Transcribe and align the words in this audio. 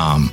um, 0.00 0.32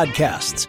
podcasts. 0.00 0.66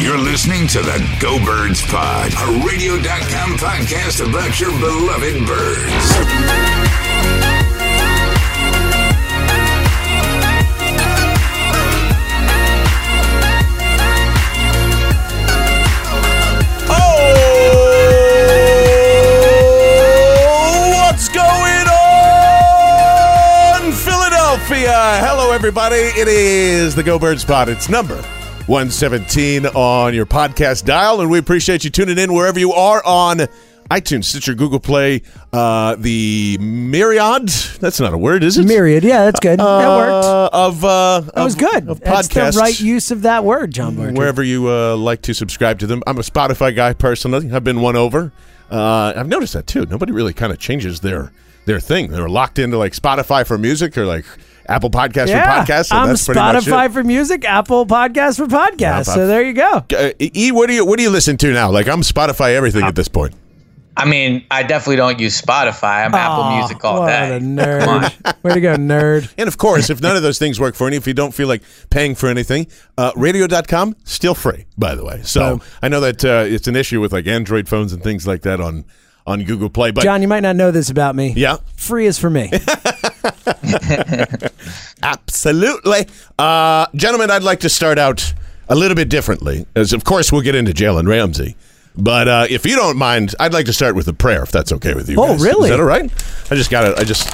You're 0.00 0.18
listening 0.18 0.68
to 0.68 0.78
the 0.78 1.04
Go 1.20 1.44
Birds 1.44 1.82
Pod, 1.86 2.32
a 2.32 2.64
radio.com 2.64 3.56
podcast 3.58 4.20
about 4.28 4.60
your 4.60 4.70
beloved 4.78 5.44
birds. 5.44 7.10
Oh, 19.82 20.90
what's 20.94 21.28
going 21.28 21.88
on, 23.82 23.92
Philadelphia? 23.92 25.18
Hello, 25.26 25.50
everybody. 25.50 25.96
It 25.96 26.28
is 26.28 26.94
the 26.94 27.02
Go 27.02 27.18
Birds 27.18 27.44
Pod. 27.44 27.68
It's 27.68 27.88
number 27.88 28.22
117 28.70 29.66
on 29.66 30.14
your 30.14 30.24
podcast 30.26 30.84
dial, 30.84 31.20
and 31.20 31.28
we 31.28 31.40
appreciate 31.40 31.82
you 31.82 31.90
tuning 31.90 32.18
in 32.18 32.32
wherever 32.32 32.56
you 32.56 32.72
are 32.72 33.04
on 33.04 33.38
iTunes, 33.90 34.26
Stitcher, 34.26 34.54
Google 34.54 34.78
Play, 34.78 35.22
uh, 35.52 35.96
the 35.98 36.56
myriad. 36.60 37.48
That's 37.80 37.98
not 37.98 38.12
a 38.12 38.16
word, 38.16 38.44
is 38.44 38.58
it? 38.58 38.66
Myriad, 38.68 39.02
yeah, 39.02 39.24
that's 39.24 39.40
good. 39.40 39.58
that 39.58 39.66
worked. 39.66 40.24
Uh, 40.24 40.50
of 40.52 40.84
uh, 40.84 41.20
That 41.34 41.42
was 41.42 41.56
good. 41.56 41.88
Of 41.88 41.98
That's 41.98 42.28
podcasts. 42.28 42.54
the 42.54 42.60
right 42.60 42.80
use 42.80 43.10
of 43.10 43.22
that 43.22 43.42
word, 43.44 43.72
John 43.72 43.96
Barchard. 43.96 44.16
wherever 44.16 44.40
you 44.40 44.68
uh, 44.68 44.94
like 44.96 45.22
to 45.22 45.34
subscribe 45.34 45.80
to 45.80 45.88
them. 45.88 46.04
I'm 46.06 46.18
a 46.18 46.22
Spotify 46.22 46.72
guy 46.72 46.92
personally. 46.92 47.50
I've 47.52 47.64
been 47.64 47.80
won 47.80 47.96
over. 47.96 48.30
Uh, 48.70 49.12
I've 49.16 49.26
noticed 49.26 49.54
that 49.54 49.66
too. 49.66 49.84
Nobody 49.86 50.12
really 50.12 50.32
kind 50.32 50.52
of 50.52 50.60
changes 50.60 51.00
their 51.00 51.32
their 51.64 51.80
thing. 51.80 52.12
They're 52.12 52.28
locked 52.28 52.60
into 52.60 52.78
like 52.78 52.92
Spotify 52.92 53.44
for 53.44 53.58
music 53.58 53.98
or 53.98 54.06
like 54.06 54.24
Apple 54.70 54.90
Podcast 54.90 55.28
yeah, 55.28 55.64
for 55.64 55.72
podcasts. 55.72 55.90
And 55.90 56.00
I'm 56.00 56.08
that's 56.08 56.24
pretty 56.24 56.40
much 56.40 56.64
Spotify 56.64 56.86
it. 56.86 56.92
for 56.92 57.04
music, 57.04 57.44
Apple 57.44 57.86
Podcast 57.86 58.36
for 58.36 58.46
podcasts. 58.46 59.08
Spotify. 59.08 59.14
So 59.14 59.26
there 59.26 59.42
you 59.42 59.52
go. 59.52 59.84
Uh, 59.92 60.12
e, 60.18 60.52
what 60.52 60.68
do 60.68 60.74
you 60.74 60.84
what 60.84 60.96
do 60.96 61.02
you 61.02 61.10
listen 61.10 61.36
to 61.38 61.52
now? 61.52 61.70
Like 61.70 61.88
I'm 61.88 62.02
Spotify 62.02 62.54
everything 62.54 62.84
at 62.84 62.94
this 62.94 63.08
point. 63.08 63.34
I 63.96 64.04
mean, 64.06 64.46
I 64.50 64.62
definitely 64.62 64.96
don't 64.96 65.18
use 65.18 65.38
Spotify. 65.38 66.06
I'm 66.06 66.14
Apple 66.14 66.56
Music 66.56 66.82
all 66.84 67.00
what 67.00 67.08
day. 67.08 67.36
a 67.36 67.40
nerd. 67.40 68.42
Way 68.42 68.54
to 68.54 68.60
go, 68.60 68.76
nerd. 68.76 69.30
And 69.38 69.48
of 69.48 69.58
course, 69.58 69.90
if 69.90 70.00
none 70.00 70.16
of 70.16 70.22
those 70.22 70.38
things 70.38 70.58
work 70.60 70.74
for 70.74 70.88
you, 70.88 70.96
if 70.96 71.06
you 71.06 71.12
don't 71.12 71.34
feel 71.34 71.48
like 71.48 71.62
paying 71.90 72.14
for 72.14 72.28
anything, 72.28 72.68
uh, 72.96 73.12
radio.com, 73.16 73.96
still 74.04 74.34
free, 74.34 74.64
by 74.78 74.94
the 74.94 75.04
way. 75.04 75.20
So 75.22 75.60
I 75.82 75.88
know 75.88 76.00
that 76.00 76.24
uh, 76.24 76.44
it's 76.46 76.68
an 76.68 76.76
issue 76.76 77.00
with 77.00 77.12
like 77.12 77.26
Android 77.26 77.68
phones 77.68 77.92
and 77.92 78.02
things 78.02 78.26
like 78.26 78.42
that 78.42 78.60
on, 78.60 78.84
on 79.26 79.44
Google 79.44 79.68
Play. 79.68 79.90
But 79.90 80.04
John, 80.04 80.22
you 80.22 80.28
might 80.28 80.40
not 80.40 80.56
know 80.56 80.70
this 80.70 80.88
about 80.88 81.14
me. 81.14 81.34
yeah, 81.36 81.56
Free 81.76 82.06
is 82.06 82.18
for 82.18 82.30
me. 82.30 82.50
Absolutely. 85.02 86.06
Uh, 86.38 86.86
gentlemen, 86.94 87.30
I'd 87.30 87.42
like 87.42 87.60
to 87.60 87.68
start 87.68 87.98
out 87.98 88.34
a 88.68 88.74
little 88.74 88.94
bit 88.94 89.08
differently, 89.08 89.66
as 89.74 89.92
of 89.92 90.04
course 90.04 90.30
we'll 90.30 90.42
get 90.42 90.54
into 90.54 90.72
Jalen 90.72 91.08
Ramsey. 91.08 91.56
But 92.00 92.28
uh, 92.28 92.46
if 92.48 92.64
you 92.66 92.76
don't 92.76 92.96
mind, 92.96 93.34
I'd 93.38 93.52
like 93.52 93.66
to 93.66 93.72
start 93.72 93.94
with 93.94 94.08
a 94.08 94.12
prayer, 94.14 94.42
if 94.42 94.50
that's 94.52 94.72
okay 94.72 94.94
with 94.94 95.08
you. 95.08 95.16
Oh, 95.20 95.28
guys. 95.28 95.42
really? 95.42 95.64
Is 95.70 95.76
that 95.76 95.80
all 95.80 95.86
right? 95.86 96.10
I 96.50 96.54
just 96.56 96.70
got 96.70 96.82
to. 96.82 97.00
I 97.00 97.04
just 97.04 97.28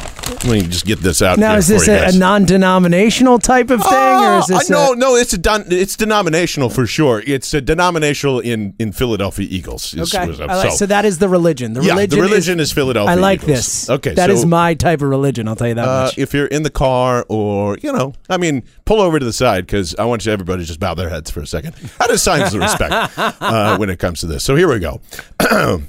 let 0.45 0.53
me 0.53 0.63
just 0.63 0.85
get 0.85 0.99
this 1.01 1.23
out. 1.23 1.39
now, 1.39 1.55
is 1.55 1.69
this 1.69 1.87
a, 1.89 2.09
a 2.09 2.13
non-denominational 2.19 3.39
type 3.39 3.71
of 3.71 3.81
thing, 3.83 3.93
or 3.93 4.39
is 4.39 4.51
Oh, 4.51 4.59
this 4.59 4.71
no, 4.71 4.93
a, 4.93 4.97
no, 4.97 5.15
it's 5.17 5.33
a 5.33 5.39
don- 5.39 5.65
it's 5.71 5.97
denominational 5.97 6.69
for 6.69 6.87
sure. 6.87 7.23
It's 7.27 7.55
a 7.55 7.61
denominational 7.61 8.41
in, 8.41 8.75
in 8.79 8.93
Philadelphia 8.93 9.47
Eagles. 9.49 9.95
is- 9.95 10.13
Okay, 10.15 10.27
was- 10.27 10.41
I 10.41 10.45
like- 10.47 10.73
so, 10.73 10.87
that 10.87 11.05
is 11.05 11.19
the 11.19 11.29
religion. 11.29 11.73
The 11.75 11.81
religion. 11.81 11.99
yeah, 11.99 12.07
the 12.07 12.21
religion 12.21 12.61
is, 12.61 12.73
Philadelphia. 12.73 13.13
I 13.13 13.15
like 13.15 13.43
Eagles. 13.45 13.57
this. 13.59 13.91
Okay, 13.91 14.15
that 14.15 14.31
is 14.31 14.43
so, 14.43 14.47
my 14.49 14.75
type 14.75 15.01
of 15.01 15.09
religion. 15.09 15.47
I'll 15.49 15.57
tell 15.57 15.69
you 15.69 15.75
that 15.75 15.89
Uh, 15.89 16.05
much. 16.07 16.19
if 16.19 16.35
you're 16.35 16.47
in 16.47 16.63
the 16.65 16.71
car 16.71 17.25
or, 17.29 17.79
you 17.83 17.93
know, 17.93 18.13
I 18.29 18.37
mean, 18.37 18.65
pull 18.85 19.01
over 19.01 19.19
to 19.19 19.25
the 19.25 19.33
side 19.33 19.65
because 19.67 19.95
I 19.97 20.05
want 20.05 20.27
you 20.27 20.33
everybody 20.33 20.63
to 20.63 20.67
just 20.67 20.81
bow 20.81 20.95
their 20.95 21.09
heads 21.09 21.31
for 21.31 21.41
a 21.41 21.47
second. 21.47 21.75
That 21.99 22.11
is 22.11 22.23
signs 22.23 22.53
of 22.53 22.61
respect 22.61 22.93
uh, 23.41 23.77
when 23.79 23.91
it 23.91 23.99
comes 23.99 24.21
to 24.21 24.27
this. 24.27 24.43
So 24.45 24.56
here 24.57 24.69
we 24.69 24.79
go. 24.79 25.01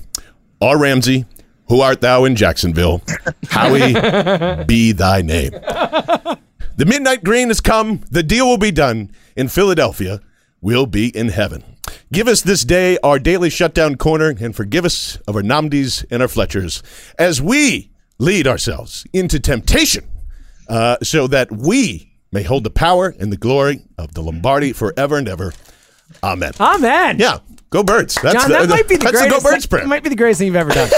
R. 0.61 0.77
Ramsey, 0.77 1.25
who 1.69 1.81
art 1.81 2.01
thou 2.01 2.25
in 2.25 2.35
Jacksonville? 2.35 3.01
Howie, 3.49 3.93
be 4.65 4.91
thy 4.91 5.21
name. 5.21 5.51
The 5.51 6.85
midnight 6.85 7.23
green 7.23 7.47
has 7.47 7.59
come. 7.61 8.01
The 8.11 8.23
deal 8.23 8.47
will 8.47 8.57
be 8.57 8.71
done. 8.71 9.11
In 9.35 9.47
Philadelphia, 9.47 10.21
we'll 10.61 10.85
be 10.85 11.15
in 11.15 11.29
heaven. 11.29 11.63
Give 12.11 12.27
us 12.27 12.41
this 12.41 12.63
day 12.63 12.97
our 13.03 13.19
daily 13.19 13.49
shutdown 13.49 13.95
corner 13.95 14.35
and 14.39 14.55
forgive 14.55 14.85
us 14.85 15.17
of 15.27 15.35
our 15.35 15.41
Nnamdis 15.41 16.05
and 16.09 16.21
our 16.21 16.27
Fletchers 16.27 16.83
as 17.17 17.41
we 17.41 17.91
lead 18.17 18.47
ourselves 18.47 19.05
into 19.13 19.39
temptation 19.39 20.07
uh, 20.69 20.97
so 21.03 21.27
that 21.27 21.51
we 21.51 22.13
may 22.31 22.43
hold 22.43 22.63
the 22.63 22.69
power 22.69 23.13
and 23.19 23.31
the 23.31 23.37
glory 23.37 23.81
of 23.97 24.13
the 24.13 24.21
Lombardi 24.21 24.73
forever 24.73 25.17
and 25.17 25.27
ever. 25.27 25.53
Amen. 26.23 26.51
Amen. 26.59 27.19
Yeah, 27.19 27.39
go 27.69 27.83
birds. 27.83 28.15
That's 28.15 28.35
John, 28.35 28.51
the, 28.51 28.57
that 28.57 28.69
might 28.69 28.87
be 28.87 28.97
the 28.97 29.05
that's 29.05 29.19
greatest. 29.19 29.37
the 29.37 29.43
go 29.43 29.51
birds 29.51 29.63
that 29.63 29.69
prayer. 29.69 29.87
might 29.87 30.03
be 30.03 30.09
the 30.09 30.15
greatest 30.15 30.39
thing 30.39 30.47
you've 30.47 30.55
ever 30.55 30.71
done. 30.71 30.89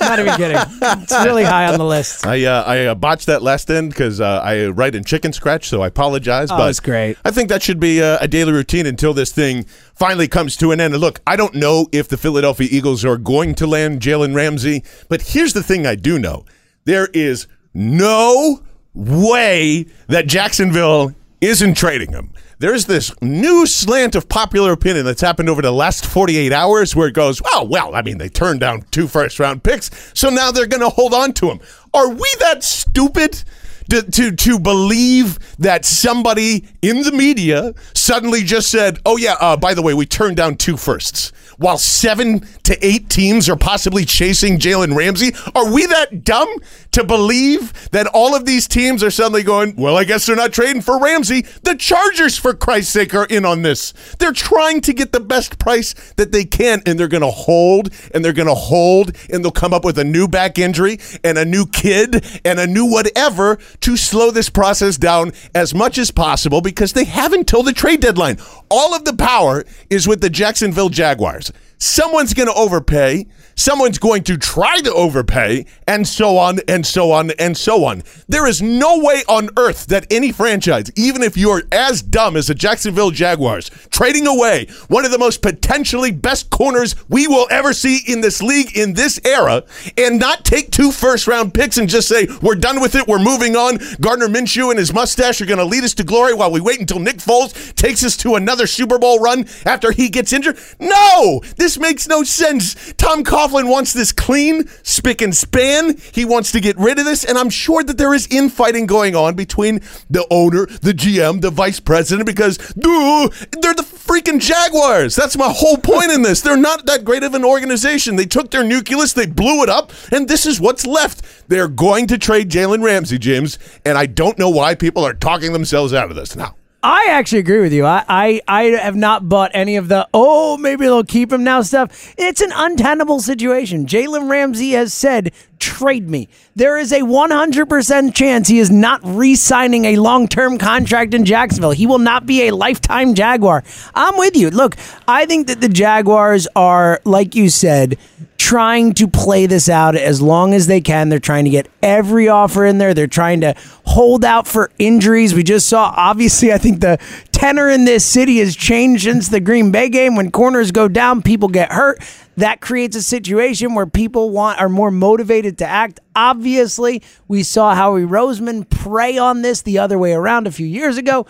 Not 0.00 0.18
even 0.18 0.34
kidding. 0.34 0.56
It's 1.02 1.24
really 1.24 1.44
high 1.44 1.66
on 1.72 1.78
the 1.78 1.84
list. 1.84 2.26
I 2.26 2.44
uh, 2.44 2.62
I 2.64 2.86
uh, 2.86 2.94
botched 2.94 3.26
that 3.26 3.42
last 3.42 3.70
end 3.70 3.90
because 3.90 4.20
uh, 4.20 4.40
I 4.42 4.66
write 4.66 4.94
in 4.94 5.04
chicken 5.04 5.32
scratch, 5.32 5.68
so 5.68 5.82
I 5.82 5.88
apologize. 5.88 6.50
Oh, 6.50 6.56
but 6.56 6.70
it's 6.70 6.80
great. 6.80 7.16
I 7.24 7.30
think 7.30 7.48
that 7.48 7.62
should 7.62 7.80
be 7.80 8.02
uh, 8.02 8.18
a 8.20 8.28
daily 8.28 8.52
routine 8.52 8.86
until 8.86 9.14
this 9.14 9.32
thing 9.32 9.64
finally 9.94 10.28
comes 10.28 10.56
to 10.58 10.72
an 10.72 10.80
end. 10.80 10.94
And 10.94 11.00
look, 11.00 11.20
I 11.26 11.36
don't 11.36 11.54
know 11.54 11.88
if 11.92 12.08
the 12.08 12.16
Philadelphia 12.16 12.68
Eagles 12.70 13.04
are 13.04 13.16
going 13.16 13.54
to 13.56 13.66
land 13.66 14.00
Jalen 14.00 14.34
Ramsey, 14.34 14.84
but 15.08 15.22
here's 15.22 15.52
the 15.52 15.62
thing 15.62 15.86
I 15.86 15.94
do 15.94 16.18
know: 16.18 16.44
there 16.84 17.08
is 17.12 17.46
no 17.74 18.62
way 18.94 19.86
that 20.08 20.26
Jacksonville 20.26 21.14
isn't 21.40 21.74
trading 21.74 22.12
him. 22.12 22.32
There's 22.60 22.86
this 22.86 23.12
new 23.22 23.66
slant 23.66 24.16
of 24.16 24.28
popular 24.28 24.72
opinion 24.72 25.06
that's 25.06 25.20
happened 25.20 25.48
over 25.48 25.62
the 25.62 25.70
last 25.70 26.04
48 26.04 26.52
hours 26.52 26.96
where 26.96 27.06
it 27.06 27.14
goes, 27.14 27.40
oh, 27.52 27.64
well, 27.64 27.94
I 27.94 28.02
mean, 28.02 28.18
they 28.18 28.28
turned 28.28 28.58
down 28.58 28.82
two 28.90 29.06
first 29.06 29.38
round 29.38 29.62
picks, 29.62 29.90
so 30.12 30.28
now 30.28 30.50
they're 30.50 30.66
going 30.66 30.82
to 30.82 30.88
hold 30.88 31.14
on 31.14 31.32
to 31.34 31.50
him. 31.50 31.60
Are 31.94 32.08
we 32.08 32.28
that 32.40 32.64
stupid? 32.64 33.44
To, 33.90 34.02
to 34.02 34.32
to 34.32 34.58
believe 34.58 35.38
that 35.58 35.86
somebody 35.86 36.66
in 36.82 37.04
the 37.04 37.10
media 37.10 37.72
suddenly 37.94 38.42
just 38.42 38.70
said, 38.70 38.98
"Oh 39.06 39.16
yeah, 39.16 39.36
uh, 39.40 39.56
by 39.56 39.72
the 39.72 39.80
way, 39.80 39.94
we 39.94 40.04
turned 40.04 40.36
down 40.36 40.56
two 40.56 40.76
firsts," 40.76 41.32
while 41.56 41.78
seven 41.78 42.46
to 42.64 42.86
eight 42.86 43.08
teams 43.08 43.48
are 43.48 43.56
possibly 43.56 44.04
chasing 44.04 44.58
Jalen 44.58 44.94
Ramsey. 44.94 45.32
Are 45.54 45.72
we 45.72 45.86
that 45.86 46.22
dumb 46.22 46.54
to 46.98 47.04
believe 47.04 47.72
that 47.90 48.08
all 48.08 48.34
of 48.34 48.44
these 48.44 48.66
teams 48.66 49.04
are 49.04 49.10
suddenly 49.10 49.44
going, 49.44 49.74
"Well, 49.76 49.96
I 49.96 50.02
guess 50.02 50.26
they're 50.26 50.34
not 50.34 50.52
trading 50.52 50.82
for 50.82 50.98
Ramsey"? 50.98 51.46
The 51.62 51.76
Chargers, 51.76 52.36
for 52.36 52.54
Christ's 52.54 52.92
sake, 52.92 53.14
are 53.14 53.24
in 53.26 53.44
on 53.44 53.62
this. 53.62 53.94
They're 54.18 54.32
trying 54.32 54.80
to 54.82 54.92
get 54.92 55.12
the 55.12 55.20
best 55.20 55.58
price 55.58 55.94
that 56.16 56.32
they 56.32 56.44
can, 56.44 56.82
and 56.84 56.98
they're 56.98 57.06
going 57.06 57.22
to 57.22 57.30
hold, 57.30 57.90
and 58.12 58.24
they're 58.24 58.32
going 58.32 58.48
to 58.48 58.54
hold, 58.54 59.12
and 59.30 59.44
they'll 59.44 59.52
come 59.52 59.72
up 59.72 59.84
with 59.84 59.96
a 59.98 60.04
new 60.04 60.26
back 60.26 60.58
injury 60.58 60.98
and 61.22 61.38
a 61.38 61.44
new 61.44 61.66
kid 61.66 62.24
and 62.44 62.58
a 62.58 62.66
new 62.66 62.84
whatever 62.84 63.58
to 63.80 63.96
slow 63.96 64.32
this 64.32 64.50
process 64.50 64.96
down 64.96 65.32
as 65.54 65.74
much 65.74 65.98
as 65.98 66.10
possible 66.10 66.60
because 66.60 66.94
they 66.94 67.04
have 67.04 67.32
until 67.32 67.62
the 67.62 67.72
trade 67.72 68.00
deadline. 68.00 68.38
All 68.68 68.92
of 68.94 69.04
the 69.04 69.14
power 69.14 69.64
is 69.88 70.08
with 70.08 70.20
the 70.20 70.30
Jacksonville 70.30 70.88
Jaguars. 70.88 71.52
Someone's 71.78 72.34
going 72.34 72.48
to 72.48 72.54
overpay, 72.54 73.26
someone's 73.54 73.98
going 73.98 74.22
to 74.24 74.36
try 74.36 74.80
to 74.80 74.92
overpay, 74.92 75.64
and 75.86 76.06
so 76.06 76.36
on 76.36 76.58
and 76.68 76.86
so 76.86 77.10
on 77.10 77.30
and 77.32 77.56
so 77.56 77.84
on. 77.84 78.02
There 78.28 78.46
is 78.46 78.60
no 78.62 78.98
way 78.98 79.22
on 79.28 79.48
earth 79.56 79.86
that 79.86 80.06
any 80.12 80.32
franchise, 80.32 80.90
even 80.96 81.22
if 81.22 81.36
you're 81.36 81.62
as 81.72 82.02
dumb 82.02 82.36
as 82.36 82.48
the 82.48 82.54
Jacksonville 82.54 83.10
Jaguars, 83.10 83.70
trading 83.90 84.26
away 84.26 84.66
one 84.88 85.04
of 85.04 85.10
the 85.10 85.18
most 85.18 85.42
potentially 85.42 86.12
best 86.12 86.50
corners 86.50 86.94
we 87.08 87.26
will 87.26 87.46
ever 87.50 87.72
see 87.72 88.00
in 88.06 88.20
this 88.20 88.42
league 88.42 88.76
in 88.76 88.94
this 88.94 89.20
era, 89.24 89.64
and 89.96 90.18
not 90.18 90.44
take 90.44 90.70
two 90.70 90.92
first 90.92 91.26
round 91.26 91.54
picks 91.54 91.78
and 91.78 91.88
just 91.88 92.08
say, 92.08 92.28
we're 92.42 92.54
done 92.54 92.80
with 92.80 92.94
it, 92.94 93.06
we're 93.06 93.18
moving 93.18 93.56
on. 93.56 93.78
Gardner 94.00 94.28
Minshew 94.28 94.70
and 94.70 94.78
his 94.78 94.92
mustache 94.92 95.40
are 95.40 95.46
going 95.46 95.58
to 95.58 95.64
lead 95.64 95.84
us 95.84 95.94
to 95.94 96.04
glory 96.04 96.34
while 96.34 96.50
we 96.50 96.60
wait 96.60 96.80
until 96.80 96.98
Nick 96.98 97.16
Foles 97.16 97.74
takes 97.74 98.04
us 98.04 98.16
to 98.18 98.34
another 98.34 98.66
Super 98.66 98.98
Bowl 98.98 99.18
run 99.18 99.46
after 99.64 99.90
he 99.92 100.08
gets 100.08 100.32
injured. 100.32 100.58
No, 100.78 101.40
this 101.56 101.67
makes 101.76 102.06
no 102.06 102.22
sense. 102.22 102.92
Tom 102.94 103.24
Coughlin 103.24 103.68
wants 103.68 103.92
this 103.92 104.12
clean, 104.12 104.68
spick 104.84 105.20
and 105.20 105.34
span. 105.34 105.96
He 106.12 106.24
wants 106.24 106.52
to 106.52 106.60
get 106.60 106.78
rid 106.78 107.00
of 107.00 107.04
this, 107.04 107.24
and 107.24 107.36
I'm 107.36 107.50
sure 107.50 107.82
that 107.82 107.98
there 107.98 108.14
is 108.14 108.28
infighting 108.30 108.86
going 108.86 109.16
on 109.16 109.34
between 109.34 109.80
the 110.08 110.24
owner, 110.30 110.66
the 110.66 110.92
GM, 110.92 111.40
the 111.40 111.50
vice 111.50 111.80
president, 111.80 112.26
because 112.26 112.58
duh, 112.74 113.28
they're 113.60 113.74
the 113.74 113.82
freaking 113.82 114.40
Jaguars. 114.40 115.16
That's 115.16 115.36
my 115.36 115.50
whole 115.50 115.78
point 115.78 116.12
in 116.12 116.22
this. 116.22 116.40
They're 116.40 116.56
not 116.56 116.86
that 116.86 117.04
great 117.04 117.24
of 117.24 117.34
an 117.34 117.44
organization. 117.44 118.14
They 118.14 118.26
took 118.26 118.52
their 118.52 118.64
nucleus, 118.64 119.12
they 119.12 119.26
blew 119.26 119.64
it 119.64 119.68
up, 119.68 119.90
and 120.12 120.28
this 120.28 120.46
is 120.46 120.60
what's 120.60 120.86
left. 120.86 121.48
They're 121.48 121.66
going 121.66 122.06
to 122.08 122.18
trade 122.18 122.50
Jalen 122.50 122.84
Ramsey, 122.84 123.18
James, 123.18 123.58
and 123.84 123.98
I 123.98 124.06
don't 124.06 124.38
know 124.38 124.50
why 124.50 124.74
people 124.76 125.04
are 125.04 125.14
talking 125.14 125.52
themselves 125.52 125.92
out 125.92 126.10
of 126.10 126.16
this 126.16 126.36
now. 126.36 126.57
I 126.80 127.06
actually 127.10 127.40
agree 127.40 127.60
with 127.60 127.72
you. 127.72 127.84
I, 127.84 128.04
I, 128.08 128.40
I 128.46 128.62
have 128.64 128.94
not 128.94 129.28
bought 129.28 129.50
any 129.52 129.74
of 129.74 129.88
the, 129.88 130.08
oh, 130.14 130.56
maybe 130.56 130.84
they'll 130.84 131.02
keep 131.02 131.32
him 131.32 131.42
now 131.42 131.62
stuff. 131.62 132.14
It's 132.16 132.40
an 132.40 132.52
untenable 132.54 133.20
situation. 133.20 133.84
Jalen 133.84 134.30
Ramsey 134.30 134.70
has 134.72 134.94
said, 134.94 135.32
trade 135.58 136.08
me. 136.08 136.28
There 136.54 136.78
is 136.78 136.92
a 136.92 137.00
100% 137.00 138.14
chance 138.14 138.46
he 138.46 138.60
is 138.60 138.70
not 138.70 139.00
re 139.02 139.34
signing 139.34 139.86
a 139.86 139.96
long 139.96 140.28
term 140.28 140.56
contract 140.56 141.14
in 141.14 141.24
Jacksonville. 141.24 141.72
He 141.72 141.86
will 141.86 141.98
not 141.98 142.26
be 142.26 142.46
a 142.46 142.54
lifetime 142.54 143.14
Jaguar. 143.14 143.64
I'm 143.94 144.16
with 144.16 144.36
you. 144.36 144.50
Look, 144.50 144.76
I 145.08 145.26
think 145.26 145.48
that 145.48 145.60
the 145.60 145.68
Jaguars 145.68 146.46
are, 146.54 147.00
like 147.04 147.34
you 147.34 147.48
said, 147.48 147.98
trying 148.38 148.94
to 148.94 149.06
play 149.06 149.46
this 149.46 149.68
out 149.68 149.94
as 149.94 150.22
long 150.22 150.54
as 150.54 150.68
they 150.68 150.80
can. 150.80 151.08
They're 151.08 151.18
trying 151.18 151.44
to 151.44 151.50
get 151.50 151.68
every 151.82 152.28
offer 152.28 152.64
in 152.64 152.78
there. 152.78 152.94
They're 152.94 153.06
trying 153.06 153.42
to 153.42 153.54
hold 153.84 154.24
out 154.24 154.46
for 154.46 154.70
injuries. 154.78 155.34
We 155.34 155.42
just 155.42 155.68
saw, 155.68 155.92
obviously, 155.96 156.52
I 156.52 156.58
think 156.58 156.67
the 156.72 156.98
tenor 157.32 157.68
in 157.68 157.84
this 157.84 158.04
city 158.04 158.38
has 158.38 158.56
changed 158.56 159.04
since 159.04 159.28
the 159.28 159.40
Green 159.40 159.70
Bay 159.70 159.88
game. 159.88 160.16
When 160.16 160.30
corners 160.30 160.70
go 160.70 160.88
down, 160.88 161.22
people 161.22 161.48
get 161.48 161.72
hurt. 161.72 162.02
That 162.36 162.60
creates 162.60 162.96
a 162.96 163.02
situation 163.02 163.74
where 163.74 163.86
people 163.86 164.30
want 164.30 164.60
are 164.60 164.68
more 164.68 164.90
motivated 164.90 165.58
to 165.58 165.66
act. 165.66 166.00
Obviously, 166.14 167.02
we 167.26 167.42
saw 167.42 167.74
Howie 167.74 168.02
Roseman 168.02 168.68
prey 168.68 169.18
on 169.18 169.42
this 169.42 169.62
the 169.62 169.78
other 169.78 169.98
way 169.98 170.12
around 170.12 170.46
a 170.46 170.52
few 170.52 170.66
years 170.66 170.96
ago. 170.96 171.26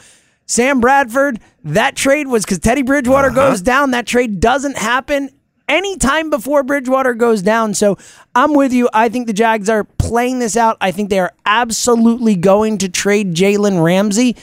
Sam 0.47 0.81
Bradford, 0.81 1.41
that 1.65 1.95
trade 1.95 2.27
was 2.27 2.45
because 2.45 2.59
Teddy 2.59 2.83
Bridgewater 2.83 3.29
uh-huh. 3.29 3.49
goes 3.51 3.63
down. 3.63 3.91
That 3.91 4.07
trade 4.07 4.41
doesn't 4.41 4.79
happen 4.79 5.31
anytime 5.69 6.31
before 6.31 6.63
Bridgewater 6.63 7.15
goes 7.15 7.43
down. 7.43 7.75
So 7.75 7.99
I'm 8.35 8.55
with 8.55 8.73
you. 8.73 8.89
I 8.93 9.09
think 9.09 9.27
the 9.27 9.33
Jags 9.33 9.69
are 9.69 9.85
playing 9.85 10.39
this 10.39 10.57
out. 10.57 10.77
I 10.81 10.91
think 10.91 11.11
they 11.11 11.21
are 11.21 11.33
absolutely 11.45 12.35
going 12.35 12.79
to 12.79 12.89
trade 12.89 13.35
Jalen 13.35 13.85
Ramsey. 13.85 14.37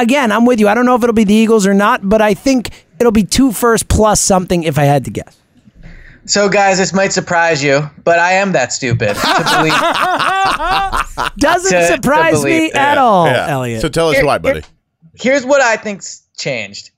Again, 0.00 0.32
I'm 0.32 0.46
with 0.46 0.60
you. 0.60 0.68
I 0.68 0.74
don't 0.74 0.86
know 0.86 0.94
if 0.94 1.02
it'll 1.02 1.12
be 1.12 1.24
the 1.24 1.34
Eagles 1.34 1.66
or 1.66 1.74
not, 1.74 2.08
but 2.08 2.22
I 2.22 2.32
think 2.32 2.70
it'll 2.98 3.12
be 3.12 3.24
two 3.24 3.52
first 3.52 3.88
plus 3.88 4.20
something 4.20 4.62
if 4.62 4.78
I 4.78 4.84
had 4.84 5.04
to 5.04 5.10
guess. 5.10 5.36
So, 6.24 6.48
guys, 6.48 6.78
this 6.78 6.92
might 6.92 7.12
surprise 7.12 7.62
you, 7.62 7.82
but 8.04 8.18
I 8.18 8.32
am 8.32 8.52
that 8.52 8.72
stupid 8.72 9.14
to 9.14 9.56
believe. 9.56 11.36
Doesn't 11.36 11.78
to, 11.78 11.86
surprise 11.86 12.40
to 12.40 12.46
me 12.46 12.72
at 12.72 12.98
all, 12.98 13.26
yeah. 13.26 13.48
Elliot. 13.48 13.82
So 13.82 13.88
tell 13.88 14.08
us 14.08 14.16
Here, 14.16 14.24
why, 14.24 14.38
buddy. 14.38 14.62
Here's 15.14 15.44
what 15.44 15.60
I 15.60 15.76
think's 15.76 16.22
changed. 16.36 16.90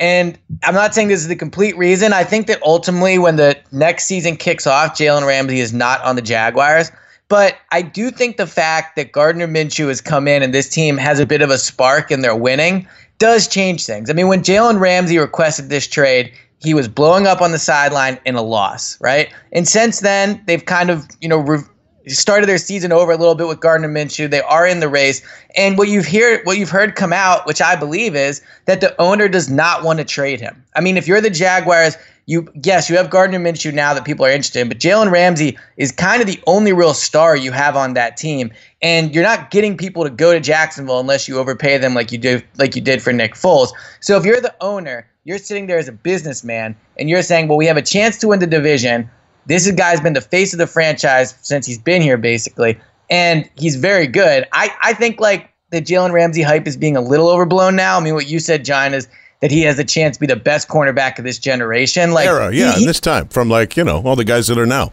And 0.00 0.38
I'm 0.62 0.74
not 0.74 0.94
saying 0.94 1.08
this 1.08 1.20
is 1.20 1.28
the 1.28 1.36
complete 1.36 1.76
reason. 1.76 2.12
I 2.12 2.24
think 2.24 2.46
that 2.46 2.62
ultimately, 2.62 3.18
when 3.18 3.36
the 3.36 3.58
next 3.72 4.04
season 4.04 4.36
kicks 4.36 4.66
off, 4.66 4.96
Jalen 4.96 5.26
Ramsey 5.26 5.60
is 5.60 5.72
not 5.72 6.00
on 6.02 6.16
the 6.16 6.22
Jaguars. 6.22 6.90
But 7.28 7.58
I 7.70 7.82
do 7.82 8.10
think 8.10 8.36
the 8.36 8.46
fact 8.46 8.96
that 8.96 9.12
Gardner 9.12 9.46
Minshew 9.46 9.88
has 9.88 10.00
come 10.00 10.26
in 10.26 10.42
and 10.42 10.54
this 10.54 10.68
team 10.68 10.96
has 10.96 11.20
a 11.20 11.26
bit 11.26 11.42
of 11.42 11.50
a 11.50 11.58
spark 11.58 12.10
and 12.10 12.24
they're 12.24 12.34
winning 12.34 12.88
does 13.18 13.46
change 13.46 13.84
things. 13.84 14.08
I 14.08 14.12
mean, 14.14 14.28
when 14.28 14.42
Jalen 14.42 14.80
Ramsey 14.80 15.18
requested 15.18 15.68
this 15.68 15.86
trade, 15.86 16.32
he 16.60 16.74
was 16.74 16.88
blowing 16.88 17.26
up 17.26 17.40
on 17.40 17.52
the 17.52 17.58
sideline 17.58 18.18
in 18.24 18.34
a 18.34 18.42
loss, 18.42 18.98
right? 19.00 19.32
And 19.52 19.68
since 19.68 20.00
then, 20.00 20.42
they've 20.46 20.64
kind 20.64 20.90
of, 20.90 21.06
you 21.20 21.28
know, 21.28 21.38
re- 21.38 21.62
started 22.06 22.48
their 22.48 22.58
season 22.58 22.92
over 22.92 23.12
a 23.12 23.16
little 23.16 23.34
bit 23.34 23.46
with 23.46 23.60
Gardner 23.60 23.88
Minshew. 23.88 24.30
They 24.30 24.40
are 24.42 24.66
in 24.66 24.80
the 24.80 24.88
race, 24.88 25.22
and 25.56 25.78
what 25.78 25.88
you've 25.88 26.06
heard, 26.06 26.44
what 26.44 26.58
you've 26.58 26.70
heard 26.70 26.96
come 26.96 27.12
out, 27.12 27.46
which 27.46 27.60
I 27.60 27.76
believe 27.76 28.16
is 28.16 28.42
that 28.64 28.80
the 28.80 28.98
owner 29.00 29.28
does 29.28 29.48
not 29.48 29.84
want 29.84 29.98
to 29.98 30.04
trade 30.04 30.40
him. 30.40 30.64
I 30.74 30.80
mean, 30.80 30.96
if 30.96 31.06
you're 31.06 31.20
the 31.20 31.30
Jaguars, 31.30 31.96
you 32.28 32.46
yes, 32.62 32.90
you 32.90 32.96
have 32.98 33.08
Gardner 33.08 33.38
Minshew 33.38 33.72
now 33.72 33.94
that 33.94 34.04
people 34.04 34.26
are 34.26 34.30
interested 34.30 34.60
in, 34.60 34.68
but 34.68 34.78
Jalen 34.78 35.10
Ramsey 35.10 35.56
is 35.78 35.90
kind 35.90 36.20
of 36.20 36.26
the 36.26 36.38
only 36.46 36.74
real 36.74 36.92
star 36.92 37.34
you 37.34 37.52
have 37.52 37.74
on 37.74 37.94
that 37.94 38.18
team, 38.18 38.52
and 38.82 39.14
you're 39.14 39.24
not 39.24 39.50
getting 39.50 39.78
people 39.78 40.04
to 40.04 40.10
go 40.10 40.34
to 40.34 40.38
Jacksonville 40.38 41.00
unless 41.00 41.26
you 41.26 41.38
overpay 41.38 41.78
them 41.78 41.94
like 41.94 42.12
you 42.12 42.18
do, 42.18 42.42
like 42.58 42.76
you 42.76 42.82
did 42.82 43.00
for 43.00 43.14
Nick 43.14 43.32
Foles. 43.32 43.70
So 44.00 44.18
if 44.18 44.26
you're 44.26 44.42
the 44.42 44.54
owner, 44.60 45.08
you're 45.24 45.38
sitting 45.38 45.68
there 45.68 45.78
as 45.78 45.88
a 45.88 45.92
businessman, 45.92 46.76
and 46.98 47.08
you're 47.08 47.22
saying, 47.22 47.48
well, 47.48 47.56
we 47.56 47.64
have 47.64 47.78
a 47.78 47.82
chance 47.82 48.18
to 48.18 48.28
win 48.28 48.40
the 48.40 48.46
division. 48.46 49.08
This 49.46 49.70
guy's 49.70 50.02
been 50.02 50.12
the 50.12 50.20
face 50.20 50.52
of 50.52 50.58
the 50.58 50.66
franchise 50.66 51.34
since 51.40 51.64
he's 51.64 51.78
been 51.78 52.02
here, 52.02 52.18
basically, 52.18 52.78
and 53.08 53.48
he's 53.56 53.76
very 53.76 54.06
good. 54.06 54.46
I, 54.52 54.70
I 54.82 54.92
think 54.92 55.18
like 55.18 55.48
the 55.70 55.80
Jalen 55.80 56.12
Ramsey 56.12 56.42
hype 56.42 56.66
is 56.66 56.76
being 56.76 56.94
a 56.94 57.00
little 57.00 57.30
overblown 57.30 57.74
now. 57.74 57.98
I 57.98 58.04
mean, 58.04 58.12
what 58.12 58.28
you 58.28 58.38
said, 58.38 58.66
John, 58.66 58.92
is 58.92 59.08
that 59.40 59.50
he 59.50 59.62
has 59.62 59.78
a 59.78 59.84
chance 59.84 60.16
to 60.16 60.20
be 60.20 60.26
the 60.26 60.36
best 60.36 60.68
cornerback 60.68 61.18
of 61.18 61.24
this 61.24 61.38
generation. 61.38 62.12
Like 62.12 62.26
era, 62.26 62.52
yeah, 62.52 62.72
he, 62.74 62.84
this 62.84 63.00
time 63.00 63.28
from 63.28 63.48
like 63.48 63.76
you 63.76 63.84
know 63.84 64.02
all 64.02 64.16
the 64.16 64.24
guys 64.24 64.46
that 64.48 64.58
are 64.58 64.66
now. 64.66 64.92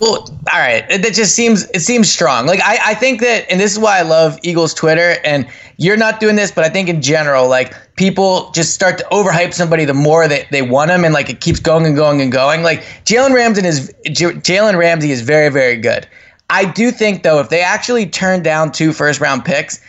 Well, 0.00 0.28
all 0.52 0.60
right. 0.60 0.86
That 0.88 1.14
just 1.14 1.34
seems 1.34 1.68
it 1.70 1.80
seems 1.80 2.10
strong. 2.10 2.46
Like 2.46 2.60
I, 2.62 2.78
I 2.90 2.94
think 2.94 3.20
that, 3.20 3.50
and 3.50 3.60
this 3.60 3.72
is 3.72 3.78
why 3.78 3.98
I 3.98 4.02
love 4.02 4.38
Eagles 4.42 4.74
Twitter. 4.74 5.16
And 5.24 5.48
you're 5.76 5.96
not 5.96 6.20
doing 6.20 6.36
this, 6.36 6.50
but 6.50 6.64
I 6.64 6.68
think 6.68 6.88
in 6.88 7.00
general, 7.00 7.48
like 7.48 7.74
people 7.96 8.50
just 8.50 8.74
start 8.74 8.98
to 8.98 9.04
overhype 9.12 9.54
somebody 9.54 9.84
the 9.84 9.94
more 9.94 10.26
that 10.26 10.46
they 10.50 10.62
want 10.62 10.88
them, 10.88 11.04
and 11.04 11.14
like 11.14 11.30
it 11.30 11.40
keeps 11.40 11.60
going 11.60 11.86
and 11.86 11.96
going 11.96 12.20
and 12.20 12.32
going. 12.32 12.62
Like 12.62 12.82
Jalen 13.04 13.34
Ramsey 13.34 13.66
is 13.66 13.94
Jalen 14.04 14.76
Ramsey 14.76 15.10
is 15.10 15.20
very 15.20 15.48
very 15.48 15.76
good. 15.76 16.06
I 16.50 16.66
do 16.66 16.90
think 16.90 17.22
though, 17.22 17.40
if 17.40 17.48
they 17.48 17.62
actually 17.62 18.04
turn 18.06 18.42
down 18.42 18.72
two 18.72 18.92
first 18.92 19.20
round 19.20 19.44
picks, 19.44 19.80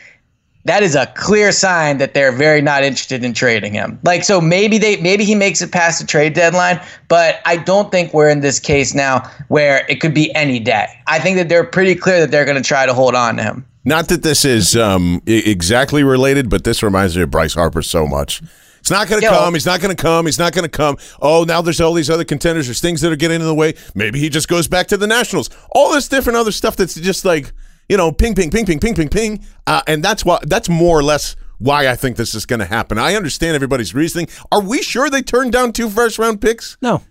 that 0.65 0.81
is 0.81 0.95
a 0.95 1.05
clear 1.15 1.51
sign 1.51 1.99
that 1.99 2.13
they're 2.13 2.31
very 2.31 2.61
not 2.61 2.83
interested 2.83 3.23
in 3.23 3.33
trading 3.33 3.73
him. 3.73 3.99
Like 4.03 4.23
so 4.23 4.41
maybe 4.41 4.77
they 4.77 4.97
maybe 4.97 5.23
he 5.23 5.35
makes 5.35 5.61
it 5.61 5.71
past 5.71 6.01
the 6.01 6.07
trade 6.07 6.33
deadline, 6.33 6.81
but 7.07 7.39
I 7.45 7.57
don't 7.57 7.91
think 7.91 8.13
we're 8.13 8.29
in 8.29 8.41
this 8.41 8.59
case 8.59 8.93
now 8.93 9.19
where 9.47 9.85
it 9.87 10.01
could 10.01 10.13
be 10.13 10.33
any 10.35 10.59
day. 10.59 10.87
I 11.07 11.19
think 11.19 11.37
that 11.37 11.49
they're 11.49 11.63
pretty 11.63 11.95
clear 11.95 12.19
that 12.19 12.31
they're 12.31 12.45
going 12.45 12.61
to 12.61 12.67
try 12.67 12.85
to 12.85 12.93
hold 12.93 13.15
on 13.15 13.37
to 13.37 13.43
him. 13.43 13.65
Not 13.85 14.07
that 14.07 14.23
this 14.23 14.43
is 14.43 14.75
um, 14.75 15.21
exactly 15.27 16.03
related, 16.03 16.49
but 16.49 16.63
this 16.63 16.81
reminds 16.81 17.15
me 17.15 17.21
of 17.21 17.29
Bryce 17.29 17.53
Harper 17.53 17.83
so 17.83 18.07
much. 18.07 18.41
It's 18.79 18.89
not 18.89 19.07
going 19.07 19.21
to 19.21 19.27
come. 19.27 19.53
He's 19.53 19.65
not 19.65 19.79
going 19.81 19.95
to 19.95 20.01
come. 20.01 20.25
He's 20.25 20.39
not 20.39 20.53
going 20.53 20.63
to 20.63 20.69
come. 20.69 20.97
Oh, 21.19 21.43
now 21.43 21.61
there's 21.61 21.81
all 21.81 21.93
these 21.93 22.09
other 22.09 22.23
contenders. 22.23 22.65
There's 22.65 22.81
things 22.81 23.01
that 23.01 23.11
are 23.11 23.15
getting 23.15 23.41
in 23.41 23.45
the 23.45 23.53
way. 23.53 23.75
Maybe 23.93 24.19
he 24.19 24.29
just 24.29 24.47
goes 24.47 24.67
back 24.67 24.87
to 24.87 24.97
the 24.97 25.07
Nationals. 25.07 25.49
All 25.71 25.93
this 25.93 26.07
different 26.07 26.37
other 26.37 26.51
stuff 26.51 26.75
that's 26.75 26.95
just 26.95 27.25
like– 27.25 27.53
you 27.89 27.97
know, 27.97 28.11
ping, 28.11 28.35
ping, 28.35 28.51
ping, 28.51 28.65
ping, 28.65 28.79
ping, 28.79 28.95
ping, 28.95 29.09
ping. 29.09 29.45
Uh, 29.67 29.81
and 29.87 30.03
that's 30.03 30.25
why 30.25 30.39
that's 30.43 30.69
more 30.69 30.97
or 30.97 31.03
less 31.03 31.35
why 31.57 31.87
I 31.87 31.95
think 31.95 32.17
this 32.17 32.35
is 32.35 32.45
going 32.45 32.59
to 32.59 32.65
happen. 32.65 32.97
I 32.97 33.15
understand 33.15 33.55
everybody's 33.55 33.93
reasoning. 33.93 34.27
Are 34.51 34.61
we 34.61 34.81
sure 34.81 35.09
they 35.09 35.21
turned 35.21 35.51
down 35.51 35.73
two 35.73 35.89
first 35.89 36.19
round 36.19 36.41
picks? 36.41 36.77
No. 36.81 37.01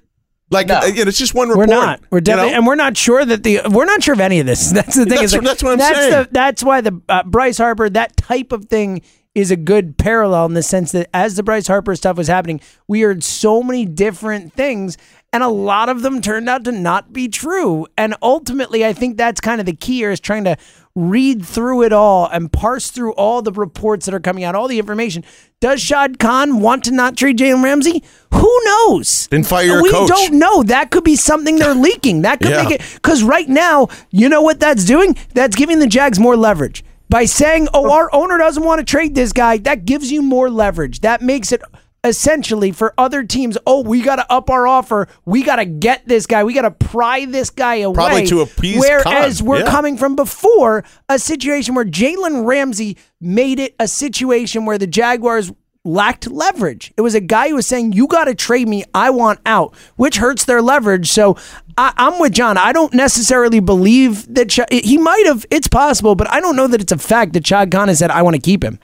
Like 0.50 0.68
no. 0.68 0.84
you 0.84 1.04
know, 1.04 1.08
it's 1.08 1.18
just 1.18 1.34
one 1.34 1.48
report. 1.48 1.68
We're 1.68 1.74
not. 1.74 2.00
We're 2.10 2.20
definitely, 2.20 2.50
you 2.50 2.52
know? 2.52 2.58
and 2.58 2.66
we're 2.66 2.74
not 2.74 2.96
sure 2.96 3.24
that 3.24 3.42
the 3.42 3.60
we're 3.70 3.86
not 3.86 4.02
sure 4.02 4.14
of 4.14 4.20
any 4.20 4.40
of 4.40 4.46
this. 4.46 4.70
That's 4.72 4.94
the 4.94 5.04
thing. 5.04 5.20
That's, 5.20 5.22
is 5.22 5.34
like, 5.34 5.42
that's 5.42 5.62
what 5.62 5.72
I'm 5.72 5.78
that's 5.78 5.98
saying. 5.98 6.10
The, 6.10 6.28
that's 6.30 6.62
why 6.62 6.80
the 6.80 7.00
uh, 7.08 7.22
Bryce 7.24 7.58
Harper 7.58 7.88
that 7.90 8.16
type 8.16 8.52
of 8.52 8.66
thing 8.66 9.02
is 9.34 9.50
a 9.50 9.56
good 9.56 9.98
parallel 9.98 10.46
in 10.46 10.54
the 10.54 10.62
sense 10.62 10.92
that 10.92 11.08
as 11.12 11.34
the 11.34 11.42
Bryce 11.42 11.66
Harper 11.66 11.96
stuff 11.96 12.16
was 12.16 12.28
happening, 12.28 12.60
we 12.86 13.00
heard 13.00 13.24
so 13.24 13.62
many 13.62 13.84
different 13.84 14.52
things, 14.52 14.96
and 15.34 15.42
a 15.42 15.48
lot 15.48 15.88
of 15.88 16.02
them 16.02 16.20
turned 16.20 16.48
out 16.48 16.62
to 16.62 16.70
not 16.70 17.12
be 17.12 17.26
true. 17.26 17.88
And 17.98 18.14
ultimately, 18.22 18.86
I 18.86 18.92
think 18.92 19.16
that's 19.16 19.40
kind 19.40 19.58
of 19.58 19.66
the 19.66 19.74
key 19.74 19.96
here 19.96 20.12
is 20.12 20.20
trying 20.20 20.44
to 20.44 20.56
read 20.94 21.44
through 21.44 21.82
it 21.82 21.92
all 21.92 22.28
and 22.28 22.52
parse 22.52 22.92
through 22.92 23.14
all 23.14 23.42
the 23.42 23.50
reports 23.50 24.06
that 24.06 24.14
are 24.14 24.20
coming 24.20 24.44
out, 24.44 24.54
all 24.54 24.68
the 24.68 24.78
information. 24.78 25.24
Does 25.58 25.80
Shad 25.80 26.20
Khan 26.20 26.60
want 26.60 26.84
to 26.84 26.92
not 26.92 27.16
trade 27.16 27.38
Jalen 27.38 27.64
Ramsey? 27.64 28.04
Who 28.32 28.60
knows? 28.64 29.26
Then 29.26 29.42
fire 29.42 29.64
your 29.64 29.82
we 29.82 29.90
coach. 29.90 30.08
don't 30.08 30.34
know. 30.34 30.62
That 30.62 30.92
could 30.92 31.02
be 31.02 31.16
something 31.16 31.56
they're 31.56 31.74
leaking. 31.88 32.22
That 32.22 32.38
could 32.40 32.52
yeah. 32.52 32.62
make 32.62 32.70
it 32.70 32.82
because 32.94 33.24
right 33.24 33.48
now, 33.48 33.88
you 34.10 34.28
know 34.28 34.40
what 34.40 34.60
that's 34.60 34.84
doing? 34.84 35.16
That's 35.34 35.56
giving 35.56 35.80
the 35.80 35.88
Jags 35.88 36.20
more 36.20 36.36
leverage 36.36 36.84
by 37.08 37.24
saying, 37.24 37.66
"Oh, 37.74 37.90
our 37.90 38.08
owner 38.14 38.38
doesn't 38.38 38.62
want 38.62 38.78
to 38.78 38.84
trade 38.84 39.16
this 39.16 39.32
guy." 39.32 39.56
That 39.56 39.84
gives 39.84 40.12
you 40.12 40.22
more 40.22 40.48
leverage. 40.48 41.00
That 41.00 41.22
makes 41.22 41.50
it 41.50 41.60
essentially 42.04 42.70
for 42.70 42.94
other 42.98 43.24
teams. 43.24 43.56
Oh, 43.66 43.82
we 43.82 44.02
got 44.02 44.16
to 44.16 44.30
up 44.32 44.50
our 44.50 44.66
offer. 44.66 45.08
We 45.24 45.42
got 45.42 45.56
to 45.56 45.64
get 45.64 46.06
this 46.06 46.26
guy. 46.26 46.44
We 46.44 46.52
got 46.54 46.62
to 46.62 46.70
pry 46.70 47.24
this 47.24 47.50
guy 47.50 47.76
away. 47.76 47.94
Probably 47.94 48.26
to 48.26 48.42
appease 48.42 48.78
Whereas 48.78 49.38
Khan. 49.38 49.46
we're 49.48 49.58
Yeah. 49.60 49.70
coming 49.70 49.96
from 49.96 50.14
before 50.14 50.84
a 51.08 51.18
situation 51.18 51.74
where 51.74 51.84
Jalen 51.84 52.44
Ramsey 52.46 52.96
made 53.20 53.58
it 53.58 53.74
a 53.80 53.88
situation 53.88 54.66
where 54.66 54.78
the 54.78 54.86
Jaguars 54.86 55.50
lacked 55.86 56.30
leverage. 56.30 56.92
It 56.96 57.02
was 57.02 57.14
a 57.14 57.20
guy 57.20 57.48
who 57.50 57.56
was 57.56 57.66
saying, 57.66 57.92
"You 57.92 58.06
got 58.06 58.24
to 58.24 58.34
trade 58.34 58.66
me. 58.68 58.84
I 58.94 59.10
want 59.10 59.40
out," 59.44 59.74
which 59.96 60.16
hurts 60.16 60.44
their 60.44 60.62
leverage. 60.62 61.10
So 61.10 61.36
I, 61.76 61.92
I'm 61.98 62.18
with 62.20 62.32
John. 62.32 62.56
I 62.56 62.72
don't 62.72 62.94
necessarily 62.94 63.60
believe 63.60 64.32
that 64.34 64.50
Sh- 64.50 64.60
he 64.70 64.96
might 64.96 65.24
have. 65.26 65.44
It's 65.50 65.68
possible, 65.68 66.14
but 66.14 66.30
I 66.30 66.40
don't 66.40 66.56
know 66.56 66.66
that 66.68 66.80
it's 66.80 66.92
a 66.92 66.96
fact 66.96 67.34
that 67.34 67.46
Shad 67.46 67.70
Khan 67.70 67.88
has 67.88 67.98
said, 67.98 68.10
"I 68.10 68.22
want 68.22 68.34
to 68.34 68.40
keep 68.40 68.64
him." 68.64 68.78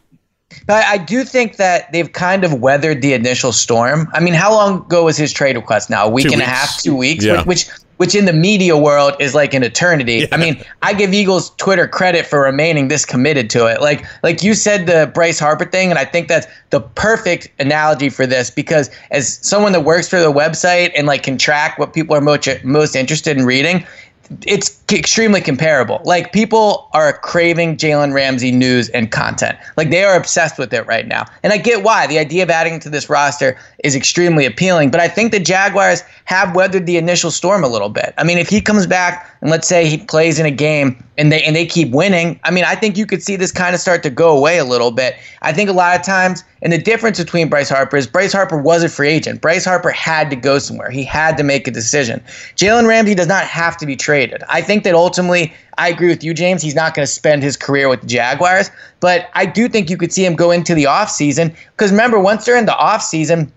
But 0.66 0.84
I 0.86 0.98
do 0.98 1.24
think 1.24 1.56
that 1.56 1.90
they've 1.92 2.12
kind 2.12 2.44
of 2.44 2.54
weathered 2.60 3.02
the 3.02 3.12
initial 3.12 3.52
storm. 3.52 4.08
I 4.12 4.20
mean, 4.20 4.34
how 4.34 4.52
long 4.52 4.82
ago 4.82 5.04
was 5.04 5.16
his 5.16 5.32
trade 5.32 5.56
request 5.56 5.90
now? 5.90 6.06
A 6.06 6.10
week 6.10 6.26
Two 6.26 6.32
and 6.32 6.42
a 6.42 6.44
half, 6.44 6.82
two 6.82 6.96
weeks, 6.96 7.24
Yeah. 7.24 7.38
which, 7.38 7.46
which 7.46 7.68
which 8.00 8.14
in 8.14 8.24
the 8.24 8.32
media 8.32 8.78
world 8.78 9.12
is 9.20 9.34
like 9.34 9.52
an 9.52 9.62
eternity. 9.62 10.26
I 10.32 10.38
mean, 10.38 10.64
I 10.80 10.94
give 10.94 11.12
Eagles 11.12 11.50
Twitter 11.58 11.86
credit 11.86 12.24
for 12.24 12.40
remaining 12.40 12.88
this 12.88 13.04
committed 13.04 13.50
to 13.50 13.66
it. 13.66 13.82
Like 13.82 14.06
like 14.22 14.42
you 14.42 14.54
said 14.54 14.86
the 14.86 15.10
Bryce 15.12 15.38
Harper 15.38 15.66
thing, 15.66 15.90
and 15.90 15.98
I 15.98 16.06
think 16.06 16.28
that's 16.28 16.46
the 16.70 16.80
perfect 16.80 17.48
analogy 17.58 18.08
for 18.08 18.26
this 18.26 18.50
because 18.50 18.90
as 19.10 19.38
someone 19.46 19.72
that 19.72 19.84
works 19.84 20.08
for 20.08 20.18
the 20.18 20.32
website 20.32 20.92
and 20.96 21.06
like 21.06 21.24
can 21.24 21.36
track 21.36 21.78
what 21.78 21.92
people 21.92 22.16
are 22.16 22.22
most 22.22 22.48
most 22.64 22.96
interested 22.96 23.36
in 23.36 23.44
reading, 23.44 23.86
it's 24.46 24.80
extremely 24.92 25.40
comparable. 25.40 26.00
Like 26.04 26.32
people 26.32 26.88
are 26.92 27.12
craving 27.18 27.76
Jalen 27.76 28.12
Ramsey 28.12 28.52
news 28.52 28.88
and 28.90 29.10
content. 29.10 29.58
Like 29.76 29.90
they 29.90 30.04
are 30.04 30.16
obsessed 30.16 30.58
with 30.58 30.72
it 30.72 30.86
right 30.86 31.06
now. 31.06 31.26
And 31.42 31.52
I 31.52 31.56
get 31.56 31.82
why. 31.82 32.06
The 32.06 32.18
idea 32.18 32.44
of 32.44 32.50
adding 32.50 32.78
to 32.80 32.90
this 32.90 33.10
roster 33.10 33.58
is 33.82 33.96
extremely 33.96 34.46
appealing. 34.46 34.90
But 34.90 35.00
I 35.00 35.08
think 35.08 35.32
the 35.32 35.40
Jaguars 35.40 36.02
have 36.26 36.54
weathered 36.54 36.86
the 36.86 36.96
initial 36.96 37.30
storm 37.30 37.64
a 37.64 37.68
little 37.68 37.88
bit. 37.88 38.14
I 38.18 38.24
mean, 38.24 38.38
if 38.38 38.48
he 38.48 38.60
comes 38.60 38.86
back 38.86 39.36
and 39.40 39.50
let's 39.50 39.66
say 39.66 39.86
he 39.86 39.98
plays 39.98 40.38
in 40.38 40.46
a 40.46 40.50
game 40.50 41.02
and 41.18 41.32
they 41.32 41.42
and 41.42 41.56
they 41.56 41.66
keep 41.66 41.90
winning, 41.90 42.38
I 42.44 42.50
mean, 42.52 42.64
I 42.64 42.76
think 42.76 42.96
you 42.96 43.06
could 43.06 43.22
see 43.22 43.36
this 43.36 43.50
kind 43.50 43.74
of 43.74 43.80
start 43.80 44.02
to 44.04 44.10
go 44.10 44.36
away 44.36 44.58
a 44.58 44.64
little 44.64 44.92
bit. 44.92 45.16
I 45.42 45.52
think 45.52 45.68
a 45.70 45.72
lot 45.72 45.98
of 45.98 46.04
times, 46.04 46.44
and 46.62 46.72
the 46.72 46.78
difference 46.78 47.18
between 47.18 47.48
Bryce 47.48 47.68
Harper 47.68 47.96
is 47.96 48.06
Bryce 48.06 48.32
Harper 48.32 48.58
was 48.58 48.84
a 48.84 48.88
free 48.88 49.08
agent. 49.08 49.40
Bryce 49.40 49.64
Harper 49.64 49.90
had 49.90 50.30
to 50.30 50.36
go 50.36 50.58
somewhere. 50.58 50.90
He 50.90 51.04
had 51.04 51.36
to 51.38 51.42
make 51.42 51.66
a 51.66 51.70
decision. 51.70 52.22
Jalen 52.56 52.86
Ramsey 52.86 53.14
does 53.14 53.26
not 53.26 53.44
have 53.44 53.76
to 53.78 53.86
be 53.86 53.96
traded. 53.96 54.19
I 54.48 54.60
think 54.62 54.84
that 54.84 54.94
ultimately, 54.94 55.52
I 55.78 55.88
agree 55.88 56.08
with 56.08 56.22
you, 56.22 56.34
James. 56.34 56.62
He's 56.62 56.74
not 56.74 56.94
going 56.94 57.06
to 57.06 57.12
spend 57.12 57.42
his 57.42 57.56
career 57.56 57.88
with 57.88 58.02
the 58.02 58.06
Jaguars, 58.06 58.70
but 59.00 59.30
I 59.34 59.46
do 59.46 59.68
think 59.68 59.90
you 59.90 59.96
could 59.96 60.12
see 60.12 60.24
him 60.24 60.34
go 60.34 60.50
into 60.50 60.74
the 60.74 60.84
offseason 60.84 61.54
because 61.76 61.90
remember, 61.90 62.18
once 62.18 62.44
they're 62.44 62.58
in 62.58 62.66
the 62.66 62.72
offseason, 62.72 63.50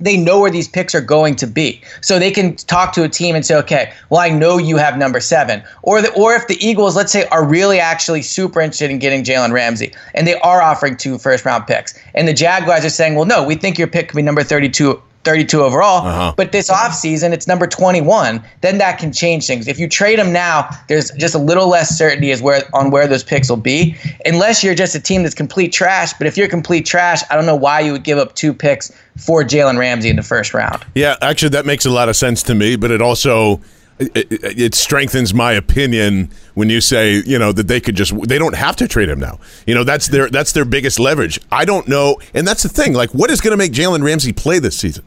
they 0.00 0.16
know 0.16 0.40
where 0.40 0.50
these 0.50 0.68
picks 0.68 0.94
are 0.94 1.00
going 1.00 1.36
to 1.36 1.46
be. 1.46 1.80
So 2.00 2.18
they 2.18 2.30
can 2.30 2.56
talk 2.56 2.92
to 2.94 3.04
a 3.04 3.08
team 3.08 3.36
and 3.36 3.46
say, 3.46 3.54
okay, 3.56 3.92
well, 4.10 4.20
I 4.20 4.28
know 4.28 4.58
you 4.58 4.76
have 4.76 4.98
number 4.98 5.20
seven. 5.20 5.62
Or 5.82 6.02
the, 6.02 6.12
or 6.14 6.34
if 6.34 6.48
the 6.48 6.56
Eagles, 6.64 6.96
let's 6.96 7.12
say, 7.12 7.26
are 7.28 7.44
really 7.44 7.78
actually 7.78 8.22
super 8.22 8.60
interested 8.60 8.90
in 8.90 8.98
getting 8.98 9.22
Jalen 9.22 9.52
Ramsey 9.52 9.92
and 10.14 10.26
they 10.26 10.38
are 10.40 10.60
offering 10.60 10.96
two 10.96 11.18
first 11.18 11.44
round 11.44 11.66
picks. 11.66 11.94
And 12.14 12.26
the 12.26 12.34
Jaguars 12.34 12.84
are 12.84 12.90
saying, 12.90 13.14
well, 13.14 13.24
no, 13.24 13.44
we 13.44 13.54
think 13.54 13.78
your 13.78 13.88
pick 13.88 14.08
could 14.08 14.16
be 14.16 14.22
number 14.22 14.42
32. 14.42 15.00
32 15.24 15.62
overall, 15.62 16.06
Uh-huh. 16.06 16.34
but 16.36 16.52
this 16.52 16.70
offseason 16.70 17.32
it's 17.32 17.46
number 17.48 17.66
21, 17.66 18.42
then 18.60 18.78
that 18.78 18.98
can 18.98 19.12
change 19.12 19.46
things. 19.46 19.66
If 19.66 19.78
you 19.78 19.88
trade 19.88 20.18
him 20.18 20.32
now, 20.32 20.68
there's 20.88 21.10
just 21.12 21.34
a 21.34 21.38
little 21.38 21.68
less 21.68 21.96
certainty 21.96 22.30
as 22.30 22.42
where 22.42 22.62
on 22.72 22.90
where 22.90 23.06
those 23.06 23.24
picks 23.24 23.48
will 23.48 23.56
be, 23.56 23.96
unless 24.26 24.62
you're 24.62 24.74
just 24.74 24.94
a 24.94 25.00
team 25.00 25.22
that's 25.22 25.34
complete 25.34 25.72
trash. 25.72 26.12
But 26.14 26.26
if 26.26 26.36
you're 26.36 26.48
complete 26.48 26.86
trash, 26.86 27.22
I 27.30 27.34
don't 27.36 27.46
know 27.46 27.56
why 27.56 27.80
you 27.80 27.92
would 27.92 28.04
give 28.04 28.18
up 28.18 28.34
two 28.34 28.52
picks 28.54 28.92
for 29.16 29.42
Jalen 29.42 29.78
Ramsey 29.78 30.10
in 30.10 30.16
the 30.16 30.22
first 30.22 30.54
round. 30.54 30.84
Yeah, 30.94 31.16
actually, 31.22 31.50
that 31.50 31.66
makes 31.66 31.86
a 31.86 31.90
lot 31.90 32.08
of 32.08 32.16
sense 32.16 32.42
to 32.44 32.54
me, 32.54 32.76
but 32.76 32.90
it 32.90 33.00
also 33.00 33.60
it, 33.98 34.10
it, 34.16 34.58
it 34.60 34.74
strengthens 34.74 35.32
my 35.32 35.52
opinion 35.52 36.28
when 36.54 36.68
you 36.68 36.80
say 36.80 37.22
you 37.24 37.38
know 37.38 37.52
that 37.52 37.68
they 37.68 37.80
could 37.80 37.94
just 37.94 38.12
they 38.28 38.38
don't 38.38 38.56
have 38.56 38.74
to 38.76 38.88
trade 38.88 39.08
him 39.08 39.20
now. 39.20 39.38
You 39.68 39.74
know 39.76 39.84
that's 39.84 40.08
their 40.08 40.28
that's 40.28 40.50
their 40.52 40.64
biggest 40.64 40.98
leverage. 40.98 41.38
I 41.52 41.64
don't 41.64 41.86
know, 41.86 42.18
and 42.34 42.44
that's 42.46 42.64
the 42.64 42.68
thing. 42.68 42.92
Like, 42.92 43.10
what 43.10 43.30
is 43.30 43.40
going 43.40 43.52
to 43.52 43.56
make 43.56 43.72
Jalen 43.72 44.02
Ramsey 44.02 44.32
play 44.32 44.58
this 44.58 44.76
season? 44.76 45.04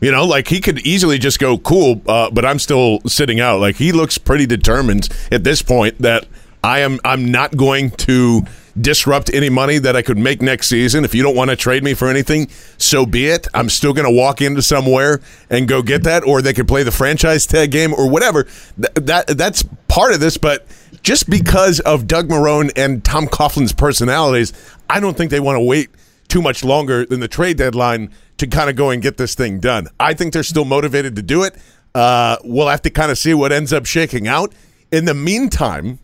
You 0.00 0.10
know, 0.10 0.24
like 0.24 0.48
he 0.48 0.60
could 0.60 0.80
easily 0.86 1.18
just 1.18 1.38
go 1.38 1.58
cool, 1.58 2.02
uh, 2.06 2.30
but 2.30 2.44
I'm 2.44 2.58
still 2.58 3.00
sitting 3.06 3.40
out. 3.40 3.60
Like 3.60 3.76
he 3.76 3.92
looks 3.92 4.18
pretty 4.18 4.46
determined 4.46 5.08
at 5.30 5.44
this 5.44 5.62
point 5.62 5.98
that 6.00 6.26
I 6.62 6.80
am 6.80 6.98
I'm 7.04 7.30
not 7.30 7.56
going 7.56 7.90
to 7.92 8.42
disrupt 8.78 9.32
any 9.32 9.48
money 9.48 9.78
that 9.78 9.96
I 9.96 10.02
could 10.02 10.18
make 10.18 10.42
next 10.42 10.66
season. 10.66 11.04
If 11.04 11.14
you 11.14 11.22
don't 11.22 11.36
want 11.36 11.50
to 11.50 11.56
trade 11.56 11.82
me 11.82 11.94
for 11.94 12.08
anything, 12.08 12.48
so 12.76 13.06
be 13.06 13.26
it. 13.26 13.46
I'm 13.54 13.68
still 13.68 13.92
going 13.92 14.06
to 14.06 14.12
walk 14.12 14.42
into 14.42 14.62
somewhere 14.62 15.20
and 15.48 15.66
go 15.66 15.82
get 15.82 16.02
that, 16.02 16.24
or 16.26 16.42
they 16.42 16.52
could 16.52 16.68
play 16.68 16.82
the 16.82 16.90
franchise 16.90 17.46
tag 17.46 17.70
game 17.70 17.94
or 17.94 18.10
whatever. 18.10 18.44
Th- 18.44 18.92
that 18.94 19.26
that's 19.28 19.64
part 19.88 20.12
of 20.12 20.20
this, 20.20 20.36
but 20.36 20.66
just 21.02 21.30
because 21.30 21.80
of 21.80 22.06
Doug 22.06 22.28
Marrone 22.28 22.70
and 22.76 23.04
Tom 23.04 23.28
Coughlin's 23.28 23.72
personalities, 23.72 24.52
I 24.90 25.00
don't 25.00 25.16
think 25.16 25.30
they 25.30 25.40
want 25.40 25.56
to 25.56 25.60
wait 25.60 25.90
too 26.28 26.42
much 26.42 26.64
longer 26.64 27.06
than 27.06 27.20
the 27.20 27.28
trade 27.28 27.56
deadline 27.56 28.10
to 28.38 28.46
kind 28.46 28.68
of 28.70 28.76
go 28.76 28.90
and 28.90 29.02
get 29.02 29.16
this 29.16 29.34
thing 29.34 29.60
done. 29.60 29.88
I 29.98 30.14
think 30.14 30.32
they're 30.32 30.42
still 30.42 30.64
motivated 30.64 31.16
to 31.16 31.22
do 31.22 31.42
it. 31.42 31.56
Uh, 31.94 32.36
we'll 32.44 32.68
have 32.68 32.82
to 32.82 32.90
kind 32.90 33.10
of 33.10 33.18
see 33.18 33.32
what 33.34 33.52
ends 33.52 33.72
up 33.72 33.86
shaking 33.86 34.28
out. 34.28 34.52
In 34.92 35.06
the 35.06 35.14
meantime, 35.14 35.98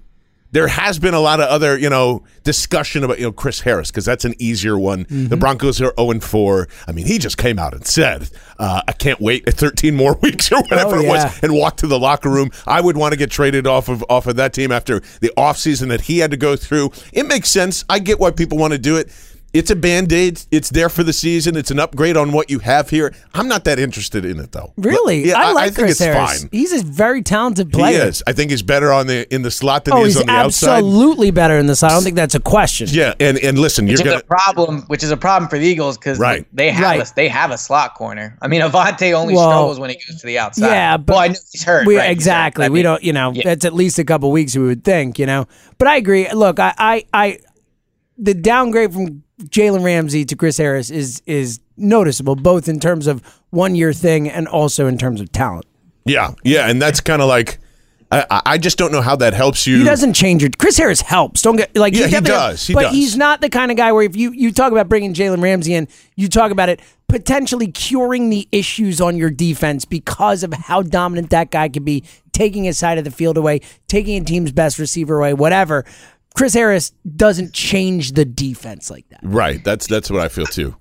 there 0.51 0.69
has 0.69 0.99
been 0.99 1.15
a 1.15 1.21
lot 1.21 1.41
of 1.41 1.49
other, 1.49 1.79
you 1.79 1.89
know, 1.89 2.25
discussion 2.43 3.05
about, 3.05 3.19
you 3.19 3.25
know, 3.25 3.33
Chris 3.33 3.61
Harris 3.61 3.91
because 3.91 4.05
that's 4.05 4.25
an 4.27 4.35
easier 4.39 4.79
one. 4.79 5.07
The 5.09 5.37
Broncos 5.37 5.81
are 5.81 5.95
0 5.99 6.21
4. 6.21 6.69
I 6.87 6.93
mean, 6.93 7.07
he 7.07 7.19
just 7.19 7.39
came 7.39 7.59
out 7.59 7.73
and 7.73 7.87
said, 7.87 8.29
uh, 8.59 8.83
I 8.87 8.93
can't 8.93 9.19
wait 9.21 9.45
13 9.49 9.95
more 9.95 10.15
weeks 10.23 10.53
or 10.53 10.61
whatever 10.62 10.97
Oh, 10.97 11.01
it 11.01 11.09
was 11.09 11.43
and 11.43 11.55
walked 11.55 11.79
to 11.81 11.87
the 11.87 11.99
locker 11.99 12.29
room. 12.29 12.51
I 12.67 12.81
would 12.83 12.97
want 12.99 13.12
to 13.12 13.19
get 13.19 13.31
traded 13.31 13.67
off 13.67 13.89
of 13.89 14.05
off 14.11 14.27
of 14.27 14.37
that 14.37 14.53
team 14.53 14.73
after 14.73 15.01
the 15.21 15.33
offseason 15.39 15.89
that 15.89 16.03
he 16.03 16.19
had 16.19 16.31
to 16.33 16.37
go 16.37 16.57
through. 16.57 16.91
It 17.15 17.25
makes 17.27 17.51
sense. 17.51 17.85
I 17.89 17.99
get 17.99 18.21
why 18.21 18.31
people 18.31 18.59
want 18.59 18.73
to 18.73 18.79
do 18.79 18.97
it. 18.97 19.11
It's 19.53 19.71
a 19.71 19.77
band 19.77 20.13
aid. 20.13 20.41
It's 20.51 20.71
there 20.71 20.89
for 20.89 21.03
the 21.03 21.13
season. 21.13 21.57
It's 21.57 21.71
an 21.71 21.79
upgrade 21.79 22.17
on 22.17 22.33
what 22.33 22.51
you 22.51 22.59
have 22.61 22.89
here. 22.89 23.13
I'm 23.35 23.49
not 23.49 23.65
that 23.65 23.79
interested 23.79 24.25
in 24.25 24.39
it 24.41 24.53
though. 24.53 24.73
Really, 24.77 25.29
Yeah, 25.29 25.35
I 25.39 25.53
like 25.53 25.65
think 25.75 25.79
Chris 25.89 25.91
it's 25.93 26.01
Harris. 26.01 26.41
fine. 26.41 26.49
He's 26.53 26.73
a 26.73 26.83
very 26.83 27.21
talented 27.23 27.71
player 27.71 27.87
He 27.93 27.99
player. 27.99 28.09
is. 28.09 28.23
I 28.27 28.33
think 28.33 28.51
he's 28.51 28.63
better 28.63 28.93
on 28.93 29.07
the 29.09 29.33
in 29.35 29.43
the 29.43 29.51
slot 29.51 29.85
than 29.85 29.95
Oh, 29.95 30.05
he 30.05 30.09
is 30.09 30.17
on 30.17 30.27
the 30.27 30.33
outside. 30.33 30.79
absolutely 30.79 31.31
better 31.33 31.59
in 31.59 31.67
this. 31.67 31.83
I 31.83 31.91
don't 31.91 32.03
think 32.03 32.17
that's 32.17 32.35
a 32.35 32.41
question. 32.41 32.89
Yeah, 32.91 33.13
and 33.21 33.39
and 33.39 33.59
listen, 33.59 33.87
you're 33.87 33.93
Which 33.99 34.01
is 34.07 34.13
gonna 34.13 34.19
a 34.19 34.23
problem, 34.23 34.83
which 34.89 35.03
is 35.03 35.11
a 35.11 35.17
problem 35.19 35.51
for 35.51 35.59
the 35.59 35.67
Eagles 35.67 35.99
because 35.99 36.19
Right. 36.19 36.47
they 36.53 36.71
have 36.71 36.83
Right. 36.85 37.07
a, 37.11 37.15
they 37.15 37.29
have 37.29 37.51
a 37.51 37.59
slot 37.59 37.95
corner. 37.95 38.39
I 38.41 38.49
mean, 38.49 38.63
Avonte 38.63 39.13
only 39.13 39.35
Well, 39.35 39.51
struggles 39.51 39.79
when 39.79 39.91
he 39.91 39.97
goes 39.97 40.21
to 40.21 40.27
the 40.27 40.39
outside. 40.39 40.69
Yeah, 40.69 40.97
but 40.97 41.13
well, 41.13 41.23
I 41.23 41.29
know 41.29 41.35
he's 41.53 41.63
hurt. 41.63 41.87
We, 41.87 41.97
right, 41.97 42.05
he's 42.05 42.09
hurt. 42.09 42.13
exactly. 42.13 42.69
We 42.71 42.75
mean, 42.77 42.85
don't. 42.85 43.03
You 43.05 43.13
know, 43.13 43.33
yeah. 43.35 43.43
that's 43.45 43.65
at 43.67 43.75
least 43.75 43.99
a 43.99 44.05
couple 44.05 44.31
weeks. 44.33 44.57
We 44.57 44.65
would 44.65 44.83
think. 44.85 45.19
You 45.19 45.27
know, 45.27 45.47
but 45.77 45.89
I 45.89 45.97
agree. 45.97 46.27
Look, 46.33 46.59
I, 46.59 46.73
I, 46.79 47.05
I 47.13 47.39
the 48.23 48.35
downgrade 48.35 48.93
from 48.93 49.23
Jalen 49.45 49.83
Ramsey 49.85 50.25
to 50.25 50.37
Chris 50.37 50.57
Harris 50.59 50.91
is 50.91 51.23
is 51.26 51.61
noticeable, 51.76 52.37
both 52.37 52.69
in 52.69 52.79
terms 52.81 53.07
of 53.07 53.23
one 53.50 53.75
year 53.75 53.93
thing 53.93 54.29
and 54.31 54.47
also 54.49 54.87
in 54.87 54.97
terms 54.97 55.21
of 55.21 55.33
talent. 55.33 55.67
yeah, 56.05 56.33
yeah, 56.45 56.69
and 56.71 56.81
that's 56.81 57.00
kind 57.00 57.21
of 57.23 57.29
like 57.29 57.59
I, 58.11 58.43
I- 58.47 58.59
just 58.59 58.76
don't 58.79 58.93
know 58.93 59.00
how 59.00 59.17
that 59.17 59.33
helps 59.35 59.67
you. 59.67 59.79
He 59.79 59.85
doesn't 59.85 60.12
change 60.12 60.43
your. 60.43 60.50
Chris 60.59 60.76
Harris 60.76 61.00
helps. 61.00 61.41
Don't 61.43 61.57
get 61.57 61.75
like 61.76 61.95
Yeah, 61.95 62.05
he 62.07 62.11
definitely- 62.12 62.31
does. 62.31 62.67
He 62.67 62.75
but 62.75 62.83
does. 62.83 62.93
he's 62.93 63.17
not 63.17 63.41
the 63.41 63.49
kind 63.49 63.71
of 63.71 63.76
guy 63.76 63.91
where 63.93 64.05
if 64.05 64.14
you 64.17 64.33
you 64.33 64.52
talk 64.52 64.71
about 64.73 64.88
bringing 64.88 65.14
Jalen 65.14 65.43
Ramsey 65.43 65.75
in, 65.75 65.88
you 66.17 66.29
talk 66.29 66.50
about 66.52 66.69
it 66.69 66.81
potentially 67.09 67.67
curing 67.71 68.31
the 68.31 68.49
issues 68.52 69.00
on 69.00 69.17
your 69.19 69.29
defense 69.31 69.85
because 69.85 70.43
of 70.43 70.52
how 70.55 70.81
dominant 70.83 71.29
that 71.31 71.50
guy 71.50 71.69
could 71.69 71.85
be, 71.85 72.02
taking 72.33 72.64
his 72.64 72.79
side 72.79 72.97
of 72.97 73.05
the 73.05 73.11
field 73.11 73.37
away, 73.37 73.61
taking 73.88 74.21
a 74.23 74.25
team's 74.25 74.50
best 74.52 74.79
receiver 74.79 75.19
away, 75.19 75.35
whatever. 75.35 75.85
Chris 76.35 76.55
Harris 76.55 76.93
doesn't 77.17 77.53
change 77.53 78.12
the 78.12 78.25
defense 78.25 78.91
like 78.91 79.09
that. 79.11 79.21
Right. 79.23 79.62
That's 79.62 79.87
that's 79.87 80.11
what 80.11 80.21
I 80.21 80.29
feel 80.29 80.47
too. 80.47 80.75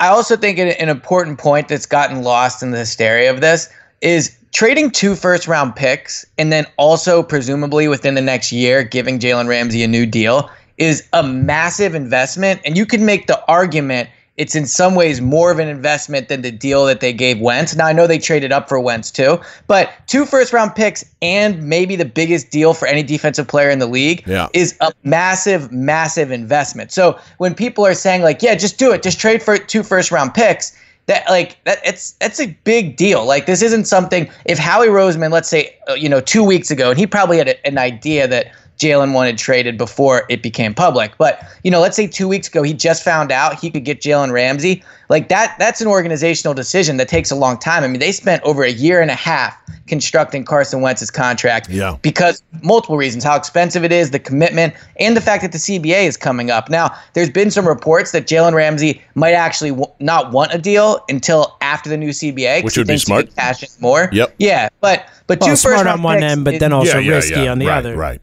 I 0.00 0.08
also 0.08 0.36
think 0.36 0.58
an, 0.58 0.68
an 0.68 0.88
important 0.88 1.38
point 1.38 1.68
that's 1.68 1.86
gotten 1.86 2.22
lost 2.22 2.62
in 2.62 2.72
the 2.72 2.78
hysteria 2.78 3.30
of 3.30 3.40
this 3.40 3.68
is 4.00 4.36
trading 4.52 4.90
two 4.90 5.14
first 5.14 5.48
round 5.48 5.74
picks 5.76 6.24
and 6.36 6.52
then 6.52 6.66
also 6.76 7.22
presumably 7.22 7.88
within 7.88 8.14
the 8.14 8.20
next 8.20 8.52
year 8.52 8.82
giving 8.84 9.18
Jalen 9.18 9.48
Ramsey 9.48 9.82
a 9.82 9.88
new 9.88 10.06
deal 10.06 10.50
is 10.76 11.08
a 11.12 11.22
massive 11.22 11.94
investment. 11.94 12.60
And 12.64 12.76
you 12.76 12.86
can 12.86 13.04
make 13.06 13.26
the 13.26 13.44
argument 13.46 14.10
it's 14.36 14.54
in 14.56 14.66
some 14.66 14.94
ways 14.96 15.20
more 15.20 15.50
of 15.52 15.58
an 15.60 15.68
investment 15.68 16.28
than 16.28 16.42
the 16.42 16.50
deal 16.50 16.86
that 16.86 17.00
they 17.00 17.12
gave 17.12 17.40
Wentz. 17.40 17.76
Now 17.76 17.86
I 17.86 17.92
know 17.92 18.06
they 18.06 18.18
traded 18.18 18.50
up 18.50 18.68
for 18.68 18.80
Wentz 18.80 19.10
too, 19.10 19.40
but 19.68 19.92
two 20.06 20.26
first 20.26 20.52
round 20.52 20.74
picks 20.74 21.04
and 21.22 21.62
maybe 21.62 21.94
the 21.94 22.04
biggest 22.04 22.50
deal 22.50 22.74
for 22.74 22.86
any 22.88 23.02
defensive 23.02 23.46
player 23.46 23.70
in 23.70 23.78
the 23.78 23.86
league 23.86 24.24
Yeah. 24.26 24.48
is 24.52 24.76
a 24.80 24.92
massive, 25.04 25.70
massive 25.70 26.32
investment. 26.32 26.90
So 26.90 27.18
when 27.38 27.54
people 27.54 27.86
are 27.86 27.94
saying 27.94 28.22
like, 28.22 28.42
yeah, 28.42 28.54
just 28.56 28.78
do 28.78 28.90
it, 28.92 29.02
just 29.02 29.20
trade 29.20 29.42
for 29.42 29.56
two 29.56 29.82
first 29.84 30.10
round 30.10 30.34
picks, 30.34 30.76
that 31.06 31.28
like 31.28 31.62
that 31.64 31.78
it's 31.84 32.12
that's 32.12 32.40
a 32.40 32.46
big 32.64 32.96
deal. 32.96 33.26
Like 33.26 33.46
this 33.46 33.62
isn't 33.62 33.84
something 33.84 34.28
if 34.46 34.58
Howie 34.58 34.88
Roseman, 34.88 35.30
let's 35.32 35.48
say, 35.48 35.76
uh, 35.88 35.94
you 35.94 36.08
know, 36.08 36.20
two 36.20 36.42
weeks 36.42 36.70
ago, 36.70 36.90
and 36.90 36.98
he 36.98 37.06
probably 37.06 37.36
had 37.38 37.48
a, 37.48 37.66
an 37.66 37.76
idea 37.78 38.26
that 38.26 38.50
Jalen 38.78 39.12
wanted 39.12 39.38
traded 39.38 39.78
before 39.78 40.24
it 40.28 40.42
became 40.42 40.74
public. 40.74 41.12
But, 41.18 41.40
you 41.62 41.70
know, 41.70 41.80
let's 41.80 41.96
say 41.96 42.06
two 42.06 42.28
weeks 42.28 42.48
ago 42.48 42.62
he 42.62 42.72
just 42.74 43.02
found 43.04 43.30
out 43.32 43.58
he 43.58 43.70
could 43.70 43.84
get 43.84 44.00
Jalen 44.00 44.32
Ramsey. 44.32 44.82
Like 45.10 45.28
that 45.28 45.54
that's 45.58 45.80
an 45.80 45.86
organizational 45.86 46.54
decision 46.54 46.96
that 46.96 47.08
takes 47.08 47.30
a 47.30 47.36
long 47.36 47.58
time. 47.58 47.84
I 47.84 47.88
mean, 47.88 48.00
they 48.00 48.10
spent 48.12 48.42
over 48.42 48.62
a 48.64 48.70
year 48.72 49.00
and 49.02 49.10
a 49.10 49.14
half 49.14 49.56
constructing 49.86 50.44
Carson 50.44 50.80
Wentz's 50.80 51.10
contract 51.10 51.68
Yeah. 51.68 51.96
because 52.00 52.42
multiple 52.62 52.96
reasons 52.96 53.22
how 53.22 53.36
expensive 53.36 53.84
it 53.84 53.92
is, 53.92 54.10
the 54.12 54.18
commitment, 54.18 54.72
and 54.98 55.14
the 55.14 55.20
fact 55.20 55.42
that 55.42 55.52
the 55.52 55.58
CBA 55.58 56.04
is 56.06 56.16
coming 56.16 56.50
up. 56.50 56.70
Now, 56.70 56.90
there's 57.12 57.28
been 57.28 57.50
some 57.50 57.68
reports 57.68 58.12
that 58.12 58.26
Jalen 58.26 58.54
Ramsey 58.54 59.02
might 59.14 59.32
actually 59.34 59.70
w- 59.70 59.86
not 60.00 60.32
want 60.32 60.54
a 60.54 60.58
deal 60.58 61.04
until 61.10 61.54
after 61.60 61.90
the 61.90 61.98
new 61.98 62.08
CBA, 62.10 62.64
Which 62.64 62.78
would 62.78 62.86
be 62.86 62.96
smart. 62.96 63.26
could 63.26 63.36
Cash 63.36 63.62
in 63.62 63.68
more. 63.80 64.08
Yep. 64.10 64.34
Yeah, 64.38 64.68
but 64.80 65.06
but 65.26 65.38
Well, 65.40 65.50
two 65.50 65.56
smart 65.56 65.76
first 65.80 65.86
on 65.86 66.02
one 66.02 66.16
picks 66.20 66.32
end, 66.32 66.44
but 66.46 66.54
is- 66.54 66.60
then 66.60 66.72
also 66.72 66.98
yeah, 66.98 67.10
yeah, 67.10 67.14
risky 67.16 67.40
yeah. 67.42 67.50
on 67.52 67.58
the 67.58 67.66
right, 67.66 67.76
other. 67.78 67.94
Right. 67.96 68.20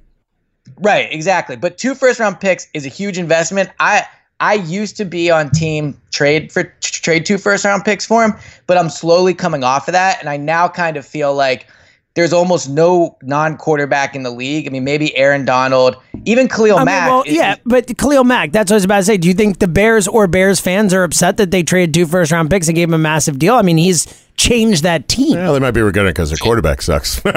Right, 0.81 1.07
exactly. 1.13 1.55
But 1.55 1.77
two 1.77 1.93
first 1.93 2.19
round 2.19 2.39
picks 2.39 2.67
is 2.73 2.85
a 2.85 2.89
huge 2.89 3.17
investment. 3.17 3.69
I 3.79 4.05
I 4.39 4.55
used 4.55 4.97
to 4.97 5.05
be 5.05 5.29
on 5.29 5.51
team 5.51 5.95
trade 6.09 6.51
for 6.51 6.63
trade 6.81 7.25
two 7.25 7.37
first 7.37 7.63
round 7.63 7.85
picks 7.85 8.05
for 8.05 8.23
him, 8.23 8.33
but 8.65 8.77
I'm 8.77 8.89
slowly 8.89 9.35
coming 9.35 9.63
off 9.63 9.87
of 9.87 9.91
that, 9.91 10.19
and 10.19 10.27
I 10.27 10.37
now 10.37 10.67
kind 10.67 10.97
of 10.97 11.05
feel 11.05 11.35
like 11.35 11.67
there's 12.13 12.33
almost 12.33 12.69
no 12.69 13.17
non 13.21 13.57
quarterback 13.57 14.15
in 14.15 14.23
the 14.23 14.31
league. 14.31 14.67
I 14.67 14.69
mean, 14.69 14.83
maybe 14.83 15.15
Aaron 15.15 15.45
Donald, 15.45 15.95
even 16.25 16.47
Khalil 16.47 16.75
I 16.75 16.79
mean, 16.79 16.85
Mack. 16.85 17.09
well, 17.09 17.23
is- 17.23 17.33
yeah, 17.33 17.55
but 17.65 17.97
Khalil 17.97 18.23
Mack, 18.23 18.51
that's 18.51 18.69
what 18.69 18.75
I 18.75 18.77
was 18.77 18.83
about 18.85 18.97
to 18.97 19.03
say. 19.03 19.17
Do 19.17 19.27
you 19.27 19.33
think 19.33 19.59
the 19.59 19.67
Bears 19.67 20.07
or 20.07 20.27
Bears 20.27 20.59
fans 20.59 20.93
are 20.93 21.03
upset 21.03 21.37
that 21.37 21.51
they 21.51 21.63
traded 21.63 21.93
two 21.93 22.05
first 22.05 22.31
round 22.31 22.49
picks 22.49 22.67
and 22.67 22.75
gave 22.75 22.89
him 22.89 22.93
a 22.93 22.97
massive 22.97 23.39
deal? 23.39 23.55
I 23.55 23.61
mean, 23.61 23.77
he's 23.77 24.07
changed 24.37 24.83
that 24.83 25.07
team. 25.07 25.37
Well, 25.37 25.53
they 25.53 25.59
might 25.59 25.71
be 25.71 25.81
regretting 25.81 26.09
because 26.11 26.29
their 26.29 26.37
quarterback 26.37 26.81
sucks. 26.81 27.19
But 27.23 27.33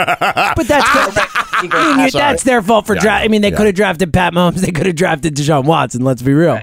that's 0.66 0.84
ah! 0.88 1.40
I 1.62 1.96
mean, 1.96 2.06
you- 2.06 2.10
that's 2.10 2.42
their 2.42 2.60
fault 2.62 2.86
for 2.86 2.94
Yeah, 2.96 3.00
draft. 3.02 3.24
I 3.24 3.28
mean, 3.28 3.42
they 3.42 3.50
yeah. 3.50 3.56
could 3.56 3.66
have 3.66 3.74
drafted 3.76 4.12
Pat 4.12 4.32
Mahomes. 4.32 4.56
They 4.60 4.72
could 4.72 4.86
have 4.86 4.96
drafted 4.96 5.34
Deshaun 5.36 5.64
Watson. 5.64 6.02
Let's 6.02 6.22
be 6.22 6.32
real. 6.32 6.60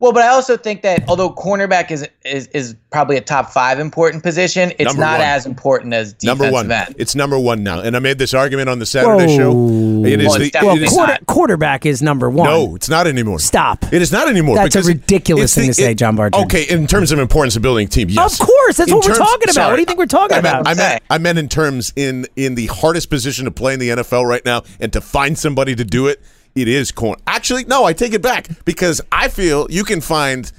Well, 0.00 0.12
but 0.12 0.22
I 0.22 0.28
also 0.28 0.56
think 0.56 0.82
that 0.82 1.08
although 1.08 1.28
cornerback 1.30 1.90
is 1.90 2.06
is, 2.24 2.46
is 2.48 2.76
probably 2.92 3.16
a 3.16 3.20
top 3.20 3.50
five 3.50 3.80
important 3.80 4.22
position, 4.22 4.70
it's 4.78 4.84
Number 4.84 5.00
not 5.00 5.18
one. 5.18 5.26
as 5.26 5.44
important 5.44 5.92
as 5.92 6.12
defensive 6.12 6.38
number 6.40 6.52
one. 6.52 6.70
end. 6.70 6.94
It's 6.98 7.16
number 7.16 7.36
one 7.36 7.64
now. 7.64 7.80
And 7.80 7.96
I 7.96 7.98
made 7.98 8.16
this 8.18 8.32
argument 8.32 8.68
on 8.68 8.78
the 8.78 8.86
Saturday 8.86 9.26
Whoa. 9.26 9.36
show. 9.36 10.06
It 10.08 10.20
is 10.20 10.28
Well, 10.28 10.38
the, 10.38 10.46
it 10.76 10.82
is- 10.84 10.92
Quarter, 10.92 11.18
quarterback 11.26 11.84
is 11.84 12.00
number 12.00 12.30
one. 12.30 12.48
no, 12.48 12.76
it's 12.76 12.88
not 12.88 13.08
anymore. 13.08 13.40
Stop. 13.40 13.92
It 13.92 14.00
is 14.00 14.12
not 14.12 14.28
anymore. 14.28 14.54
That's 14.54 14.76
a 14.76 14.82
ridiculous 14.82 15.52
thing 15.52 15.66
to 15.66 15.74
say, 15.74 15.94
John 15.94 16.14
Barchard. 16.14 16.44
Okay, 16.44 16.62
in 16.72 16.86
terms 16.86 17.10
of 17.10 17.18
importance 17.18 17.56
of 17.56 17.62
building 17.62 17.86
a 17.88 17.90
team, 17.90 18.08
yes. 18.08 18.40
Of 18.40 18.46
course, 18.46 18.76
that's 18.76 18.90
In 18.92 18.96
what 18.98 19.04
we're 19.08 19.16
talking 19.16 19.50
about. 19.50 19.70
What 19.70 19.76
do 19.76 19.82
you 19.82 19.86
think 19.86 19.98
we're 19.98 20.06
talking 20.06 20.36
I 20.36 20.40
meant, 20.40 20.60
about? 20.60 20.68
I 20.68 20.74
meant, 20.74 21.02
I 21.10 21.18
meant 21.18 21.38
in 21.40 21.48
terms 21.48 21.92
in 21.96 22.24
in 22.36 22.54
the 22.54 22.66
hardest 22.66 23.10
position 23.10 23.46
to 23.46 23.50
play 23.50 23.74
in 23.74 23.80
the 23.80 23.88
NFL 23.88 24.24
right 24.28 24.44
now, 24.44 24.62
and 24.78 24.92
to 24.92 25.00
find 25.00 25.36
somebody 25.36 25.74
to 25.74 25.84
do 25.84 26.06
it, 26.06 26.22
it 26.54 26.68
is 26.68 26.92
corn. 26.92 27.18
Actually, 27.26 27.64
no, 27.64 27.84
I 27.84 27.92
take 27.92 28.12
it 28.14 28.22
back 28.22 28.48
because 28.64 29.00
I 29.12 29.28
feel 29.28 29.66
you 29.70 29.84
can 29.84 30.00
find 30.00 30.50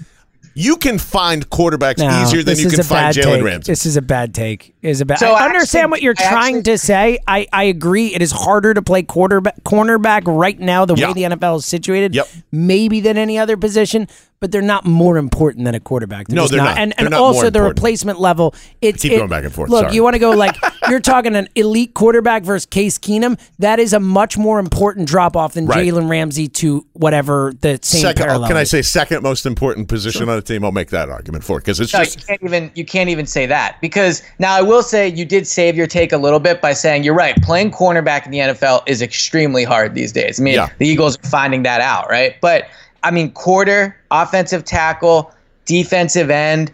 you 0.56 0.76
can 0.76 0.98
find 0.98 1.50
quarterbacks 1.50 2.00
No, 2.00 2.22
easier 2.24 2.44
than 2.44 2.58
you 2.58 2.70
can 2.70 2.84
find 2.84 3.16
bad 3.16 3.16
Jalen 3.16 3.36
take. 3.36 3.44
Ramsey. 3.44 3.72
This 3.72 3.86
is 3.86 3.96
a 3.96 4.02
bad 4.02 4.34
take. 4.34 4.74
Is 4.82 5.00
a 5.00 5.06
bad. 5.06 5.20
So 5.20 5.28
I 5.32 5.44
I 5.44 5.46
understand 5.46 5.84
actually- 5.86 5.92
what 5.92 6.02
you're 6.02 6.16
I 6.18 6.30
trying 6.30 6.56
actually- 6.58 6.64
to 6.74 6.78
say. 6.78 7.20
I, 7.28 7.48
I 7.54 7.64
agree. 7.66 8.08
It 8.08 8.22
is 8.22 8.32
harder 8.32 8.74
to 8.74 8.82
play 8.82 9.04
quarterback 9.04 9.64
cornerback 9.64 10.24
right 10.26 10.60
now 10.60 10.84
the 10.86 10.96
Yeah. 10.96 11.08
way 11.08 11.14
the 11.14 11.24
NFL 11.36 11.58
is 11.60 11.66
situated. 11.66 12.14
Yep. 12.16 12.28
Maybe 12.52 13.00
than 13.00 13.18
any 13.18 13.38
other 13.38 13.56
position, 13.56 14.08
but 14.42 14.52
they're 14.52 14.62
not 14.62 14.86
more 14.86 15.18
important 15.18 15.64
than 15.66 15.76
a 15.76 15.80
quarterback. 15.80 16.28
They're 16.28 16.36
No, 16.36 16.42
just 16.44 16.54
they're 16.54 16.64
not. 16.64 16.78
And 16.78 16.94
They're 16.98 17.06
and 17.06 17.12
not 17.12 17.22
also 17.22 17.50
the 17.50 17.62
replacement 17.62 18.20
level. 18.20 18.54
It's 18.82 19.02
keep 19.04 19.14
it- 19.14 19.18
going 19.18 19.30
back 19.30 19.46
and 19.46 19.54
forth. 19.54 19.70
Look, 19.70 19.84
Sorry. 19.86 19.96
you 19.96 20.04
want 20.04 20.16
to 20.16 20.20
go 20.20 20.32
like 20.32 20.56
you're 20.90 21.00
talking 21.00 21.36
an 21.36 21.48
elite 21.56 21.94
quarterback 21.94 22.44
versus 22.44 22.66
Case 22.66 22.98
Keenum. 22.98 23.40
That 23.60 23.80
is 23.80 23.94
a 23.94 24.00
much 24.00 24.38
more 24.38 24.60
important 24.60 25.08
drop 25.08 25.36
off 25.36 25.54
than 25.54 25.66
Right. 25.66 25.86
Jalen 25.88 26.10
Ramsey 26.10 26.48
to 26.50 26.86
whatever 26.94 27.54
the 27.62 27.80
same 27.82 28.02
Second, 28.02 28.26
parallel. 28.26 28.48
can 28.48 28.58
I 28.58 28.64
say 28.64 28.82
second 28.82 29.24
most 29.24 29.46
important 29.46 29.88
position 29.88 30.28
on 30.30 30.38
a 30.38 30.42
team? 30.42 30.64
I'll 30.66 30.72
make 30.72 30.90
that 30.90 31.10
argument 31.10 31.44
for 31.44 31.58
it 31.58 31.62
because 31.62 31.80
it's 31.80 31.94
No, 31.94 32.00
just 32.04 32.20
you 32.20 32.26
can't 32.26 32.44
even 32.44 32.72
you 32.76 32.86
can't 32.86 33.10
even 33.10 33.26
say 33.26 33.46
that 33.46 33.78
because 33.82 34.24
now 34.40 34.54
I 34.54 34.62
will 34.62 34.84
say 34.84 35.08
you 35.08 35.26
did 35.26 35.48
save 35.48 35.76
your 35.76 35.88
take 35.88 36.12
a 36.12 36.18
little 36.18 36.40
bit 36.40 36.62
by 36.62 36.74
saying 36.74 37.04
you're 37.04 37.14
right. 37.16 37.36
Playing 37.42 37.72
cornerback 37.72 38.26
in 38.26 38.32
the 38.32 38.40
NFL 38.40 38.84
is 38.88 39.02
extremely 39.02 39.64
hard 39.64 39.96
these 39.96 40.12
days. 40.12 40.40
I 40.40 40.44
mean, 40.44 40.56
Yeah. 40.56 40.70
the 40.78 40.88
Eagles 40.88 41.18
are 41.24 41.28
finding 41.30 41.64
that 41.64 41.82
out, 41.82 42.10
right? 42.10 42.36
But 42.42 42.66
I 43.04 43.12
mean, 43.12 43.32
quarter, 43.32 43.96
offensive 44.12 44.66
tackle, 44.66 45.32
defensive 45.66 46.30
end. 46.30 46.74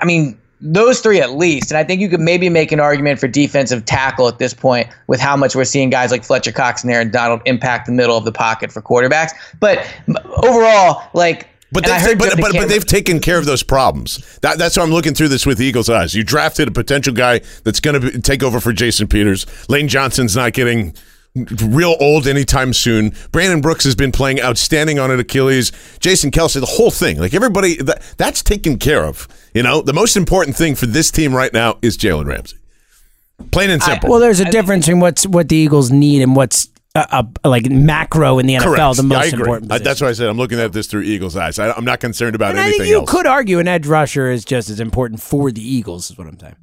I 0.00 0.04
mean, 0.04 0.38
those 0.62 1.00
three 1.00 1.20
at 1.20 1.32
least. 1.32 1.70
And 1.70 1.78
I 1.78 1.84
think 1.84 2.00
you 2.00 2.08
could 2.08 2.20
maybe 2.20 2.48
make 2.48 2.70
an 2.70 2.78
argument 2.80 3.18
for 3.18 3.26
defensive 3.26 3.84
tackle 3.84 4.28
at 4.28 4.38
this 4.38 4.54
point 4.54 4.88
with 5.08 5.20
how 5.20 5.36
much 5.36 5.56
we're 5.56 5.64
seeing 5.64 5.90
guys 5.90 6.12
like 6.12 6.22
Fletcher 6.24 6.52
Cox 6.52 6.84
and 6.84 6.92
Aaron 6.92 7.10
Donald 7.10 7.42
impact 7.44 7.86
the 7.86 7.92
middle 7.92 8.16
of 8.16 8.24
the 8.24 8.32
pocket 8.32 8.70
for 8.70 8.80
quarterbacks. 8.80 9.32
But 9.58 9.84
overall, 10.44 11.02
like. 11.12 11.48
But 11.72 11.88
and 11.88 12.04
they've, 12.04 12.18
but, 12.18 12.36
but, 12.38 12.52
but 12.52 12.68
they've 12.68 12.84
taken 12.84 13.18
care 13.18 13.38
of 13.38 13.46
those 13.46 13.62
problems. 13.62 14.38
That, 14.42 14.58
that's 14.58 14.76
why 14.76 14.82
I'm 14.82 14.90
looking 14.90 15.14
through 15.14 15.28
this 15.28 15.46
with 15.46 15.60
Eagles' 15.60 15.88
eyes. 15.88 16.14
You 16.14 16.22
drafted 16.22 16.68
a 16.68 16.70
potential 16.70 17.14
guy 17.14 17.40
that's 17.64 17.80
going 17.80 17.98
to 17.98 18.20
take 18.20 18.42
over 18.42 18.60
for 18.60 18.74
Jason 18.74 19.08
Peters. 19.08 19.46
Lane 19.70 19.88
Johnson's 19.88 20.36
not 20.36 20.52
getting 20.52 20.94
real 21.34 21.96
old 22.00 22.26
anytime 22.26 22.72
soon. 22.72 23.14
Brandon 23.30 23.60
Brooks 23.60 23.84
has 23.84 23.94
been 23.94 24.12
playing 24.12 24.40
outstanding 24.40 24.98
on 24.98 25.10
an 25.10 25.18
Achilles. 25.20 25.72
Jason 26.00 26.30
Kelce, 26.30 26.60
the 26.60 26.66
whole 26.66 26.90
thing, 26.90 27.18
like 27.18 27.34
everybody, 27.34 27.76
that, 27.76 28.02
that's 28.18 28.42
taken 28.42 28.78
care 28.78 29.04
of. 29.04 29.26
You 29.54 29.62
know, 29.62 29.80
the 29.82 29.92
most 29.94 30.16
important 30.16 30.56
thing 30.56 30.74
for 30.74 30.86
this 30.86 31.10
team 31.10 31.34
right 31.34 31.52
now 31.52 31.78
is 31.82 31.96
Jalen 31.96 32.26
Ramsey. 32.26 32.56
Plain 33.50 33.70
and 33.70 33.82
simple. 33.82 34.10
Well, 34.10 34.20
there's 34.20 34.40
a 34.40 34.50
difference 34.50 34.88
in 34.88 35.00
what's 35.00 35.26
what 35.26 35.48
the 35.48 35.56
Eagles 35.56 35.90
need 35.90 36.22
and 36.22 36.36
what's 36.36 36.68
uh, 36.94 37.06
uh, 37.10 37.24
like 37.48 37.68
macro 37.70 38.38
in 38.38 38.46
the 38.46 38.54
NFL. 38.54 38.62
Correct. 38.62 38.96
The 38.98 39.02
Yeah, 39.02 39.08
most 39.08 39.18
I 39.18 39.24
agree. 39.26 39.40
important. 39.40 39.72
I- 39.72 39.78
that's 39.78 40.00
why 40.00 40.08
I 40.08 40.12
said 40.12 40.28
I'm 40.28 40.36
looking 40.36 40.60
at 40.60 40.72
this 40.72 40.86
through 40.86 41.02
Eagles' 41.02 41.36
eyes. 41.36 41.58
I, 41.58 41.72
I'm 41.72 41.84
not 41.84 41.98
concerned 42.00 42.34
about 42.36 42.50
and 42.50 42.60
I 42.60 42.64
anything 42.64 42.80
think 42.82 42.90
you 42.90 42.98
else. 43.00 43.10
could 43.10 43.26
argue 43.26 43.58
an 43.58 43.66
edge 43.66 43.86
rusher 43.86 44.30
is 44.30 44.44
just 44.44 44.68
as 44.70 44.78
important 44.78 45.20
for 45.20 45.50
the 45.50 45.62
Eagles. 45.66 46.10
Is 46.10 46.18
what 46.18 46.28
I'm 46.28 46.38
saying. 46.38 46.56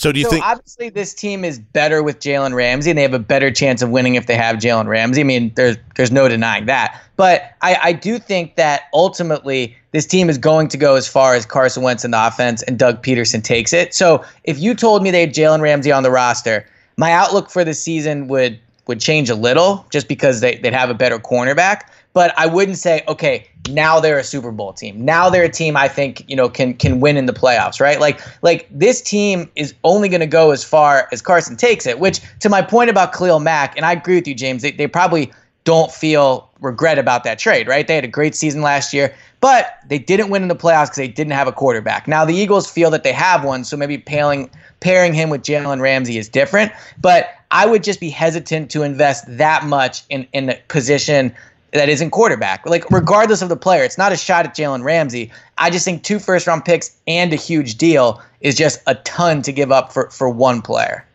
So 0.00 0.12
do 0.12 0.18
you 0.18 0.24
so 0.24 0.30
think? 0.30 0.46
obviously 0.46 0.88
this 0.88 1.12
team 1.12 1.44
is 1.44 1.58
better 1.58 2.02
with 2.02 2.20
Jalen 2.20 2.54
Ramsey, 2.54 2.88
and 2.88 2.96
they 2.96 3.02
have 3.02 3.12
a 3.12 3.18
better 3.18 3.50
chance 3.50 3.82
of 3.82 3.90
winning 3.90 4.14
if 4.14 4.26
they 4.26 4.34
have 4.34 4.56
Jalen 4.56 4.86
Ramsey. 4.86 5.20
I 5.20 5.24
mean, 5.24 5.52
there's 5.56 5.76
there's 5.94 6.10
no 6.10 6.26
denying 6.26 6.64
that. 6.66 6.98
But 7.16 7.52
I, 7.60 7.76
I 7.82 7.92
do 7.92 8.18
think 8.18 8.56
that 8.56 8.84
ultimately 8.94 9.76
this 9.92 10.06
team 10.06 10.30
is 10.30 10.38
going 10.38 10.68
to 10.68 10.78
go 10.78 10.94
as 10.94 11.06
far 11.06 11.34
as 11.34 11.44
Carson 11.44 11.82
Wentz 11.82 12.02
in 12.02 12.12
the 12.12 12.26
offense 12.26 12.62
and 12.62 12.78
Doug 12.78 13.02
Pederson 13.02 13.44
takes 13.44 13.74
it. 13.74 13.92
So 13.92 14.24
if 14.44 14.58
you 14.58 14.74
told 14.74 15.02
me 15.02 15.10
they 15.10 15.20
had 15.20 15.34
Jalen 15.34 15.60
Ramsey 15.60 15.92
on 15.92 16.02
the 16.02 16.10
roster, 16.10 16.66
my 16.96 17.12
outlook 17.12 17.50
for 17.50 17.62
the 17.62 17.74
season 17.74 18.26
would 18.28 18.58
would 18.86 19.00
change 19.00 19.30
a 19.30 19.34
little 19.34 19.86
just 19.90 20.08
because 20.08 20.40
they, 20.40 20.56
they'd 20.56 20.72
have 20.72 20.90
a 20.90 20.94
better 20.94 21.18
cornerback. 21.18 21.82
But 22.12 22.34
I 22.36 22.46
wouldn't 22.46 22.76
say, 22.76 23.04
okay, 23.06 23.46
now 23.70 24.00
they're 24.00 24.18
a 24.18 24.24
Super 24.24 24.50
Bowl 24.50 24.72
team. 24.72 25.04
Now 25.04 25.30
they're 25.30 25.44
a 25.44 25.48
team 25.48 25.76
I 25.76 25.86
think, 25.86 26.28
you 26.28 26.34
know, 26.34 26.48
can 26.48 26.74
can 26.74 26.98
win 26.98 27.16
in 27.16 27.26
the 27.26 27.32
playoffs, 27.32 27.80
right? 27.80 28.00
Like 28.00 28.20
like 28.42 28.66
this 28.70 29.00
team 29.00 29.48
is 29.54 29.74
only 29.84 30.08
gonna 30.08 30.26
go 30.26 30.50
as 30.50 30.64
far 30.64 31.08
as 31.12 31.22
Carson 31.22 31.56
takes 31.56 31.86
it, 31.86 32.00
which 32.00 32.20
to 32.40 32.48
my 32.48 32.62
point 32.62 32.90
about 32.90 33.12
Khalil 33.12 33.38
Mack, 33.38 33.76
and 33.76 33.86
I 33.86 33.92
agree 33.92 34.16
with 34.16 34.26
you, 34.26 34.34
James, 34.34 34.62
they, 34.62 34.72
they 34.72 34.88
probably 34.88 35.32
don't 35.64 35.92
feel 35.92 36.49
regret 36.60 36.98
about 36.98 37.24
that 37.24 37.38
trade, 37.38 37.66
right? 37.68 37.86
They 37.86 37.94
had 37.94 38.04
a 38.04 38.08
great 38.08 38.34
season 38.34 38.62
last 38.62 38.92
year, 38.92 39.14
but 39.40 39.78
they 39.88 39.98
didn't 39.98 40.30
win 40.30 40.42
in 40.42 40.48
the 40.48 40.56
playoffs 40.56 40.86
because 40.86 40.96
they 40.96 41.08
didn't 41.08 41.32
have 41.32 41.48
a 41.48 41.52
quarterback. 41.52 42.06
Now 42.06 42.24
the 42.24 42.34
Eagles 42.34 42.70
feel 42.70 42.90
that 42.90 43.02
they 43.02 43.12
have 43.12 43.44
one, 43.44 43.64
so 43.64 43.76
maybe 43.76 43.98
pairing 43.98 44.50
pairing 44.80 45.12
him 45.12 45.30
with 45.30 45.42
Jalen 45.42 45.80
Ramsey 45.80 46.18
is 46.18 46.28
different. 46.28 46.72
But 47.00 47.30
I 47.50 47.66
would 47.66 47.82
just 47.82 48.00
be 48.00 48.10
hesitant 48.10 48.70
to 48.70 48.82
invest 48.82 49.24
that 49.28 49.64
much 49.64 50.04
in 50.08 50.26
in 50.32 50.46
the 50.46 50.58
position 50.68 51.34
that 51.72 51.88
isn't 51.88 52.10
quarterback. 52.10 52.66
Like 52.66 52.90
regardless 52.90 53.42
of 53.42 53.48
the 53.48 53.56
player, 53.56 53.84
it's 53.84 53.98
not 53.98 54.12
a 54.12 54.16
shot 54.16 54.46
at 54.46 54.56
Jalen 54.56 54.82
Ramsey. 54.82 55.30
I 55.58 55.70
just 55.70 55.84
think 55.84 56.02
two 56.02 56.18
first 56.18 56.46
round 56.46 56.64
picks 56.64 56.96
and 57.06 57.32
a 57.32 57.36
huge 57.36 57.76
deal 57.76 58.22
is 58.40 58.56
just 58.56 58.80
a 58.86 58.94
ton 58.96 59.42
to 59.42 59.52
give 59.52 59.70
up 59.70 59.92
for 59.92 60.10
for 60.10 60.28
one 60.28 60.62
player. 60.62 61.06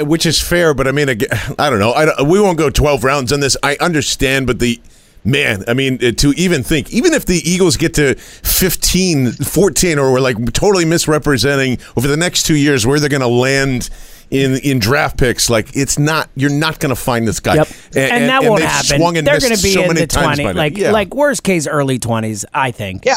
Which 0.00 0.26
is 0.26 0.40
fair, 0.40 0.74
but 0.74 0.86
I 0.86 0.92
mean, 0.92 1.08
I 1.58 1.70
don't 1.70 1.78
know. 1.78 1.92
I 1.92 2.04
don't, 2.04 2.28
we 2.28 2.40
won't 2.40 2.58
go 2.58 2.70
12 2.70 3.04
rounds 3.04 3.32
on 3.32 3.40
this. 3.40 3.56
I 3.62 3.76
understand, 3.80 4.46
but 4.46 4.58
the 4.58 4.80
man, 5.24 5.64
I 5.66 5.74
mean, 5.74 6.04
uh, 6.04 6.12
to 6.12 6.32
even 6.32 6.62
think, 6.62 6.92
even 6.92 7.14
if 7.14 7.24
the 7.24 7.36
Eagles 7.48 7.76
get 7.76 7.94
to 7.94 8.14
15, 8.14 9.32
14, 9.32 9.98
or 9.98 10.12
we're 10.12 10.20
like 10.20 10.52
totally 10.52 10.84
misrepresenting 10.84 11.78
over 11.96 12.06
the 12.06 12.16
next 12.16 12.44
two 12.44 12.56
years 12.56 12.86
where 12.86 13.00
they're 13.00 13.08
going 13.08 13.22
to 13.22 13.28
land. 13.28 13.90
In, 14.30 14.56
in 14.64 14.78
draft 14.78 15.18
picks, 15.18 15.48
like 15.48 15.76
it's 15.76 15.98
not, 15.98 16.28
you're 16.34 16.50
not 16.50 16.80
going 16.80 16.90
to 16.94 17.00
find 17.00 17.28
this 17.28 17.40
guy, 17.40 17.56
Yep. 17.56 17.68
And, 17.94 18.28
that 18.28 18.42
won't 18.42 18.60
they've 18.60 18.68
happen. 18.68 18.98
swung 18.98 19.16
and 19.16 19.26
They're 19.26 19.38
going 19.38 19.54
to 19.54 19.62
be 19.62 19.72
so 19.72 19.82
in 19.82 19.88
many 19.88 20.00
the 20.00 20.06
times 20.06 20.38
20, 20.40 20.54
like 20.54 20.76
Yeah. 20.76 20.90
like 20.90 21.14
worst 21.14 21.42
case 21.44 21.66
early 21.66 21.98
20s. 21.98 22.44
I 22.54 22.70
think. 22.70 23.04
Yeah, 23.04 23.16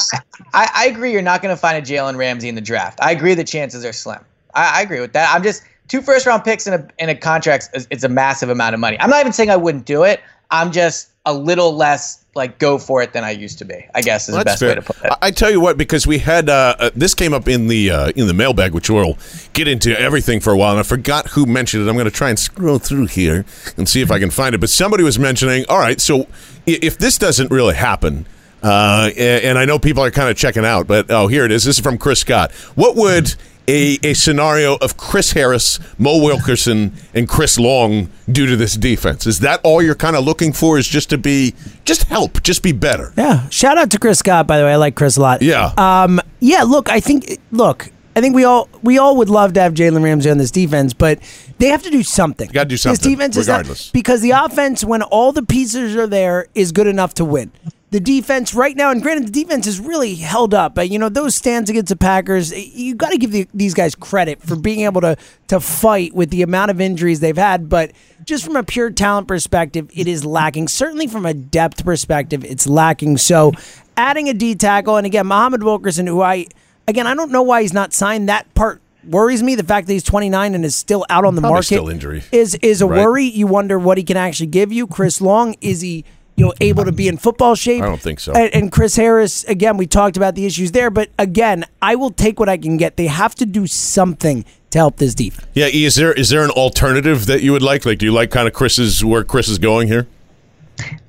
I, 0.54 0.70
I 0.76 0.86
agree. 0.88 1.12
You're 1.12 1.22
not 1.22 1.42
going 1.42 1.56
to 1.56 1.60
find 1.60 1.78
a 1.78 1.82
Jalen 1.82 2.18
Ramsey 2.18 2.50
in 2.50 2.56
the 2.56 2.62
draft. 2.62 3.00
I 3.02 3.12
agree. 3.12 3.34
The 3.34 3.44
chances 3.44 3.84
are 3.84 3.94
slim. 3.94 4.20
I, 4.54 4.80
I 4.80 4.82
agree 4.82 5.00
with 5.00 5.14
that. 5.14 5.34
I'm 5.34 5.44
just 5.44 5.64
two 5.88 6.02
first 6.02 6.26
round 6.26 6.44
picks 6.44 6.68
in 6.68 6.74
a 6.74 6.88
in 7.00 7.10
a 7.10 7.16
contract. 7.16 7.70
It's 7.90 8.04
a 8.04 8.10
massive 8.10 8.50
amount 8.50 8.74
of 8.76 8.80
money. 8.80 9.00
I'm 9.00 9.10
not 9.10 9.20
even 9.22 9.34
saying 9.34 9.50
I 9.50 9.56
wouldn't 9.58 9.86
do 9.86 10.04
it. 10.04 10.22
I'm 10.52 10.72
just 10.72 11.10
a 11.28 11.34
little 11.34 11.76
less 11.76 12.24
like 12.36 12.58
go 12.58 12.78
for 12.78 13.02
it 13.02 13.12
than 13.12 13.26
I 13.26 13.32
used 13.32 13.60
to 13.60 13.66
be. 13.66 13.86
I 13.94 14.02
guess 14.02 14.30
is 14.30 14.36
the 14.36 14.46
best 14.46 14.60
fair. 14.60 14.70
way 14.70 14.76
to 14.76 14.82
put 14.82 14.96
it. 15.04 15.12
I, 15.12 15.18
I 15.24 15.32
tell 15.32 15.52
you 15.52 15.60
what, 15.60 15.78
because 15.78 16.08
we 16.08 16.20
had 16.20 16.50
uh, 16.50 16.76
uh, 16.80 16.90
this 16.96 17.14
came 17.14 17.34
up 17.34 17.50
in 17.50 17.68
the 17.68 17.92
uh, 17.92 18.12
in 18.16 18.28
the 18.28 18.34
mailbag, 18.34 18.74
which 18.74 18.90
we'll 18.90 19.18
get 19.54 19.68
into 19.68 20.00
everything 20.00 20.40
for 20.40 20.54
a 20.54 20.58
while, 20.58 20.72
and 20.72 20.80
I 20.80 20.84
forgot 20.84 21.28
who 21.32 21.46
mentioned 21.46 21.86
it. 21.86 21.90
I'm 21.90 21.96
going 21.96 22.06
to 22.06 22.12
try 22.12 22.30
and 22.30 22.40
scroll 22.40 22.80
through 22.80 23.08
here 23.08 23.46
and 23.76 23.90
see 23.90 24.02
if 24.02 24.10
I 24.10 24.20
can 24.20 24.30
find 24.30 24.56
it. 24.56 24.60
But 24.60 24.70
somebody 24.70 25.04
was 25.04 25.20
mentioning, 25.20 25.66
all 25.68 25.80
right, 25.80 26.00
so 26.00 26.28
if 26.66 26.98
this 26.98 27.18
doesn't 27.18 27.52
really 27.52 27.76
happen. 27.76 28.26
Uh, 28.64 29.10
and, 29.18 29.44
and 29.46 29.58
I 29.58 29.66
know 29.66 29.80
people 29.80 30.04
are 30.04 30.12
kind 30.12 30.30
of 30.30 30.36
checking 30.38 30.66
out, 30.66 30.88
but 30.88 31.10
oh, 31.12 31.28
here 31.28 31.46
it 31.46 31.52
is. 31.52 31.64
This 31.64 31.78
is 31.78 31.84
from 31.84 31.98
Chris 31.98 32.20
Scott. 32.22 32.52
What 32.76 32.96
would 32.96 33.36
a, 33.70 34.00
a 34.04 34.14
scenario 34.14 34.76
of 34.78 34.96
Chris 34.98 35.34
Harris, 35.34 35.80
Mo 36.00 36.24
Wilkerson, 36.24 36.94
and 37.14 37.28
Chris 37.28 37.60
Long 37.60 38.10
do 38.32 38.46
to 38.48 38.56
this 38.56 38.76
defense? 38.76 39.28
Is 39.28 39.40
that 39.42 39.60
all 39.64 39.82
you're 39.82 39.94
kind 39.96 40.16
of 40.16 40.24
looking 40.24 40.54
for? 40.54 40.78
Is 40.78 40.88
just 40.88 41.10
to 41.12 41.18
be, 41.18 41.54
just 41.86 42.04
help, 42.04 42.42
just 42.44 42.64
be 42.64 42.72
better? 42.72 43.14
Yeah. 43.18 43.48
Shout 43.50 43.78
out 43.78 43.92
to 43.92 44.00
Chris 44.00 44.20
Scott, 44.20 44.48
by 44.48 44.58
the 44.58 44.64
way. 44.64 44.72
I 44.74 44.78
like 44.78 44.96
Chris 44.96 45.18
a 45.18 45.22
lot. 45.22 45.42
Yeah. 45.42 45.74
Um, 45.78 46.20
yeah, 46.40 46.64
look, 46.64 46.90
I 46.90 47.00
think 47.00 47.40
look, 47.52 47.90
I 48.16 48.22
think 48.22 48.36
we 48.36 48.44
all 48.46 48.70
we 48.82 48.98
all 48.98 49.18
would 49.18 49.30
love 49.30 49.54
to 49.54 49.62
have 49.62 49.74
Jalen 49.76 50.02
Ramsey 50.04 50.30
on 50.32 50.38
this 50.40 50.50
defense, 50.50 50.94
but 50.94 51.20
they 51.60 51.68
have 51.68 51.84
to 51.84 51.90
do 51.92 52.02
something. 52.04 52.50
Gotta 52.52 52.70
do 52.70 52.74
This 52.74 52.82
something, 52.84 53.12
defense 53.12 53.38
is 53.38 53.48
not- 53.48 53.58
regardless. 53.58 53.92
because 53.92 54.22
the 54.22 54.32
offense, 54.32 54.84
when 54.84 55.02
all 55.04 55.32
the 55.34 55.44
pieces 55.44 55.96
are 55.96 56.08
there, 56.08 56.48
is 56.56 56.72
good 56.72 56.88
enough 56.88 57.14
to 57.16 57.26
win. 57.26 57.52
The 57.90 58.02
defense 58.02 58.54
right 58.54 58.76
now, 58.76 58.92
and 58.92 59.02
granted, 59.02 59.28
the 59.28 59.32
defense 59.44 59.66
is 59.66 59.80
really 59.80 60.16
held 60.16 60.54
up. 60.54 60.76
But 60.76 60.90
you 60.90 61.00
know 61.00 61.08
those 61.08 61.36
stands 61.36 61.70
against 61.70 61.88
the 61.88 61.96
Packers, 61.96 62.52
you 62.54 62.96
got 62.96 63.12
to 63.12 63.18
give 63.18 63.32
the, 63.32 63.48
these 63.54 63.74
guys 63.74 63.96
credit 63.96 64.42
for 64.42 64.58
being 64.58 64.82
able 64.82 65.00
to 65.02 65.16
to 65.48 65.62
fight 65.62 66.14
with 66.14 66.30
the 66.30 66.42
amount 66.42 66.70
of 66.70 66.82
injuries 66.82 67.22
they've 67.22 67.38
had. 67.38 67.70
But 67.70 67.94
just 68.26 68.44
from 68.44 68.58
a 68.58 68.64
pure 68.64 68.90
talent 68.90 69.30
perspective, 69.30 69.90
it 69.96 70.06
is 70.06 70.26
lacking. 70.26 70.68
Certainly 70.68 71.08
from 71.08 71.26
a 71.26 71.34
depth 71.34 71.86
perspective, 71.86 72.44
it's 72.44 72.68
lacking. 72.68 73.18
So 73.20 73.54
adding 73.96 74.28
a 74.28 74.34
D 74.34 74.54
tackle, 74.56 74.98
and 74.98 75.06
again, 75.06 75.28
Muhammad 75.28 75.64
Wilkerson, 75.64 76.08
who 76.08 76.22
I 76.22 76.48
again 76.90 77.08
I 77.08 77.14
don't 77.16 77.32
know 77.32 77.42
why 77.44 77.62
he's 77.62 77.74
not 77.74 77.94
signed. 77.94 78.28
That 78.28 78.54
part 78.54 78.82
worries 79.08 79.42
me. 79.42 79.56
The 79.56 79.64
fact 79.64 79.88
that 79.88 79.94
he's 79.94 80.04
29 80.04 80.56
and 80.56 80.66
is 80.66 80.76
still 80.76 81.06
out 81.10 81.24
on 81.24 81.36
the 81.36 81.42
Probably 81.42 81.54
market 81.56 81.66
still 81.68 81.88
injury. 81.88 82.22
is 82.34 82.56
is 82.56 82.82
a 82.82 82.86
Right. 82.86 83.00
worry. 83.06 83.24
You 83.24 83.48
wonder 83.48 83.80
what 83.80 83.98
he 83.98 84.04
can 84.04 84.18
actually 84.18 84.48
give 84.48 84.74
you. 84.74 84.88
Chris 84.88 85.22
Long 85.22 85.56
is 85.62 85.80
he 85.80 86.04
you 86.38 86.46
know 86.46 86.54
able 86.62 86.86
to 86.86 86.92
be 86.92 87.08
in 87.08 87.18
football 87.18 87.56
shape? 87.56 87.84
I 87.84 87.88
don't 87.88 88.02
think 88.02 88.20
so. 88.20 88.32
And, 88.32 88.54
and 88.54 88.72
Chris 88.72 88.96
Harris 88.96 89.44
again, 89.46 89.76
we 89.76 89.88
talked 89.88 90.16
about 90.16 90.36
the 90.36 90.46
issues 90.46 90.72
there, 90.72 90.90
but 90.90 91.10
again, 91.20 91.66
I 91.82 91.96
will 91.96 92.12
take 92.12 92.40
what 92.40 92.48
I 92.48 92.58
can 92.58 92.78
get. 92.78 92.96
They 92.96 93.08
have 93.08 93.36
to 93.36 93.46
do 93.46 93.68
something 93.68 94.46
to 94.70 94.78
help 94.78 94.98
this 94.98 95.16
defense. 95.16 95.48
Yeah, 95.54 95.68
E, 95.68 95.84
is 95.84 95.96
there 95.96 96.14
is 96.14 96.30
there 96.30 96.44
an 96.44 96.52
alternative 96.52 97.26
that 97.26 97.42
you 97.42 97.52
would 97.52 97.64
like? 97.64 97.86
Like, 97.86 97.98
do 97.98 98.06
you 98.06 98.14
like 98.14 98.30
kind 98.30 98.48
of 98.48 98.54
Chris's 98.54 99.04
where 99.04 99.24
Chris 99.24 99.50
is 99.50 99.58
going 99.58 99.88
here? 99.88 100.08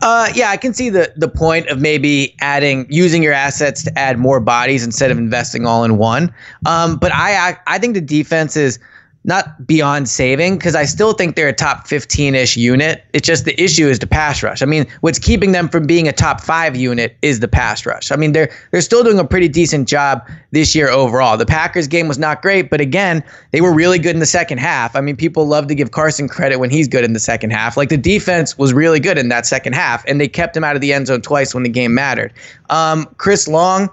Uh, 0.01 0.29
yeah, 0.35 0.49
I 0.49 0.57
can 0.57 0.73
see 0.73 0.89
the 0.89 1.13
the 1.17 1.29
point 1.29 1.69
of 1.69 1.79
maybe 1.79 2.35
adding 2.41 2.87
using 2.89 3.23
your 3.23 3.35
assets 3.35 3.83
to 3.85 3.99
add 3.99 4.19
more 4.19 4.41
bodies 4.41 4.83
instead 4.83 5.11
of 5.11 5.19
investing 5.19 5.67
all 5.67 5.85
in 5.85 5.99
one. 5.99 6.33
Um, 6.65 6.97
but 6.97 7.13
I 7.13 7.51
I, 7.51 7.57
I 7.67 7.79
think 7.79 7.95
the 7.95 8.01
defense 8.01 8.57
is 8.57 8.79
not 9.25 9.67
beyond 9.67 10.09
saving 10.09 10.57
because 10.57 10.75
I 10.75 10.85
still 10.85 11.13
think 11.13 11.35
they're 11.35 11.49
a 11.49 11.53
top 11.53 11.87
15 11.87 12.35
ish 12.35 12.57
unit. 12.57 13.05
It's 13.13 13.27
just 13.27 13.45
the 13.45 13.61
issue 13.61 13.89
is 13.89 13.99
the 13.99 14.07
pass 14.07 14.43
rush. 14.43 14.63
I 14.63 14.65
mean, 14.65 14.87
what's 15.01 15.19
keeping 15.19 15.53
them 15.53 15.69
from 15.69 15.87
being 15.87 16.07
a 16.07 16.13
top 16.13 16.41
five 16.41 16.77
unit 16.77 17.17
is 17.21 17.41
the 17.41 17.49
pass 17.49 17.85
rush. 17.85 18.13
I 18.13 18.17
mean, 18.17 18.33
they're 18.33 18.49
they're 18.71 18.81
still 18.81 19.03
doing 19.03 19.19
a 19.19 19.25
pretty 19.25 19.49
decent 19.49 19.89
job 19.89 20.27
this 20.53 20.75
year 20.75 20.89
overall. 20.89 21.37
The 21.37 21.47
Packers 21.47 21.89
game 21.89 22.07
was 22.07 22.19
not 22.19 22.43
great, 22.43 22.71
but 22.71 22.81
again, 22.81 23.23
they 23.51 23.61
were 23.61 23.75
really 23.75 23.99
good 23.99 24.15
in 24.15 24.21
the 24.21 24.27
second 24.27 24.59
half. 24.59 24.95
I 24.95 25.01
mean, 25.01 25.17
people 25.17 25.47
love 25.47 25.67
to 25.67 25.75
give 25.75 25.91
Carson 25.91 26.29
credit 26.29 26.59
when 26.59 26.71
he's 26.71 26.89
good 26.89 27.05
in 27.05 27.13
the 27.13 27.21
second 27.21 27.51
half. 27.51 27.77
Like 27.77 27.89
the 27.89 27.99
defense 27.99 28.57
was 28.57 28.73
really 28.73 29.01
good 29.01 29.19
in 29.19 29.29
that 29.29 29.47
second 29.47 29.75
half, 29.75 30.05
and 30.07 30.21
they 30.21 30.29
kept 30.29 30.57
him 30.57 30.65
out 30.65 30.77
of 30.77 30.81
the 30.81 30.93
end 30.93 31.09
zone 31.09 31.23
twice 31.23 31.55
when 31.55 31.65
the 31.65 31.69
game 31.69 31.93
mattered. 31.93 32.33
Um, 32.71 33.07
Chris 33.19 33.49
Long, 33.49 33.91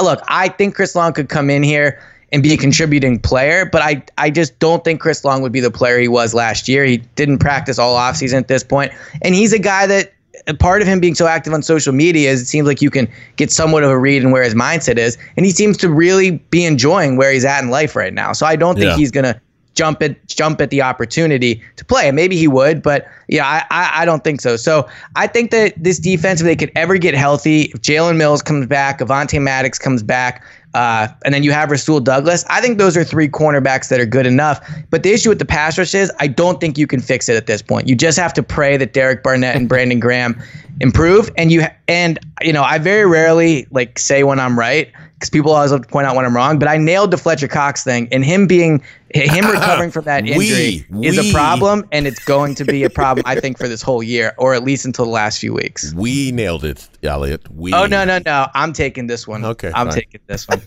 look, 0.00 0.20
I 0.28 0.48
think 0.48 0.74
Chris 0.76 0.94
Long 0.94 1.12
could 1.12 1.28
come 1.28 1.50
in 1.50 1.62
here 1.62 2.00
and 2.32 2.42
be 2.42 2.52
a 2.52 2.56
contributing 2.56 3.18
player, 3.18 3.66
but 3.66 3.82
I 3.82 4.02
I 4.18 4.30
just 4.30 4.58
don't 4.58 4.84
think 4.84 5.00
Chris 5.00 5.24
Long 5.24 5.42
would 5.42 5.52
be 5.52 5.60
the 5.60 5.70
player 5.70 5.98
he 5.98 6.08
was 6.08 6.34
last 6.34 6.68
year. 6.68 6.84
He 6.84 6.98
didn't 7.16 7.38
practice 7.38 7.78
all 7.78 7.96
offseason 7.96 8.34
at 8.38 8.48
this 8.48 8.62
point, 8.62 8.92
and 9.22 9.34
he's 9.34 9.52
a 9.52 9.58
guy 9.58 9.86
that 9.86 10.12
a 10.46 10.54
part 10.54 10.80
of 10.80 10.88
him 10.88 11.00
being 11.00 11.14
so 11.14 11.26
active 11.26 11.52
on 11.52 11.62
social 11.62 11.92
media 11.92 12.30
is 12.30 12.40
it 12.40 12.46
seems 12.46 12.66
like 12.66 12.80
you 12.80 12.90
can 12.90 13.08
get 13.36 13.50
somewhat 13.52 13.82
of 13.84 13.90
a 13.90 13.98
read 13.98 14.24
on 14.24 14.30
where 14.30 14.42
his 14.42 14.54
mindset 14.54 14.96
is, 14.96 15.18
and 15.36 15.44
he 15.44 15.52
seems 15.52 15.76
to 15.78 15.90
really 15.90 16.32
be 16.50 16.64
enjoying 16.64 17.16
where 17.16 17.32
he's 17.32 17.44
at 17.44 17.62
in 17.62 17.70
life 17.70 17.94
right 17.96 18.14
now. 18.14 18.32
So 18.32 18.46
I 18.46 18.56
don't 18.56 18.74
think 18.76 18.86
Yeah. 18.90 18.96
he's 18.96 19.10
gonna 19.10 19.40
jump 19.74 20.02
at 20.02 20.26
jump 20.26 20.60
at 20.60 20.70
the 20.70 20.82
opportunity 20.82 21.62
to 21.76 21.84
play. 21.84 22.08
And 22.08 22.16
Maybe 22.16 22.36
he 22.36 22.48
would, 22.48 22.82
but 22.82 23.06
yeah, 23.28 23.46
I, 23.46 23.64
I 23.70 24.02
I 24.02 24.04
don't 24.04 24.22
think 24.22 24.40
so. 24.40 24.56
So 24.56 24.88
I 25.16 25.26
think 25.26 25.50
that 25.52 25.72
this 25.76 25.98
defense, 25.98 26.40
if 26.40 26.44
they 26.44 26.56
could 26.56 26.72
ever 26.74 26.98
get 26.98 27.14
healthy, 27.14 27.62
if 27.62 27.80
Jalen 27.80 28.16
Mills 28.16 28.42
comes 28.42 28.66
back, 28.66 28.98
Avonte 28.98 29.40
Maddox 29.40 29.78
comes 29.78 30.02
back, 30.02 30.44
uh, 30.74 31.08
and 31.24 31.34
then 31.34 31.42
you 31.42 31.50
have 31.50 31.70
Rasul 31.70 32.00
Douglas, 32.00 32.44
I 32.48 32.60
think 32.60 32.78
those 32.78 32.96
are 32.96 33.02
three 33.02 33.28
cornerbacks 33.28 33.88
that 33.88 34.00
are 34.00 34.06
good 34.06 34.26
enough. 34.26 34.60
But 34.90 35.02
the 35.02 35.12
issue 35.12 35.28
with 35.28 35.38
the 35.38 35.44
pass 35.44 35.76
rush 35.78 35.94
is 35.94 36.12
I 36.20 36.28
don't 36.28 36.60
think 36.60 36.78
you 36.78 36.86
can 36.86 37.00
fix 37.00 37.28
it 37.28 37.36
at 37.36 37.46
this 37.46 37.62
point. 37.62 37.88
You 37.88 37.96
just 37.96 38.18
have 38.18 38.32
to 38.34 38.42
pray 38.42 38.76
that 38.76 38.92
Derek 38.92 39.22
Barnett 39.22 39.56
and 39.56 39.68
Brandon 39.68 39.98
Graham 39.98 40.40
improve. 40.80 41.30
And 41.36 41.50
you 41.50 41.64
and 41.88 42.18
you 42.42 42.52
know 42.52 42.62
I 42.62 42.78
very 42.78 43.06
rarely 43.06 43.66
like 43.70 43.98
say 43.98 44.22
when 44.22 44.38
I'm 44.38 44.58
right 44.58 44.92
because 45.20 45.28
people 45.30 45.52
always 45.52 45.70
love 45.70 45.82
to 45.82 45.88
point 45.88 46.06
out 46.06 46.16
when 46.16 46.24
I'm 46.24 46.34
wrong. 46.34 46.58
But 46.58 46.66
I 46.68 46.78
nailed 46.78 47.10
the 47.10 47.18
Fletcher 47.18 47.46
Cox 47.46 47.84
thing, 47.84 48.08
and 48.10 48.24
him 48.24 48.46
being 48.46 48.82
him 49.14 49.44
recovering 49.44 49.90
from 49.90 50.06
that 50.06 50.20
injury 50.26 50.86
We- 50.88 51.06
is 51.06 51.18
we- 51.18 51.28
a 51.30 51.32
problem, 51.32 51.86
and 51.92 52.06
it's 52.06 52.24
going 52.24 52.54
to 52.54 52.64
be 52.64 52.84
a 52.84 52.90
problem 52.90 53.22
I 53.26 53.38
think 53.38 53.58
for 53.58 53.68
this 53.68 53.82
whole 53.82 54.02
year, 54.02 54.32
or 54.38 54.54
at 54.54 54.64
least 54.64 54.86
until 54.86 55.04
the 55.04 55.10
last 55.10 55.38
few 55.38 55.52
weeks. 55.52 55.92
We 55.94 56.32
nailed 56.32 56.64
it, 56.64 56.88
Elliot. 57.02 57.42
We. 57.54 57.74
Oh 57.74 57.84
no 57.84 58.04
no 58.06 58.18
no! 58.24 58.46
I'm 58.54 58.72
taking 58.72 59.08
this 59.08 59.28
one. 59.28 59.44
Okay, 59.44 59.70
I'm 59.74 59.90
taking 59.90 60.20
this 60.26 60.48
one. 60.48 60.62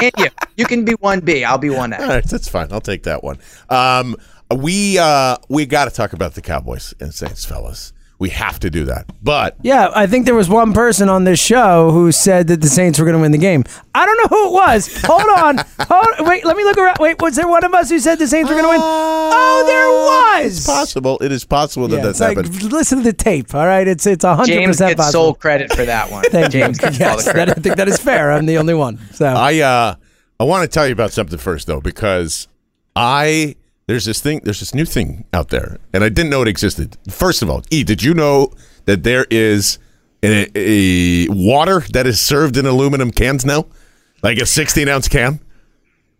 and 0.00 0.12
you, 0.18 0.26
you 0.56 0.66
can 0.66 0.84
be 0.84 0.92
one 1.00 1.18
B. 1.20 1.42
I'll 1.42 1.58
be 1.58 1.70
one 1.70 1.92
A. 1.92 2.00
All 2.00 2.06
right, 2.08 2.24
that's 2.24 2.48
fine. 2.48 2.68
I'll 2.70 2.80
take 2.80 3.02
that 3.02 3.24
one. 3.24 3.38
Um, 3.70 4.14
we 4.54 4.98
uh, 4.98 5.36
we 5.48 5.66
got 5.66 5.86
to 5.86 5.90
talk 5.90 6.12
about 6.12 6.34
the 6.34 6.42
Cowboys 6.42 6.94
and 7.00 7.12
Saints, 7.12 7.44
fellas. 7.44 7.92
We 8.18 8.30
have 8.30 8.58
to 8.60 8.70
do 8.70 8.86
that. 8.86 9.04
But 9.22 9.56
Yeah, 9.62 9.90
I 9.94 10.06
think 10.06 10.24
there 10.24 10.34
was 10.34 10.48
one 10.48 10.72
person 10.72 11.10
on 11.10 11.24
this 11.24 11.38
show 11.38 11.90
who 11.90 12.10
said 12.12 12.46
that 12.46 12.62
the 12.62 12.68
Saints 12.68 12.98
were 12.98 13.04
going 13.04 13.16
to 13.16 13.20
win 13.20 13.30
the 13.32 13.36
game. 13.38 13.64
I 13.94 14.06
don't 14.06 14.16
know 14.16 14.36
who 14.36 14.48
it 14.48 14.52
was. 14.54 15.02
Hold 15.04 15.28
on. 15.38 15.58
Hold 15.80 16.26
wait, 16.28 16.44
let 16.46 16.56
me 16.56 16.64
look 16.64 16.78
around. 16.78 16.96
Wait, 16.98 17.20
was 17.20 17.36
there 17.36 17.46
one 17.46 17.62
of 17.62 17.74
us 17.74 17.90
who 17.90 17.98
said 17.98 18.18
the 18.18 18.26
Saints 18.26 18.48
were 18.48 18.54
going 18.56 18.64
to 18.64 18.70
win? 18.70 18.80
Oh, 18.82 19.64
there 19.66 20.42
was. 20.46 20.56
it's 20.56 20.66
possible. 20.66 21.18
It 21.20 21.30
is 21.30 21.44
possible 21.44 21.88
that 21.88 21.96
Yeah, 21.96 22.02
that's 22.04 22.20
it's 22.20 22.36
like, 22.36 22.36
happened. 22.46 22.72
listen 22.72 22.98
to 22.98 23.04
the 23.04 23.12
tape. 23.12 23.54
All 23.54 23.66
right, 23.66 23.86
it's 23.86 24.06
it's 24.06 24.24
hundred 24.24 24.38
percent. 24.44 24.48
James 24.60 24.68
percent 24.76 24.90
gets 24.92 24.98
possible. 24.98 25.24
sole 25.24 25.34
credit 25.34 25.72
for 25.74 25.84
that 25.84 26.10
one. 26.10 26.22
Thank 26.30 26.52
James 26.52 26.78
you. 26.80 26.88
gets 26.90 27.00
all 27.02 27.16
the 27.18 27.22
Yes, 27.24 27.32
that. 27.34 27.50
I 27.50 27.54
think 27.54 27.76
that 27.76 27.88
is 27.88 27.98
fair. 27.98 28.32
I'm 28.32 28.46
the 28.46 28.56
only 28.56 28.74
one. 28.74 28.98
So 29.12 29.26
I 29.26 29.58
uh, 29.60 29.94
I 30.40 30.44
want 30.44 30.62
to 30.62 30.68
tell 30.68 30.86
you 30.86 30.92
about 30.94 31.12
something 31.12 31.38
first, 31.38 31.66
though, 31.66 31.82
because 31.82 32.48
I 32.94 33.56
there's 33.86 34.04
this 34.04 34.20
thing, 34.20 34.40
there's 34.42 34.60
this 34.60 34.74
new 34.74 34.84
thing 34.84 35.24
out 35.32 35.50
there, 35.50 35.78
and 35.92 36.02
I 36.02 36.08
didn't 36.08 36.30
know 36.30 36.42
it 36.42 36.48
existed. 36.48 36.96
First 37.08 37.42
of 37.42 37.50
all, 37.50 37.62
E, 37.70 37.84
did 37.84 38.02
you 38.02 38.14
know 38.14 38.52
that 38.86 39.04
there 39.04 39.26
is 39.30 39.78
a, 40.22 40.48
a 40.56 41.28
water 41.28 41.80
that 41.92 42.06
is 42.06 42.20
served 42.20 42.56
in 42.56 42.66
aluminum 42.66 43.12
cans 43.12 43.44
now, 43.44 43.66
like 44.22 44.38
a 44.38 44.46
16 44.46 44.88
ounce 44.88 45.06
can? 45.06 45.40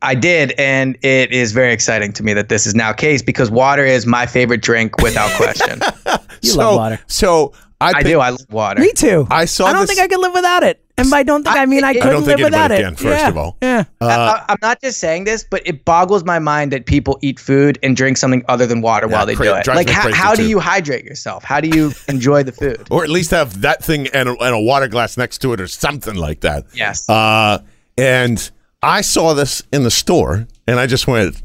I 0.03 0.15
did, 0.15 0.53
and 0.59 0.97
it 1.03 1.33
is 1.33 1.53
very 1.53 1.73
exciting 1.73 2.13
to 2.13 2.23
me 2.23 2.35
that 2.35 2.49
this 2.49 2.67
is 2.67 2.75
now 2.75 2.93
case 2.93 3.23
because 3.23 3.51
water 3.51 3.85
is 3.85 4.07
my 4.07 4.27
favorite 4.27 4.63
drink 4.63 4.99
without 4.99 5.31
question. 5.33 5.81
you 6.43 6.51
so, 6.51 6.59
love 6.59 6.77
water. 6.77 6.99
So 7.07 7.53
I, 7.81 7.89
I 7.89 7.93
picked- 7.95 8.07
do. 8.07 8.21
I 8.21 8.31
love 8.31 8.47
water. 8.51 8.81
Me 8.81 8.93
too. 8.93 9.27
I 9.31 9.45
saw 9.45 9.67
I 9.67 9.73
don't 9.73 9.83
this- 9.83 9.91
think 9.97 10.01
I 10.01 10.09
could 10.09 10.21
live 10.21 10.33
without 10.35 10.63
it. 10.63 10.83
And 10.99 11.11
by 11.11 11.25
don't 11.25 11.43
think 11.43 11.55
I, 11.55 11.67
mean 11.67 11.85
I 11.85 11.89
I 11.89 11.93
couldn't 11.93 12.09
don't 12.11 12.25
think 12.25 12.39
live 12.39 12.47
without 12.47 12.71
anybody 12.71 12.83
it. 12.95 12.97
can, 12.97 12.97
first 12.97 13.21
yeah. 13.23 13.29
of 13.29 13.37
all. 13.37 13.59
Yeah. 13.61 13.85
I, 14.01 14.45
I'm 14.49 14.57
not 14.63 14.81
just 14.81 14.99
saying 14.99 15.25
this, 15.25 15.45
but 15.45 15.61
it 15.67 15.85
boggles 15.85 16.25
my 16.25 16.39
mind 16.39 16.73
that 16.73 16.87
people 16.87 17.19
eat 17.21 17.39
food 17.39 17.79
and 17.83 17.95
drink 17.95 18.17
something 18.17 18.43
other 18.49 18.65
than 18.65 18.81
water 18.81 19.07
while 19.07 19.27
they 19.27 19.35
cra- 19.35 19.45
do 19.45 19.55
it. 19.57 19.67
Like, 19.67 19.89
me 19.89 19.93
how, 19.93 20.11
how 20.15 20.35
do 20.35 20.43
too. 20.45 20.49
you 20.49 20.59
hydrate 20.59 21.05
yourself? 21.05 21.45
How 21.45 21.61
do 21.61 21.69
you 21.69 21.93
enjoy 22.09 22.45
the 22.45 22.53
food? 22.53 22.87
or 22.91 23.05
at 23.05 23.11
least 23.11 23.31
have 23.33 23.61
that 23.61 23.85
thing 23.85 24.07
and 24.15 24.31
a, 24.31 24.33
and 24.39 24.55
a 24.55 24.59
water 24.59 24.89
glass 24.89 25.19
next 25.19 25.39
to 25.43 25.53
it 25.53 25.61
or 25.61 25.67
something 25.67 26.15
like 26.15 26.41
that. 26.41 26.65
Yes. 26.73 27.07
Uh, 27.11 27.59
and 27.99 28.51
I 28.83 29.03
saw 29.03 29.35
this 29.35 29.63
in 29.75 29.83
the 29.83 29.91
store 29.91 30.47
and 30.67 30.81
I 30.81 30.87
just 30.87 31.07
went, 31.07 31.43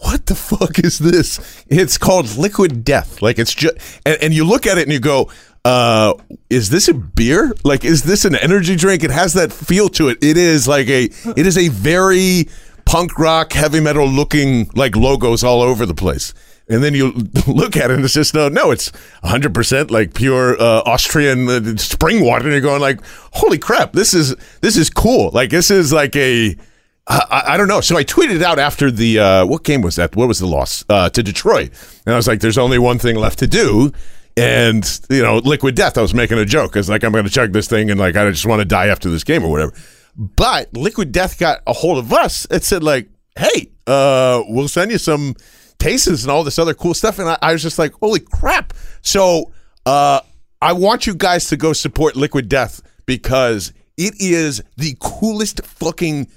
what 0.00 0.26
the 0.26 0.34
fuck 0.34 0.78
is 0.78 0.98
this? 0.98 1.64
It's 1.68 1.98
called 1.98 2.36
Liquid 2.36 2.84
Death. 2.84 3.20
Like 3.20 3.38
it's 3.38 3.54
just, 3.54 3.76
and, 4.06 4.18
and 4.22 4.34
you 4.34 4.44
look 4.44 4.66
at 4.66 4.78
it 4.78 4.82
and 4.82 4.92
you 4.92 5.00
go, 5.00 5.30
uh, 5.64 6.14
is 6.48 6.70
this 6.70 6.88
a 6.88 6.94
beer? 6.94 7.52
Like, 7.64 7.84
is 7.84 8.02
this 8.04 8.24
an 8.24 8.34
energy 8.34 8.76
drink? 8.76 9.04
It 9.04 9.10
has 9.10 9.34
that 9.34 9.52
feel 9.52 9.90
to 9.90 10.08
it. 10.08 10.18
It 10.22 10.38
is 10.38 10.66
like 10.66 10.88
a, 10.88 11.04
it 11.36 11.46
is 11.46 11.58
a 11.58 11.68
very 11.68 12.48
punk 12.86 13.18
rock, 13.18 13.52
heavy 13.52 13.80
metal 13.80 14.08
looking 14.08 14.70
like 14.74 14.96
logos 14.96 15.44
all 15.44 15.60
over 15.60 15.84
the 15.84 15.94
place. 15.94 16.32
And 16.68 16.82
then 16.82 16.94
you 16.94 17.10
look 17.46 17.76
at 17.76 17.90
it 17.90 17.94
and 17.94 18.04
it's 18.04 18.14
just 18.14 18.32
no, 18.32 18.48
no, 18.48 18.70
it's 18.70 18.90
100% 19.22 19.90
like 19.90 20.14
pure 20.14 20.60
uh, 20.60 20.82
Austrian 20.86 21.48
uh, 21.48 21.76
spring 21.76 22.24
water. 22.24 22.44
And 22.44 22.52
you're 22.52 22.62
going 22.62 22.80
like, 22.80 23.00
holy 23.32 23.58
crap, 23.58 23.92
this 23.92 24.14
is 24.14 24.34
this 24.62 24.78
is 24.78 24.88
cool. 24.88 25.30
Like 25.34 25.50
this 25.50 25.70
is 25.70 25.92
like 25.92 26.16
a 26.16 26.56
I, 27.06 27.26
I- 27.30 27.54
I 27.54 27.56
don't 27.56 27.68
know. 27.68 27.80
So 27.80 27.96
I 27.96 28.04
tweeted 28.04 28.42
out 28.42 28.58
after 28.58 28.90
the 28.90 29.18
uh, 29.18 29.46
what 29.46 29.64
game 29.64 29.82
was 29.82 29.96
that? 29.96 30.14
What 30.16 30.28
was 30.28 30.38
the 30.38 30.46
loss 30.46 30.84
uh, 30.88 31.08
to 31.10 31.22
Detroit? 31.22 31.70
And 32.06 32.14
I 32.14 32.16
was 32.16 32.28
like, 32.28 32.40
"There's 32.40 32.58
only 32.58 32.78
one 32.78 32.98
thing 32.98 33.16
left 33.16 33.38
to 33.40 33.46
do. 33.46 33.92
And 34.36 34.84
you 35.10 35.22
know, 35.22 35.38
Liquid 35.38 35.74
Death. 35.74 35.98
I 35.98 36.02
was 36.02 36.14
making 36.14 36.38
a 36.38 36.44
joke 36.44 36.72
because 36.72 36.88
like 36.88 37.02
I'm 37.02 37.12
going 37.12 37.24
to 37.24 37.30
chug 37.30 37.52
this 37.52 37.68
thing 37.68 37.90
and 37.90 37.98
like 37.98 38.16
I 38.16 38.30
just 38.30 38.46
want 38.46 38.60
to 38.60 38.64
die 38.64 38.86
after 38.86 39.10
this 39.10 39.24
game 39.24 39.42
or 39.44 39.50
whatever. 39.50 39.72
But 40.16 40.72
Liquid 40.76 41.12
Death 41.12 41.38
got 41.38 41.60
a 41.66 41.72
hold 41.72 41.98
of 41.98 42.12
us 42.12 42.46
and 42.46 42.62
said 42.62 42.82
like, 42.82 43.08
"Hey, 43.36 43.72
uh, 43.86 44.42
we'll 44.48 44.68
send 44.68 44.90
you 44.92 44.98
some 44.98 45.34
cases 45.78 46.22
and 46.24 46.30
all 46.30 46.44
this 46.44 46.58
other 46.58 46.74
cool 46.74 46.94
stuff." 46.94 47.18
And 47.18 47.28
I, 47.28 47.38
I 47.42 47.52
was 47.52 47.62
just 47.62 47.78
like, 47.78 47.92
"Holy 48.00 48.20
crap!" 48.20 48.72
So 49.02 49.52
uh, 49.84 50.20
I 50.62 50.72
want 50.74 51.06
you 51.06 51.14
guys 51.14 51.48
to 51.48 51.56
go 51.56 51.72
support 51.72 52.14
Liquid 52.16 52.48
Death 52.48 52.80
because 53.06 53.72
it 53.96 54.14
is 54.20 54.62
the 54.76 54.96
coolest 55.00 55.64
fucking 55.66 56.28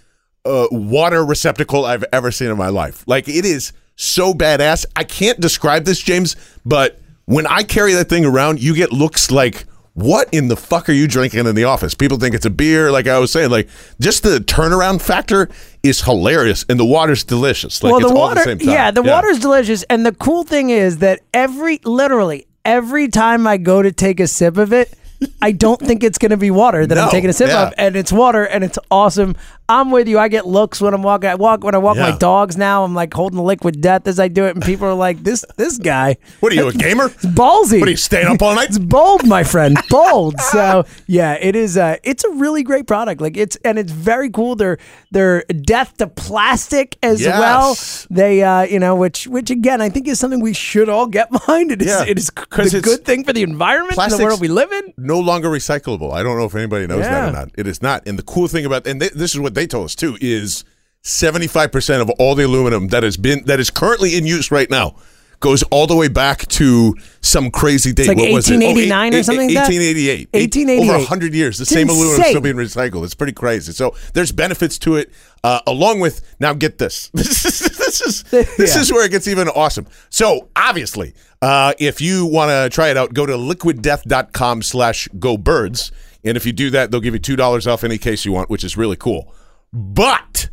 uh, 0.46 0.68
water 0.72 1.24
receptacle 1.26 1.86
I've 1.86 2.06
ever 2.12 2.32
seen 2.32 2.50
in 2.50 2.58
my 2.58 2.70
life. 2.70 3.04
Like 3.08 3.28
it 3.28 3.46
is 3.46 3.74
so 3.96 4.34
badass. 4.34 4.86
I 4.96 5.04
can't 5.04 5.40
describe 5.40 5.86
this, 5.86 6.00
James, 6.00 6.36
but 6.66 7.00
when 7.26 7.48
I 7.48 7.64
carry 7.64 7.94
that 7.94 8.10
thing 8.10 8.26
around, 8.26 8.62
you 8.62 8.76
get 8.76 8.92
looks 8.92 9.32
like 9.32 9.66
what 9.94 10.28
in 10.34 10.48
the 10.48 10.56
fuck 10.56 10.90
are 10.90 10.94
you 10.94 11.08
drinking 11.08 11.46
in 11.46 11.54
the 11.54 11.66
office? 11.66 11.94
People 11.94 12.18
think 12.18 12.34
it's 12.34 12.48
a 12.48 12.50
beer, 12.50 12.92
like 12.92 13.08
I 13.08 13.20
was 13.20 13.32
saying. 13.32 13.52
Like 13.52 13.70
just 14.02 14.24
the 14.24 14.40
turnaround 14.40 15.02
factor 15.02 15.50
is 15.84 16.02
hilarious, 16.02 16.66
and 16.68 16.80
the 16.80 16.86
water's 16.86 17.24
delicious. 17.24 17.84
Like 17.84 17.92
well, 17.92 18.10
the 18.10 18.14
water, 18.14 18.40
at 18.40 18.44
the 18.44 18.50
same 18.52 18.60
time. 18.60 18.70
yeah, 18.70 18.92
the 18.92 19.04
water's 19.04 19.40
delicious, 19.40 19.84
and 19.84 20.06
the 20.06 20.14
cool 20.14 20.44
thing 20.44 20.72
is 20.72 20.98
that 21.00 21.22
every, 21.34 21.80
literally 21.84 22.48
every 22.66 23.08
time 23.08 23.46
I 23.46 23.58
go 23.58 23.82
to 23.82 23.92
take 23.92 24.20
a 24.20 24.28
sip 24.28 24.58
of 24.58 24.74
it, 24.74 24.94
I 25.42 25.52
don't 25.52 25.80
think 25.80 26.04
it's 26.04 26.18
going 26.18 26.32
to 26.32 26.38
be 26.38 26.52
water 26.52 26.86
that 26.86 26.96
No, 26.96 27.04
I'm 27.04 27.12
taking 27.12 27.30
a 27.30 27.34
sip 27.34 27.50
yeah. 27.50 27.68
of, 27.68 27.74
and 27.78 27.96
it's 27.96 28.12
water, 28.12 28.46
and 28.46 28.64
it's 28.64 28.80
awesome. 28.90 29.36
I'm 29.80 29.92
with 29.92 30.08
you. 30.08 30.20
I 30.20 30.28
get 30.28 30.46
looks 30.48 30.80
when 30.82 30.94
I'm 30.94 31.04
walking. 31.04 31.30
I 31.30 31.36
walk 31.36 31.64
when 31.64 31.76
I 31.76 31.80
walk 31.80 31.98
Yeah. 31.98 32.12
my 32.12 32.18
dogs. 32.18 32.58
Now 32.58 32.84
I'm 32.84 32.94
like 32.94 33.14
holding 33.14 33.40
liquid 33.40 33.82
death 33.82 34.08
as 34.08 34.20
I 34.20 34.28
do 34.28 34.46
it, 34.46 34.56
and 34.56 34.64
people 34.64 34.88
are 34.88 34.94
like, 34.94 35.24
"This 35.24 35.44
this 35.58 35.78
guy, 35.78 36.18
What 36.42 36.52
are 36.52 36.56
you, 36.56 36.68
a 36.68 36.74
gamer? 36.74 37.06
It's 37.16 37.26
ballsy." 37.26 37.80
What 37.80 37.88
are 37.88 37.92
you 37.92 37.98
staying 37.98 38.28
up 38.28 38.42
all 38.42 38.56
night? 38.56 38.70
It's 38.74 38.80
bold, 38.80 39.28
my 39.28 39.44
friend. 39.44 39.78
Bold. 39.90 40.40
So 40.40 40.86
yeah, 41.08 41.34
it 41.34 41.56
is. 41.56 41.78
Uh, 41.78 41.98
it's 42.04 42.24
a 42.24 42.30
really 42.32 42.64
great 42.64 42.88
product. 42.88 43.20
Like 43.22 43.36
it's 43.38 43.56
and 43.66 43.78
it's 43.80 43.92
very 43.92 44.30
cool. 44.30 44.56
They're 44.56 44.78
they're 45.12 45.44
death 45.74 45.98
to 45.98 46.08
plastic 46.08 46.98
as 47.04 47.22
Yes. 47.22 47.40
well. 47.40 47.76
They 48.18 48.44
uh, 48.44 48.62
you 48.64 48.80
know 48.80 48.96
which 48.96 49.28
which 49.28 49.50
again 49.52 49.82
I 49.82 49.90
think 49.90 50.08
is 50.08 50.20
something 50.20 50.40
we 50.42 50.54
should 50.54 50.90
all 50.90 51.08
get 51.08 51.30
behind. 51.32 51.72
It 51.72 51.82
is 51.82 51.88
Yeah, 51.88 52.06
it 52.06 52.18
is 52.18 52.28
the 52.36 52.82
good 52.82 53.06
thing 53.06 53.24
for 53.24 53.34
the 53.34 53.44
environment 53.44 53.98
and 53.98 54.12
the 54.12 54.24
world 54.24 54.42
we 54.42 54.48
live 54.48 54.72
in. 54.72 54.94
no 54.98 55.20
longer 55.20 55.50
recyclable. 55.50 56.12
I 56.14 56.24
don't 56.24 56.38
know 56.38 56.46
if 56.46 56.56
anybody 56.56 56.88
knows 56.88 57.04
that 57.04 57.30
or 57.30 57.32
not. 57.32 57.50
It 57.58 57.68
is 57.68 57.82
not. 57.82 58.04
And 58.08 58.18
the 58.18 58.24
cool 58.24 58.48
thing 58.48 58.66
about 58.66 58.88
and 58.88 59.02
they, 59.02 59.10
this 59.10 59.34
is 59.36 59.40
what 59.40 59.54
they 59.54 59.63
told 59.68 59.86
us 59.86 59.96
too 59.96 60.18
is 60.22 60.64
75% 61.04 62.02
of 62.02 62.10
all 62.12 62.36
the 62.36 62.46
aluminum 62.46 62.88
that 62.90 63.04
has 63.04 63.18
been 63.18 63.44
that 63.46 63.60
is 63.60 63.70
currently 63.70 64.16
in 64.18 64.26
use 64.26 64.52
right 64.52 64.70
now 64.70 64.96
goes 65.42 65.62
all 65.64 65.86
the 65.88 65.96
way 65.96 66.08
back 66.08 66.48
to 66.48 66.96
some 67.20 67.52
crazy 67.52 67.92
date. 67.92 68.08
like 68.08 68.16
what 68.16 68.32
was 68.32 68.50
it? 68.50 68.54
1889 68.54 69.14
or 69.14 69.18
eight- 69.18 69.26
something 69.26 69.48
like 69.48 69.54
that? 69.56 69.68
1888. 69.68 70.30
1888. 70.32 70.90
Over 70.90 70.98
100 71.00 71.34
years. 71.34 71.58
The 71.58 71.64
It's 71.64 71.72
same 71.72 71.90
aluminum 71.90 72.24
still 72.30 72.40
being 72.40 72.56
recycled. 72.56 73.04
It's 73.04 73.14
pretty 73.14 73.34
crazy. 73.34 73.74
So 73.74 73.94
there's 74.14 74.32
benefits 74.32 74.78
to 74.80 74.96
it. 74.96 75.12
Uh, 75.44 75.60
along 75.68 76.00
with 76.00 76.22
now, 76.40 76.54
get 76.54 76.78
this. 76.78 77.10
This 77.14 77.44
is 77.44 77.60
this 77.78 78.00
is 78.02 78.24
this 78.32 78.74
Yeah. 78.76 78.82
is 78.82 78.94
where 78.94 79.06
it 79.06 79.12
gets 79.12 79.28
even 79.28 79.50
awesome. 79.50 79.86
So 80.10 80.48
obviously, 80.56 81.14
uh, 81.42 81.74
if 81.78 82.00
you 82.00 82.26
want 82.26 82.50
to 82.52 82.70
try 82.74 82.88
it 82.88 82.96
out, 82.96 83.14
go 83.14 83.26
to 83.26 83.34
liquiddeath.com 83.34 84.62
slash 84.62 85.10
go 85.20 85.36
birds. 85.36 85.92
And 86.24 86.38
if 86.38 86.46
you 86.46 86.54
do 86.54 86.70
that, 86.70 86.90
they'll 86.92 87.02
give 87.02 87.16
you 87.16 87.20
two 87.20 87.36
dollars 87.36 87.68
off 87.68 87.84
any 87.84 87.98
case 87.98 88.24
you 88.24 88.32
want, 88.32 88.50
which 88.50 88.64
is 88.64 88.78
really 88.78 88.96
cool. 88.96 89.36
But 89.74 90.50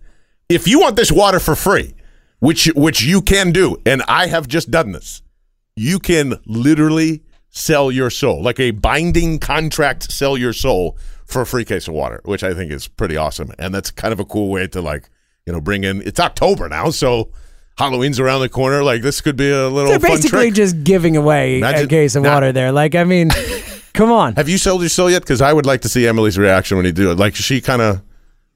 if 0.48 0.66
you 0.66 0.80
want 0.80 0.96
this 0.96 1.12
water 1.12 1.38
for 1.38 1.54
free, 1.54 1.94
which 2.38 2.66
which 2.74 3.02
you 3.02 3.20
can 3.20 3.52
do, 3.52 3.76
and 3.84 4.02
I 4.08 4.26
have 4.28 4.48
just 4.48 4.70
done 4.70 4.92
this, 4.92 5.22
you 5.76 5.98
can 5.98 6.34
literally 6.46 7.22
sell 7.50 7.90
your 7.92 8.08
soul, 8.10 8.42
like 8.42 8.58
a 8.58 8.70
binding 8.70 9.38
contract, 9.38 10.10
sell 10.10 10.38
your 10.38 10.52
soul 10.54 10.96
for 11.26 11.42
a 11.42 11.46
free 11.46 11.64
case 11.64 11.86
of 11.86 11.94
water, 11.94 12.20
which 12.24 12.42
I 12.42 12.54
think 12.54 12.72
is 12.72 12.88
pretty 12.88 13.16
awesome. 13.16 13.52
And 13.58 13.74
that's 13.74 13.90
kind 13.90 14.12
of 14.12 14.20
a 14.20 14.24
cool 14.24 14.48
way 14.50 14.66
to 14.68 14.80
like, 14.80 15.10
you 15.46 15.52
know, 15.52 15.60
bring 15.60 15.84
in. 15.84 16.00
It's 16.02 16.18
October 16.18 16.68
now, 16.68 16.90
so 16.90 17.30
Halloween's 17.76 18.18
around 18.18 18.40
the 18.40 18.48
corner. 18.48 18.82
Like 18.82 19.02
this 19.02 19.20
could 19.20 19.36
be 19.36 19.50
a 19.50 19.68
little 19.68 19.90
They're 19.90 19.98
basically 19.98 20.50
just 20.50 20.82
giving 20.82 21.16
away 21.16 21.58
Imagine- 21.58 21.84
a 21.84 21.88
case 21.88 22.16
of 22.16 22.22
Nah. 22.22 22.34
water 22.34 22.52
there. 22.52 22.72
Like 22.72 22.94
I 22.94 23.04
mean, 23.04 23.30
come 23.92 24.10
on, 24.10 24.34
have 24.36 24.48
you 24.48 24.56
sold 24.56 24.80
your 24.80 24.88
soul 24.88 25.10
yet? 25.10 25.20
Because 25.22 25.42
I 25.42 25.52
would 25.52 25.66
like 25.66 25.82
to 25.82 25.88
see 25.90 26.06
Emily's 26.06 26.38
reaction 26.38 26.78
when 26.78 26.86
you 26.86 26.92
do 26.92 27.10
it. 27.10 27.18
Like 27.18 27.34
she 27.34 27.60
kind 27.60 27.82
of. 27.82 28.00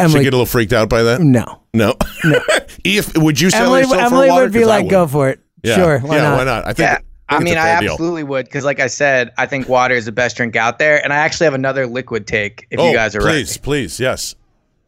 She 0.00 0.04
Emily. 0.04 0.24
get 0.24 0.32
a 0.32 0.36
little 0.36 0.46
freaked 0.46 0.72
out 0.72 0.88
by 0.88 1.02
that. 1.04 1.20
no, 1.20 1.60
No. 1.72 1.94
if 2.84 3.16
would 3.16 3.40
you 3.40 3.50
sell 3.50 3.66
Emily. 3.66 3.80
your 3.80 3.88
soul 3.90 3.98
Emily 3.98 4.26
for 4.28 4.32
water? 4.32 4.44
would 4.44 4.52
be 4.52 4.62
I 4.64 4.66
like, 4.66 4.88
"Go 4.88 5.06
for 5.06 5.28
it." 5.28 5.40
Yeah. 5.62 5.76
Sure, 5.76 5.98
why 6.00 6.16
yeah, 6.16 6.22
not? 6.22 6.38
why 6.38 6.44
not? 6.44 6.66
I 6.66 6.72
think. 6.72 6.78
Yeah. 6.88 6.94
think 6.96 7.06
I 7.28 7.38
mean, 7.38 7.56
a 7.56 7.60
I 7.60 7.62
fair 7.62 7.80
deal. 7.80 7.92
absolutely 7.92 8.22
would 8.24 8.44
because, 8.46 8.64
like 8.64 8.80
I 8.80 8.88
said, 8.88 9.32
I 9.38 9.46
think 9.46 9.68
water 9.68 9.94
is 9.94 10.04
the 10.04 10.12
best 10.12 10.36
drink 10.36 10.56
out 10.56 10.78
there, 10.78 11.02
and 11.02 11.12
I 11.12 11.16
actually 11.16 11.44
have 11.44 11.54
another 11.54 11.86
liquid 11.86 12.26
take. 12.26 12.66
If 12.70 12.80
oh, 12.80 12.88
you 12.88 12.94
guys 12.94 13.14
are 13.14 13.20
please, 13.20 13.26
ready, 13.26 13.44
please, 13.44 13.56
please, 13.58 14.00
yes. 14.00 14.34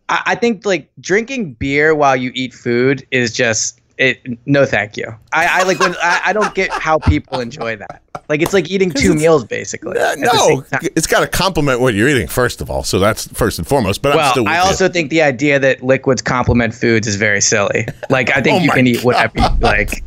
I, 0.08 0.22
I 0.26 0.34
think 0.34 0.66
like 0.66 0.90
drinking 1.00 1.54
beer 1.54 1.94
while 1.94 2.16
you 2.16 2.32
eat 2.34 2.52
food 2.52 3.06
is 3.10 3.32
just 3.32 3.80
it. 3.98 4.20
No, 4.46 4.64
thank 4.66 4.96
you. 4.96 5.06
I, 5.32 5.60
I 5.60 5.62
like 5.64 5.78
when 5.78 5.94
I, 6.02 6.20
I 6.26 6.32
don't 6.32 6.54
get 6.54 6.70
how 6.70 6.98
people 6.98 7.40
enjoy 7.40 7.76
that. 7.76 8.02
Like 8.28 8.42
it's 8.42 8.52
like 8.52 8.70
eating 8.70 8.90
two 8.90 9.14
meals 9.14 9.44
basically. 9.44 9.98
Uh, 9.98 10.16
no, 10.16 10.64
it's 10.82 11.06
got 11.06 11.20
to 11.20 11.28
complement 11.28 11.80
what 11.80 11.94
you're 11.94 12.08
eating 12.08 12.26
first 12.26 12.60
of 12.60 12.70
all. 12.70 12.82
So 12.82 12.98
that's 12.98 13.28
first 13.28 13.58
and 13.58 13.66
foremost. 13.68 14.02
But 14.02 14.12
I'm 14.12 14.16
Well, 14.18 14.48
I 14.48 14.56
you. 14.56 14.64
also 14.66 14.88
think 14.88 15.10
the 15.10 15.22
idea 15.22 15.58
that 15.60 15.82
liquids 15.82 16.22
complement 16.22 16.74
foods 16.74 17.06
is 17.06 17.16
very 17.16 17.40
silly. 17.40 17.86
Like 18.10 18.36
I 18.36 18.40
think 18.40 18.60
Oh 18.60 18.64
you 18.64 18.70
can 18.70 18.86
eat 18.86 19.04
whatever 19.04 19.32
you 19.38 19.48
like. 19.60 20.02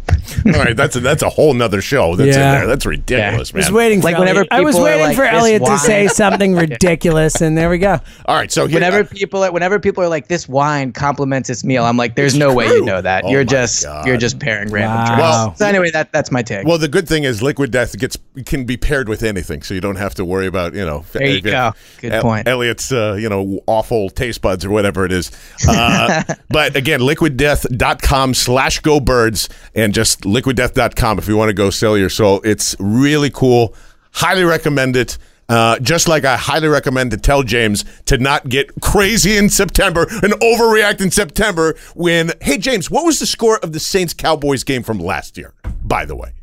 All 0.46 0.52
right. 0.54 0.76
That's 0.76 0.96
a, 0.96 1.00
that's 1.00 1.24
a 1.24 1.30
whole 1.30 1.54
nother 1.54 1.82
show 1.82 2.16
that's 2.16 2.36
Yeah. 2.36 2.54
in 2.54 2.60
there. 2.60 2.68
That's 2.68 2.86
ridiculous, 2.86 3.54
I 3.54 3.58
was 3.58 3.72
waiting 3.72 4.02
for 4.02 4.06
Like, 4.12 4.18
whenever 4.18 4.46
I 4.52 4.62
was 4.62 4.76
waiting 4.78 5.02
like, 5.08 5.16
for 5.16 5.24
"This 5.24 5.34
Elliot 5.34 5.66
to 5.66 5.78
say 5.80 6.08
something 6.10 6.56
ridiculous, 6.56 7.42
and 7.42 7.58
there 7.58 7.70
we 7.70 7.78
go. 7.78 8.00
All 8.26 8.36
right. 8.36 8.52
So 8.52 8.68
here, 8.68 8.76
Whenever 8.76 9.04
people 9.04 9.44
are, 9.44 9.52
whenever 9.52 9.80
people 9.80 10.04
are 10.04 10.08
like, 10.10 10.28
"This 10.28 10.48
wine 10.48 10.92
complements 10.92 11.48
this 11.50 11.64
meal," 11.64 11.84
I'm 11.86 11.98
like, 11.98 12.16
"There's 12.16 12.36
no 12.36 12.54
way 12.54 12.68
true. 12.68 12.78
you 12.78 12.86
know 12.86 13.02
that. 13.02 13.24
Oh 13.26 13.30
you're 13.30 13.44
just 13.44 13.84
God. 13.84 14.08
you're 14.08 14.18
just 14.18 14.40
pairing 14.40 14.70
random 14.72 14.98
Wow. 14.98 15.06
drinks." 15.06 15.22
Well- 15.22 15.56
so 15.56 15.66
anyway, 15.66 15.92
that 15.92 16.12
that's 16.12 16.32
my 16.32 16.42
take. 16.42 16.66
well, 16.66 16.78
the 16.78 16.88
good 16.88 17.08
thing 17.08 17.24
is 17.24 17.42
liquid 17.42 17.72
death 17.72 17.98
gets 17.98 18.18
can 18.46 18.66
be 18.66 18.78
paired 18.78 19.10
with 19.10 19.24
anything, 19.24 19.62
so 19.64 19.74
you 19.74 19.82
don't 19.82 19.98
have 19.98 20.16
to 20.16 20.26
worry 20.26 20.48
about 20.48 20.74
you 20.74 20.86
know. 20.86 21.04
There 21.12 21.28
you 21.28 21.42
go. 21.42 21.74
Good 22.00 22.14
El- 22.14 22.22
point. 22.22 22.48
Elliot's 22.48 22.92
uh, 22.92 23.18
you 23.20 23.30
know 23.30 23.60
awful 23.68 24.10
taste 24.10 24.42
buds 24.42 24.64
or 24.66 24.70
whatever 24.70 25.06
it 25.06 25.12
is. 25.12 25.32
Uh, 25.68 26.24
but 26.50 26.76
again, 26.76 27.00
liquiddeath.com 27.02 28.34
slash 28.34 28.80
go 28.80 29.00
birds 29.00 29.50
and 29.76 29.94
just 29.94 30.19
liquiddeath.com 30.22 31.20
if 31.20 31.28
you 31.28 31.38
want 31.38 31.50
to 31.50 31.54
go 31.54 31.70
sell 31.70 31.98
your 31.98 32.10
soul. 32.10 32.42
It's 32.44 32.76
really 32.80 33.30
cool. 33.30 33.76
Highly 34.12 34.44
recommend 34.44 34.96
it. 34.96 35.18
Uh, 35.48 35.80
just 35.80 36.08
like 36.08 36.26
I 36.26 36.38
highly 36.38 36.68
recommend 36.68 37.10
to 37.12 37.18
tell 37.18 37.42
James 37.42 37.84
to 38.06 38.20
not 38.20 38.50
get 38.50 38.72
crazy 38.82 39.36
in 39.36 39.50
September 39.50 40.06
and 40.22 40.34
overreact 40.34 41.02
in 41.02 41.10
September 41.10 41.76
when, 41.96 42.32
hey, 42.40 42.60
James, 42.60 42.92
what 42.92 43.04
was 43.04 43.20
the 43.20 43.26
score 43.26 43.58
of 43.60 43.74
the 43.74 43.80
Saints 43.80 44.14
Cowboys 44.14 44.64
game 44.64 44.84
from 44.84 45.00
last 45.00 45.38
year, 45.38 45.56
by 45.84 46.06
the 46.06 46.16
way? 46.16 46.34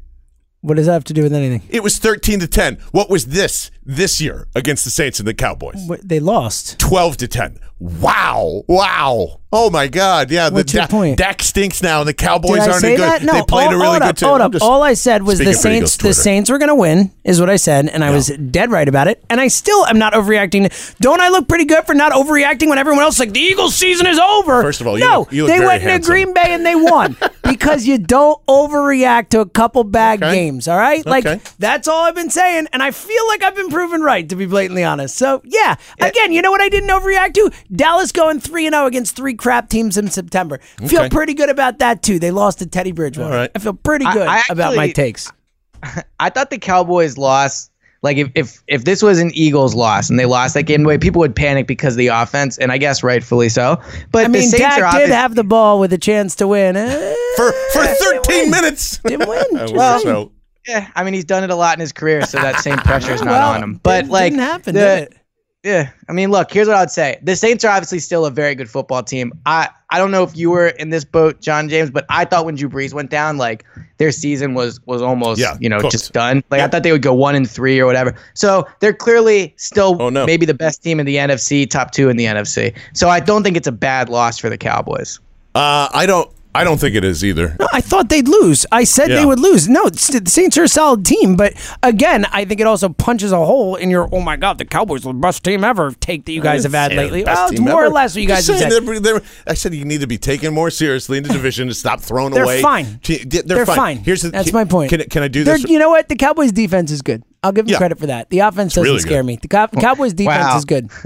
What 0.60 0.74
does 0.74 0.86
that 0.86 0.94
have 0.94 1.04
to 1.04 1.12
do 1.12 1.22
with 1.22 1.32
anything? 1.32 1.62
It 1.70 1.84
was 1.84 1.98
13 1.98 2.40
to 2.40 2.48
10. 2.48 2.78
What 2.90 3.08
was 3.08 3.26
this 3.26 3.70
this 3.86 4.20
year 4.20 4.48
against 4.54 4.84
the 4.84 4.90
Saints 4.90 5.18
and 5.18 5.26
the 5.28 5.34
Cowboys? 5.34 5.88
They 6.02 6.20
lost. 6.20 6.78
12 6.78 7.16
to 7.18 7.28
10. 7.28 7.58
Wow. 7.78 8.62
Wow. 8.68 9.40
Oh 9.52 9.68
my 9.70 9.86
God. 9.86 10.30
Yeah. 10.30 10.48
What's 10.48 10.72
the 10.72 10.78
your 10.78 10.88
point? 10.88 11.18
Dak 11.18 11.42
stinks 11.42 11.82
now 11.82 12.00
and 12.00 12.08
the 12.08 12.14
Cowboys 12.14 12.66
aren't 12.66 12.80
good. 12.82 12.98
that? 13.00 13.22
No. 13.22 13.34
they 13.34 13.42
played 13.42 13.68
all, 13.68 13.74
a 13.74 13.78
really 13.78 13.98
good 13.98 14.08
up, 14.08 14.16
team. 14.16 14.28
hold 14.30 14.40
up. 14.40 14.52
just 14.52 14.62
All 14.64 14.82
I 14.82 14.94
said 14.94 15.22
was 15.22 15.38
the 15.38 15.44
speaking 15.52 15.60
for 15.62 15.68
Eagles 15.68 15.92
Saints. 15.92 16.02
The 16.02 16.14
Saints 16.14 16.50
were 16.50 16.58
going 16.58 16.68
to 16.70 16.74
win, 16.74 17.12
is 17.22 17.38
what 17.38 17.50
I 17.50 17.56
said, 17.56 17.88
and 17.88 18.02
I 18.02 18.10
was 18.10 18.28
dead 18.28 18.70
right 18.70 18.88
about 18.88 19.08
it. 19.08 19.22
And 19.28 19.40
I 19.40 19.48
still 19.48 19.84
am 19.86 19.98
not 19.98 20.14
overreacting. 20.14 20.96
Don't 21.00 21.20
I 21.20 21.28
look 21.28 21.48
pretty 21.48 21.66
good 21.66 21.84
for 21.84 21.94
not 21.94 22.12
overreacting 22.12 22.68
when 22.70 22.78
everyone 22.78 23.02
else 23.02 23.14
is 23.16 23.20
like 23.20 23.32
the 23.32 23.40
Eagles 23.40 23.76
season 23.76 24.06
is 24.06 24.18
over? 24.18 24.62
First 24.62 24.80
of 24.80 24.86
all, 24.86 24.98
you 24.98 25.04
no, 25.04 25.20
look- 25.20 25.32
you 25.32 25.46
look 25.46 25.52
they 25.54 25.64
went 25.64 25.82
handsome. 25.82 25.96
into 26.14 26.24
Green 26.24 26.34
Bay 26.34 26.54
and 26.54 26.64
they 26.64 26.76
won 26.76 27.16
because 27.48 27.86
you 27.86 27.98
don't 27.98 28.44
overreact 28.46 29.28
to 29.30 29.40
a 29.40 29.46
couple 29.48 29.84
bad 29.84 30.22
Okay. 30.22 30.34
games. 30.34 30.66
All 30.66 30.78
right, 30.78 31.04
like 31.04 31.26
Okay. 31.26 31.42
that's 31.58 31.88
all 31.88 32.04
I've 32.04 32.14
been 32.14 32.30
saying, 32.30 32.68
and 32.72 32.82
I 32.82 32.90
feel 32.90 33.26
like 33.28 33.42
I've 33.42 33.54
been 33.54 33.68
proven 33.76 34.00
right 34.00 34.26
to 34.30 34.36
be 34.36 34.46
blatantly 34.46 34.82
honest. 34.82 35.16
So 35.16 35.42
yeah, 35.44 35.76
again, 36.00 36.32
you 36.32 36.40
know 36.40 36.50
what 36.50 36.62
I 36.62 36.70
didn't 36.70 36.88
overreact 36.88 37.34
to? 37.34 37.50
Dallas 37.70 38.10
going 38.10 38.40
three 38.40 38.64
and 38.66 38.72
zero 38.74 38.86
against 38.86 39.14
three 39.16 39.34
crap 39.34 39.68
teams 39.68 39.98
in 39.98 40.08
September. 40.08 40.58
Feel 40.86 41.00
Okay. 41.02 41.08
pretty 41.10 41.34
good 41.34 41.50
about 41.50 41.78
that 41.80 42.02
too. 42.02 42.18
They 42.18 42.30
lost 42.30 42.60
to 42.60 42.66
Teddy 42.66 42.92
Bridgewater. 42.92 43.30
All 43.30 43.36
right. 43.38 43.50
I 43.54 43.58
feel 43.58 43.74
pretty 43.74 44.06
I- 44.06 44.12
good 44.14 44.26
I 44.28 44.42
about 44.48 44.74
my 44.76 44.84
actually- 44.84 44.92
takes. 44.94 45.30
I 46.20 46.30
thought 46.30 46.48
the 46.48 46.56
Cowboys 46.58 47.18
lost. 47.18 47.70
Like 48.02 48.16
if, 48.18 48.30
if 48.34 48.62
if 48.66 48.84
this 48.84 49.02
was 49.02 49.18
an 49.18 49.30
Eagles 49.34 49.74
loss 49.74 50.08
and 50.08 50.18
they 50.18 50.26
lost 50.26 50.54
that 50.54 50.62
game 50.62 50.84
away, 50.84 50.96
people 50.96 51.18
would 51.20 51.34
panic 51.36 51.66
because 51.66 51.94
of 51.94 51.98
the 51.98 52.06
offense, 52.08 52.56
and 52.56 52.70
I 52.72 52.78
guess 52.78 53.02
rightfully 53.02 53.48
so. 53.50 53.78
But 54.12 54.20
I 54.20 54.22
the 54.24 54.28
mean, 54.30 54.42
Saints 54.42 54.58
Dak 54.58 54.72
are 54.74 54.76
did 54.92 55.02
obvious- 55.02 55.10
have 55.10 55.34
the 55.34 55.44
ball 55.44 55.80
with 55.80 55.92
a 55.92 55.98
chance 55.98 56.34
to 56.36 56.46
win. 56.48 56.76
Eh, 56.76 57.14
for 57.36 57.52
for 57.72 57.84
13 57.84 58.50
minutes. 58.50 58.98
Didn't 59.04 59.28
win. 59.28 59.44
I 59.56 59.66
Just 59.66 59.74
wish 59.74 60.02
so. 60.02 60.32
Yeah, 60.66 60.88
I 60.96 61.04
mean 61.04 61.14
he's 61.14 61.24
done 61.24 61.44
it 61.44 61.50
a 61.50 61.54
lot 61.54 61.76
in 61.76 61.80
his 61.80 61.92
career, 61.92 62.22
so 62.26 62.38
that 62.40 62.60
same 62.60 62.78
pressure 62.78 63.12
is 63.12 63.22
not 63.22 63.30
Well, 63.32 63.52
on 63.52 63.62
him. 63.62 63.80
But 63.82 63.96
didn't- 64.02 64.10
like 64.12 64.32
didn't 64.32 64.44
happen, 64.44 64.74
the- 64.74 64.80
did 64.80 65.02
it? 65.04 65.16
Yeah, 65.62 65.88
I 66.08 66.12
mean, 66.12 66.30
look, 66.30 66.52
here's 66.52 66.68
what 66.68 66.76
I'd 66.76 66.92
say: 66.92 67.18
the 67.24 67.34
Saints 67.34 67.64
are 67.64 67.72
obviously 67.72 67.98
still 67.98 68.24
a 68.24 68.30
very 68.30 68.54
good 68.54 68.70
football 68.70 69.02
team. 69.02 69.32
I 69.46 69.68
I 69.90 69.98
don't 69.98 70.12
know 70.12 70.22
if 70.22 70.36
you 70.36 70.48
were 70.50 70.68
in 70.68 70.90
this 70.90 71.04
boat, 71.04 71.40
John 71.40 71.68
James, 71.68 71.90
but 71.90 72.04
I 72.08 72.24
thought 72.24 72.44
when 72.44 72.54
Drew 72.54 72.68
Brees 72.68 72.92
went 72.94 73.10
down, 73.10 73.36
like 73.36 73.64
their 73.98 74.12
season 74.12 74.54
was 74.54 74.78
was 74.86 75.02
almost 75.02 75.40
Yeah, 75.40 75.56
you 75.58 75.68
know 75.68 75.80
cooked. 75.80 75.90
just 75.90 76.12
done. 76.12 76.44
Like 76.50 76.60
I 76.60 76.68
thought 76.68 76.84
they 76.84 76.92
would 76.92 77.02
go 77.02 77.14
one 77.14 77.34
and 77.34 77.50
three 77.50 77.80
or 77.80 77.86
whatever. 77.86 78.14
So 78.34 78.64
they're 78.78 78.92
clearly 78.92 79.54
still 79.56 79.96
Oh, 80.00 80.08
no. 80.08 80.24
maybe 80.24 80.46
the 80.46 80.54
best 80.54 80.84
team 80.84 81.00
in 81.00 81.06
the 81.06 81.16
NFC, 81.16 81.68
top 81.68 81.90
two 81.90 82.10
in 82.10 82.16
the 82.16 82.26
NFC. 82.26 82.72
So 82.92 83.08
I 83.08 83.18
don't 83.18 83.42
think 83.42 83.56
it's 83.56 83.66
a 83.66 83.72
bad 83.72 84.08
loss 84.08 84.38
for 84.38 84.48
the 84.48 84.58
Cowboys. 84.58 85.18
Uh, 85.56 85.88
I 85.92 86.06
don't. 86.06 86.30
I 86.56 86.64
don't 86.64 86.78
think 86.80 86.94
it 86.96 87.04
is 87.04 87.24
either. 87.24 87.56
No, 87.60 87.68
I 87.72 87.80
thought 87.80 88.08
they'd 88.08 88.26
lose. 88.26 88.64
I 88.72 88.84
said 88.84 89.10
Yeah. 89.10 89.16
they 89.20 89.26
would 89.26 89.38
lose. 89.40 89.68
No, 89.68 89.86
it's- 89.86 90.08
the 90.08 90.28
Saints 90.30 90.56
are 90.58 90.64
a 90.64 90.68
solid 90.68 91.04
team, 91.04 91.36
but 91.36 91.52
again, 91.82 92.26
I 92.32 92.44
think 92.44 92.60
it 92.60 92.66
also 92.66 92.88
punches 92.88 93.30
a 93.32 93.36
hole 93.44 93.76
in 93.76 93.90
your 93.90 94.08
"Oh 94.12 94.20
my 94.20 94.36
God, 94.36 94.58
the 94.58 94.64
Cowboys 94.64 95.04
are 95.06 95.12
the 95.12 95.18
best 95.18 95.44
team 95.44 95.62
ever" 95.64 95.92
take 96.00 96.24
that 96.26 96.32
you 96.32 96.40
guys 96.40 96.62
have 96.64 96.72
had 96.74 96.92
Yeah, 96.92 96.98
lately. 96.98 97.24
best 97.24 97.36
Well, 97.38 97.46
it's 97.48 97.56
team 97.56 97.64
more 97.68 97.80
ever. 97.84 97.90
or 97.90 97.94
less 97.94 98.14
what 98.14 98.22
you 98.22 98.28
guys 98.28 98.46
Just 98.46 98.60
have 98.62 98.70
saying, 98.72 98.86
said. 98.86 99.02
they're- 99.04 99.20
they're- 99.20 99.22
I 99.46 99.54
said 99.54 99.74
you 99.74 99.84
need 99.84 100.00
to 100.00 100.06
be 100.06 100.18
taken 100.18 100.54
more 100.54 100.70
seriously 100.70 101.18
in 101.18 101.24
the 101.24 101.28
division 101.32 101.68
to 101.68 101.74
stop 101.74 102.00
throwing 102.00 102.32
They're 102.32 102.44
away. 102.44 102.62
fine. 102.62 103.00
They're, 103.06 103.42
They're 103.42 103.66
fine. 103.66 103.98
Here's 103.98 104.22
the, 104.22 104.30
That's 104.30 104.48
can- 104.50 104.54
my 104.54 104.64
point. 104.64 104.90
Can, 104.90 105.02
can 105.10 105.22
I 105.22 105.28
do 105.28 105.44
They're- 105.44 105.58
this? 105.58 105.70
You 105.70 105.78
know 105.78 105.90
what? 105.90 106.08
The 106.08 106.16
Cowboys' 106.16 106.52
defense 106.52 106.90
is 106.90 107.02
good. 107.02 107.22
I'll 107.46 107.52
give 107.52 107.64
them 107.66 107.72
Yeah. 107.72 107.78
credit 107.78 107.98
for 107.98 108.06
that. 108.06 108.28
The 108.30 108.40
offense 108.40 108.74
doesn't 108.74 108.84
really 108.84 108.98
scare 109.00 109.22
good. 109.22 109.26
me. 109.26 109.38
The 109.40 109.48
Cow- 109.48 109.66
Cowboys' 109.68 110.12
defense 110.14 110.44
Wow. 110.44 110.58
is 110.58 110.64
good. 110.64 110.90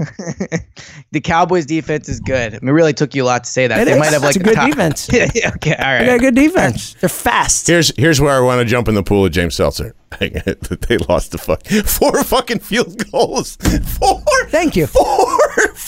The 1.11 1.19
Cowboys 1.21 1.65
defense 1.65 2.07
is 2.07 2.19
good. 2.21 2.53
I 2.55 2.59
mean, 2.59 2.69
it 2.69 2.71
really 2.71 2.93
took 2.93 3.13
you 3.13 3.23
a 3.23 3.25
lot 3.25 3.43
to 3.43 3.49
say 3.49 3.67
that. 3.67 3.81
It 3.81 3.85
they 3.85 3.91
is. 3.93 3.99
might 3.99 4.13
have 4.13 4.21
like 4.23 4.35
It's 4.35 4.43
a 4.43 4.47
good 4.47 4.55
top- 4.55 4.69
defense. 4.69 5.09
Yeah, 5.35 5.51
okay, 5.55 5.75
all 5.75 5.85
right. 5.85 5.99
They 5.99 6.05
got 6.05 6.15
a 6.15 6.19
good 6.19 6.35
defense. 6.35 6.95
They're 7.01 7.09
fast. 7.09 7.67
Here's 7.67 7.91
here's 7.97 8.21
where 8.21 8.35
I 8.35 8.39
want 8.39 8.59
to 8.59 8.65
jump 8.65 8.87
in 8.87 8.95
the 8.95 9.03
pool 9.03 9.25
of 9.25 9.31
James 9.31 9.55
Seltzer. 9.55 9.93
they 10.19 10.97
lost 11.09 11.31
the 11.31 11.37
fuck 11.37 11.65
four 11.67 12.23
fucking 12.23 12.59
field 12.59 13.09
goals. 13.11 13.57
Four. 13.97 14.21
Thank 14.47 14.75
you. 14.77 14.87
Four 14.87 15.27
field 15.27 15.57
goals. 15.57 15.80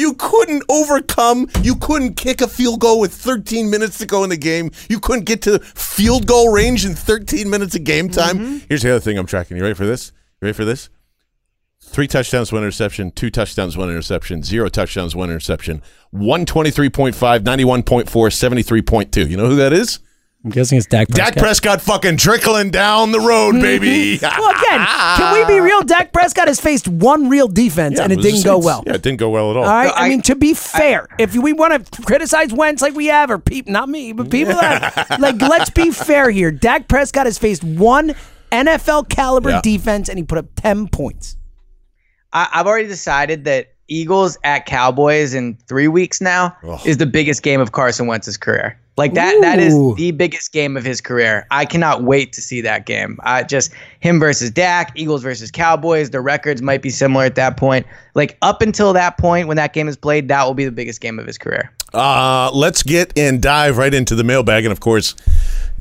You 0.00 0.14
couldn't 0.14 0.62
overcome. 0.70 1.50
You 1.60 1.76
couldn't 1.76 2.14
kick 2.14 2.40
a 2.40 2.48
field 2.48 2.80
goal 2.80 3.00
with 3.00 3.12
13 3.12 3.68
minutes 3.68 3.98
to 3.98 4.06
go 4.06 4.24
in 4.24 4.30
the 4.30 4.38
game. 4.38 4.70
You 4.88 4.98
couldn't 4.98 5.26
get 5.26 5.42
to 5.42 5.58
field 5.58 6.26
goal 6.26 6.50
range 6.50 6.86
in 6.86 6.94
13 6.94 7.50
minutes 7.50 7.76
of 7.76 7.84
game 7.84 8.08
time. 8.08 8.38
Mm-hmm. 8.38 8.58
Here's 8.66 8.80
the 8.80 8.92
other 8.92 9.00
thing 9.00 9.18
I'm 9.18 9.26
tracking. 9.26 9.58
You 9.58 9.62
ready 9.62 9.74
for 9.74 9.84
this? 9.84 10.12
You 10.40 10.46
ready 10.46 10.56
for 10.56 10.64
this? 10.64 10.88
Three 11.82 12.08
touchdowns, 12.08 12.50
one 12.50 12.62
interception, 12.62 13.10
two 13.10 13.28
touchdowns, 13.28 13.76
one 13.76 13.90
interception, 13.90 14.42
zero 14.42 14.70
touchdowns, 14.70 15.14
one 15.14 15.28
interception, 15.28 15.82
123.5, 16.14 17.12
91.4, 17.40 18.04
73.2. 18.06 19.28
You 19.28 19.36
know 19.36 19.48
who 19.48 19.56
that 19.56 19.74
is? 19.74 19.98
I'm 20.42 20.50
guessing 20.50 20.78
it's 20.78 20.86
Dak 20.86 21.08
Dak 21.08 21.36
Prescott 21.36 21.82
fucking 21.82 22.16
trickling 22.16 22.70
down 22.70 23.12
the 23.12 23.20
road, 23.20 23.56
mm-hmm. 23.56 23.62
baby. 23.62 24.18
Well, 24.22 24.50
again, 24.50 24.86
can 25.18 25.34
we 25.34 25.44
be 25.44 25.60
real? 25.60 25.82
Dak 25.82 26.14
Prescott 26.14 26.48
has 26.48 26.58
faced 26.58 26.88
one 26.88 27.28
real 27.28 27.46
defense, 27.46 27.98
Yeah, 27.98 28.04
and 28.04 28.12
it 28.12 28.16
was 28.16 28.24
didn't 28.24 28.44
go 28.44 28.58
well. 28.58 28.82
Yeah, 28.86 28.94
it 28.94 29.02
didn't 29.02 29.18
go 29.18 29.28
well 29.28 29.50
at 29.50 29.58
all. 29.58 29.64
All 29.64 29.70
right. 29.70 29.84
No, 29.88 29.92
I, 29.92 30.06
I- 30.06 30.08
mean, 30.08 30.22
to 30.22 30.34
be 30.34 30.54
fair, 30.54 31.08
if 31.18 31.36
we 31.36 31.52
want 31.52 31.84
to 31.92 32.02
criticize 32.02 32.54
Wentz 32.54 32.80
like 32.80 32.94
we 32.94 33.06
have, 33.06 33.30
or 33.30 33.38
people, 33.38 33.70
not 33.70 33.90
me, 33.90 34.14
but 34.14 34.30
people 34.30 34.54
that 34.54 35.10
like, 35.20 35.38
let's 35.42 35.68
be 35.68 35.90
fair 35.90 36.30
here. 36.30 36.50
Dak 36.50 36.88
Prescott 36.88 37.26
has 37.26 37.36
faced 37.36 37.62
one 37.62 38.14
NFL 38.50 39.10
caliber 39.10 39.50
Yeah. 39.50 39.60
defense, 39.62 40.08
and 40.08 40.18
he 40.18 40.24
put 40.24 40.38
up 40.38 40.46
ten 40.56 40.88
points. 40.88 41.36
I, 42.32 42.48
I've 42.54 42.66
already 42.66 42.88
decided 42.88 43.44
that 43.44 43.74
Eagles 43.88 44.38
at 44.42 44.64
Cowboys 44.64 45.34
in 45.34 45.58
three 45.68 45.88
weeks 45.88 46.22
now 46.22 46.56
Ugh. 46.64 46.80
is 46.86 46.96
the 46.96 47.04
biggest 47.06 47.42
game 47.42 47.60
of 47.60 47.72
Carson 47.72 48.06
Wentz's 48.06 48.38
career. 48.38 48.79
Like 48.96 49.14
that, 49.14 49.40
that 49.40 49.58
is 49.58 49.74
the 49.96 50.10
biggest 50.10 50.52
game 50.52 50.76
of 50.76 50.84
his 50.84 51.00
career. 51.00 51.46
I 51.50 51.64
cannot 51.64 52.02
wait 52.02 52.32
to 52.34 52.42
see 52.42 52.60
that 52.60 52.84
game. 52.84 53.18
I 53.22 53.44
just 53.44 53.72
him 54.00 54.20
versus 54.20 54.50
Dak, 54.50 54.92
Eagles 54.94 55.22
versus 55.22 55.50
Cowboys. 55.50 56.10
The 56.10 56.20
records 56.20 56.60
might 56.60 56.82
be 56.82 56.90
similar 56.90 57.24
at 57.24 57.34
that 57.36 57.56
point. 57.56 57.86
Like 58.14 58.36
up 58.42 58.60
until 58.60 58.92
that 58.92 59.16
point, 59.16 59.48
when 59.48 59.56
that 59.56 59.72
game 59.72 59.88
is 59.88 59.96
played, 59.96 60.28
that 60.28 60.44
will 60.44 60.54
be 60.54 60.66
the 60.66 60.72
biggest 60.72 61.00
game 61.00 61.18
of 61.18 61.26
his 61.26 61.38
career. 61.38 61.72
Uh, 61.94 62.50
let's 62.52 62.82
get 62.82 63.16
and 63.16 63.40
dive 63.40 63.78
right 63.78 63.94
into 63.94 64.14
the 64.14 64.24
mailbag. 64.24 64.64
And 64.64 64.72
of 64.72 64.80
course, 64.80 65.14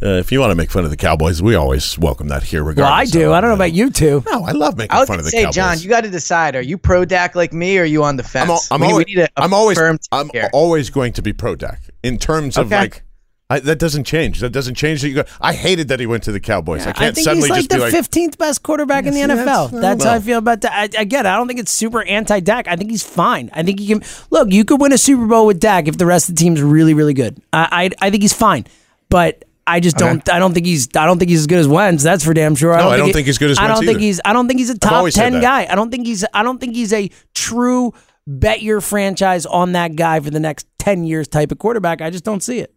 uh, 0.01 0.11
if 0.11 0.31
you 0.31 0.39
want 0.39 0.51
to 0.51 0.55
make 0.55 0.71
fun 0.71 0.85
of 0.85 0.89
the 0.89 0.97
Cowboys, 0.97 1.41
we 1.41 1.55
always 1.55 1.99
welcome 1.99 2.29
that 2.29 2.43
here. 2.43 2.63
Well, 2.63 2.85
I 2.85 3.03
do. 3.03 3.27
of, 3.27 3.31
I 3.33 3.41
don't 3.41 3.49
know 3.49 3.55
about 3.55 3.73
you 3.73 3.89
two. 3.89 4.23
No, 4.27 4.45
I 4.45 4.51
love 4.51 4.77
making 4.77 4.95
I 4.95 4.99
was 5.01 5.09
fun 5.09 5.17
gonna 5.17 5.21
of 5.21 5.25
the 5.25 5.31
say, 5.31 5.41
Cowboys. 5.43 5.55
John, 5.55 5.79
you 5.79 5.89
got 5.89 6.05
to 6.05 6.09
decide: 6.09 6.55
Are 6.55 6.61
you 6.61 6.77
pro 6.77 7.03
Dak 7.03 7.35
like 7.35 7.51
me, 7.51 7.77
or 7.77 7.81
are 7.81 7.85
you 7.85 8.03
on 8.03 8.15
the 8.15 8.23
fence? 8.23 8.45
I'm, 8.45 8.51
al- 8.51 8.61
I'm 8.71 8.81
we, 8.81 8.87
always, 8.87 9.05
we 9.07 9.15
need 9.15 9.21
a, 9.21 9.25
a 9.25 9.43
I'm 9.43 9.53
always, 9.53 9.77
I'm 10.11 10.29
here. 10.29 10.49
always 10.53 10.89
going 10.89 11.11
to 11.13 11.21
be 11.21 11.33
pro 11.33 11.55
Dak 11.55 11.81
in 12.03 12.17
terms 12.17 12.57
of 12.57 12.67
Okay. 12.67 12.77
like. 12.79 13.03
I, 13.51 13.59
that 13.61 13.79
doesn't 13.79 14.03
change. 14.03 14.41
That 14.41 14.51
doesn't 14.51 14.75
change. 14.75 15.01
That 15.01 15.09
you 15.09 15.15
go. 15.15 15.23
I 15.41 15.53
hated 15.53 15.87
that 15.87 15.99
he 15.99 16.05
went 16.05 16.21
to 16.25 16.31
the 16.31 16.39
Cowboys. 16.39 16.85
I 16.85 16.91
I 16.91 16.93
can't 16.93 17.15
think 17.15 17.25
suddenly 17.25 17.47
he's 17.47 17.49
like 17.49 17.57
just 17.61 17.69
be 17.71 17.75
the 17.77 17.81
like, 17.81 17.91
fifteenth 17.91 18.37
best 18.37 18.61
quarterback 18.61 19.07
in 19.07 19.13
the 19.15 19.21
see, 19.21 19.25
NFL. 19.25 19.71
that's- 19.71 19.71
That's, 19.71 20.05
I 20.05 20.09
how 20.09 20.15
I 20.17 20.19
feel 20.19 20.37
about 20.37 20.61
that. 20.61 20.71
I, 20.71 21.01
again, 21.01 21.25
I 21.25 21.35
don't 21.35 21.47
think 21.47 21.59
it's 21.59 21.71
super 21.71 22.03
anti-Dak. 22.03 22.67
I 22.67 22.75
think 22.75 22.91
he's 22.91 23.01
fine. 23.01 23.49
I 23.51 23.63
think 23.63 23.79
he 23.79 23.87
can 23.87 24.03
look. 24.29 24.51
You 24.51 24.65
could 24.65 24.79
win 24.79 24.93
a 24.93 24.99
Super 24.99 25.25
Bowl 25.25 25.47
with 25.47 25.59
Dak 25.59 25.87
if 25.87 25.97
the 25.97 26.05
rest 26.05 26.29
of 26.29 26.35
the 26.35 26.39
team's 26.43 26.61
really, 26.61 26.93
really 26.93 27.15
good. 27.15 27.41
I, 27.51 27.89
I, 27.99 28.05
I 28.05 28.09
think 28.11 28.21
he's 28.21 28.33
fine, 28.33 28.65
but. 29.09 29.45
I 29.65 29.79
just 29.79 29.97
don't. 29.97 30.27
I 30.27 30.39
don't 30.39 30.55
think 30.55 30.65
he's. 30.65 30.89
I 30.97 31.05
don't 31.05 31.19
think 31.19 31.29
he's 31.29 31.41
as 31.41 31.45
good 31.47 31.59
as 31.59 31.67
Wentz. 31.67 32.01
That's 32.01 32.25
for 32.25 32.33
damn 32.33 32.55
sure. 32.55 32.75
No, 32.75 32.89
I 32.89 32.97
don't 32.97 33.05
he- 33.05 33.13
think 33.13 33.27
he's 33.27 33.37
good 33.37 33.51
as 33.51 33.59
Wentz 33.59 33.69
I 33.71 33.75
don't 33.75 33.85
think 33.85 33.99
he's. 33.99 34.19
I 34.25 34.33
don't 34.33 34.47
think 34.47 34.59
he's 34.59 34.71
a 34.71 34.77
top 34.79 35.07
ten 35.11 35.39
guy. 35.41 35.67
I 35.71 35.75
don't 35.75 35.91
think 35.91 36.07
he's. 36.07 36.25
I 36.33 36.41
don't 36.41 36.57
think 36.59 36.73
he's 36.73 36.91
a 36.91 37.11
true 37.35 37.93
bet 38.27 38.61
your 38.61 38.81
franchise 38.81 39.45
on 39.45 39.71
that 39.73 39.95
guy 39.95 40.19
for 40.19 40.29
the 40.29 40.39
next 40.39 40.67
ten 40.77 41.03
years 41.03 41.27
type 41.27 41.51
of 41.51 41.59
quarterback. 41.59 42.01
I 42.01 42.09
just 42.09 42.23
don't 42.23 42.41
see 42.41 42.59
it. 42.59 42.73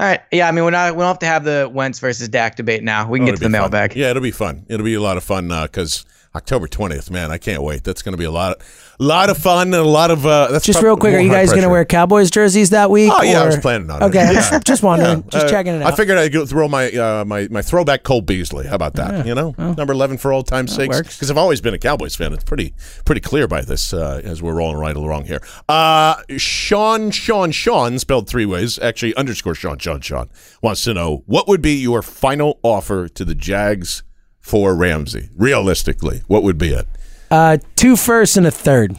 All 0.00 0.06
right, 0.06 0.20
yeah. 0.30 0.46
I 0.48 0.52
mean, 0.52 0.62
we're 0.64 0.70
not. 0.70 0.94
We 0.94 1.00
don't 1.00 1.08
have 1.08 1.18
to 1.20 1.26
have 1.26 1.44
the 1.44 1.68
Wentz 1.72 1.98
versus 1.98 2.28
Dak 2.28 2.54
debate 2.54 2.84
now. 2.84 3.08
We 3.08 3.18
can 3.18 3.24
Oh, 3.28 3.32
get 3.32 3.36
to 3.38 3.40
the 3.40 3.48
be 3.48 3.52
fun. 3.52 3.60
mailbag. 3.62 3.96
Yeah, 3.96 4.10
it'll 4.10 4.22
be 4.22 4.30
fun. 4.30 4.64
It'll 4.68 4.84
be 4.84 4.94
a 4.94 5.00
lot 5.00 5.16
of 5.16 5.24
fun 5.24 5.50
uh, 5.50 5.62
because 5.64 6.04
October 6.34 6.68
twentieth, 6.68 7.10
man, 7.10 7.30
I 7.30 7.38
can't 7.38 7.62
wait. 7.62 7.84
That's 7.84 8.02
going 8.02 8.12
to 8.12 8.18
be 8.18 8.24
a 8.24 8.30
lot, 8.30 8.58
a 9.00 9.02
lot 9.02 9.30
of 9.30 9.38
fun 9.38 9.68
and 9.68 9.74
a 9.74 9.82
lot 9.82 10.10
of. 10.10 10.26
Uh, 10.26 10.48
that's 10.52 10.64
Just 10.66 10.82
real 10.82 10.96
quick, 10.96 11.14
are 11.14 11.20
you 11.20 11.30
guys 11.30 11.50
going 11.50 11.62
to 11.62 11.68
wear 11.68 11.84
Cowboys 11.84 12.30
jerseys 12.30 12.70
that 12.70 12.90
week? 12.90 13.10
Oh 13.12 13.22
yeah, 13.22 13.42
I 13.42 13.46
was 13.46 13.56
planning 13.56 13.90
on 13.90 14.02
it. 14.02 14.06
Okay, 14.06 14.32
Yeah. 14.34 14.58
just, 14.64 14.82
wondering, 14.82 15.18
Yeah. 15.24 15.30
just 15.30 15.46
Uh, 15.46 15.50
checking 15.50 15.74
it 15.74 15.82
out. 15.82 15.92
I 15.92 15.96
figured 15.96 16.18
I'd 16.18 16.32
go 16.32 16.44
throw 16.44 16.68
my 16.68 16.90
uh, 16.90 17.24
my 17.24 17.48
my 17.50 17.62
throwback 17.62 18.02
Cole 18.02 18.20
Beasley. 18.20 18.66
How 18.66 18.74
about 18.74 18.94
that? 18.94 19.26
you 19.26 19.34
know, 19.34 19.54
number 19.58 19.92
eleven 19.92 20.18
for 20.18 20.32
old 20.32 20.46
time's 20.46 20.74
sakes. 20.74 21.00
Because 21.00 21.30
I've 21.30 21.38
always 21.38 21.60
been 21.60 21.74
a 21.74 21.78
Cowboys 21.78 22.14
fan. 22.14 22.32
It's 22.32 22.44
pretty 22.44 22.74
pretty 23.04 23.20
clear 23.20 23.48
by 23.48 23.62
this 23.62 23.92
uh, 23.92 24.20
as 24.22 24.42
we're 24.42 24.54
rolling 24.54 24.76
right 24.76 24.96
along 24.96 25.24
here. 25.24 25.40
Uh, 25.68 26.16
Sean 26.36 27.10
Sean 27.10 27.50
Sean 27.50 27.98
spelled 27.98 28.28
three 28.28 28.46
ways. 28.46 28.78
Actually, 28.78 29.14
underscore 29.16 29.54
Sean 29.54 29.78
Sean 29.78 30.00
Sean 30.00 30.28
wants 30.62 30.84
to 30.84 30.94
know 30.94 31.22
what 31.26 31.48
would 31.48 31.62
be 31.62 31.74
your 31.74 32.02
final 32.02 32.58
offer 32.62 33.08
to 33.08 33.24
the 33.24 33.34
Jags 33.34 34.02
for 34.48 34.74
Ramsey. 34.74 35.28
Realistically, 35.36 36.22
what 36.26 36.42
would 36.42 36.58
be 36.58 36.72
it? 36.72 36.86
Uh, 37.30 37.58
two 37.76 37.96
firsts 37.96 38.36
and 38.36 38.46
a 38.46 38.50
third. 38.50 38.96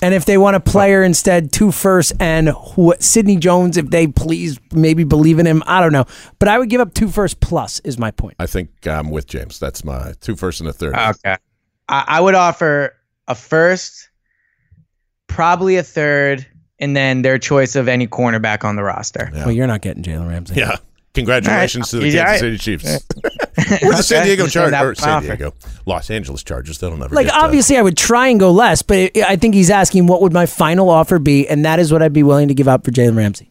And 0.00 0.14
if 0.14 0.24
they 0.24 0.36
want 0.36 0.56
a 0.56 0.60
player 0.60 1.02
instead, 1.02 1.52
two 1.52 1.70
firsts 1.70 2.12
and 2.18 2.48
who, 2.48 2.94
Sidney 2.98 3.36
Jones, 3.36 3.76
if 3.76 3.90
they 3.90 4.06
please 4.06 4.58
maybe 4.72 5.04
believe 5.04 5.38
in 5.38 5.46
him. 5.46 5.62
I 5.66 5.80
don't 5.80 5.92
know. 5.92 6.06
But 6.38 6.48
I 6.48 6.58
would 6.58 6.68
give 6.68 6.80
up 6.80 6.92
two 6.92 7.08
firsts 7.08 7.36
plus, 7.40 7.80
is 7.80 7.98
my 7.98 8.10
point. 8.10 8.34
I 8.38 8.46
think 8.46 8.86
I'm 8.86 9.10
with 9.10 9.26
James. 9.26 9.58
That's 9.58 9.84
my 9.84 10.14
two 10.20 10.34
first 10.34 10.60
and 10.60 10.68
a 10.68 10.72
third. 10.72 10.94
Okay. 10.94 11.36
I, 11.88 12.04
I 12.06 12.20
would 12.20 12.34
offer 12.34 12.94
a 13.28 13.34
first, 13.34 14.08
probably 15.28 15.76
a 15.76 15.84
third, 15.84 16.46
and 16.80 16.96
then 16.96 17.22
their 17.22 17.38
choice 17.38 17.76
of 17.76 17.86
any 17.86 18.08
cornerback 18.08 18.64
on 18.64 18.74
the 18.74 18.82
roster. 18.82 19.30
Yeah. 19.32 19.44
Well, 19.44 19.52
you're 19.52 19.68
not 19.68 19.82
getting 19.82 20.02
Jalen 20.02 20.28
Ramsey. 20.28 20.54
Yeah. 20.56 20.76
Congratulations 21.14 21.92
All 21.94 22.00
right. 22.00 22.06
to 22.06 22.10
the 22.12 22.16
Kansas 22.18 22.32
all 22.32 22.38
City 22.38 22.50
right. 22.52 22.60
Chiefs. 22.60 23.84
or 23.84 23.92
the 23.96 24.02
San 24.02 24.24
Diego 24.26 24.46
Chargers. 24.48 24.80
Or 24.80 24.94
San. 24.94 25.22
Diego. 25.22 25.52
Los 25.84 26.10
Angeles 26.10 26.42
Chargers. 26.42 26.78
That'll 26.78 26.96
never 26.96 27.14
Like, 27.14 27.26
get, 27.26 27.34
uh, 27.34 27.40
obviously, 27.44 27.76
I 27.76 27.82
would 27.82 27.96
try 27.98 28.28
and 28.28 28.40
go 28.40 28.50
less, 28.50 28.82
but 28.82 28.96
it, 28.98 29.16
I 29.18 29.36
think 29.36 29.54
he's 29.54 29.68
asking 29.70 30.06
what 30.06 30.22
would 30.22 30.32
my 30.32 30.46
final 30.46 30.88
offer 30.88 31.18
be, 31.18 31.46
and 31.48 31.64
that 31.64 31.78
is 31.78 31.92
what 31.92 32.02
I'd 32.02 32.12
be 32.14 32.22
willing 32.22 32.48
to 32.48 32.54
give 32.54 32.66
up 32.68 32.84
for 32.84 32.90
Jalen 32.92 33.16
Ramsey. 33.16 33.50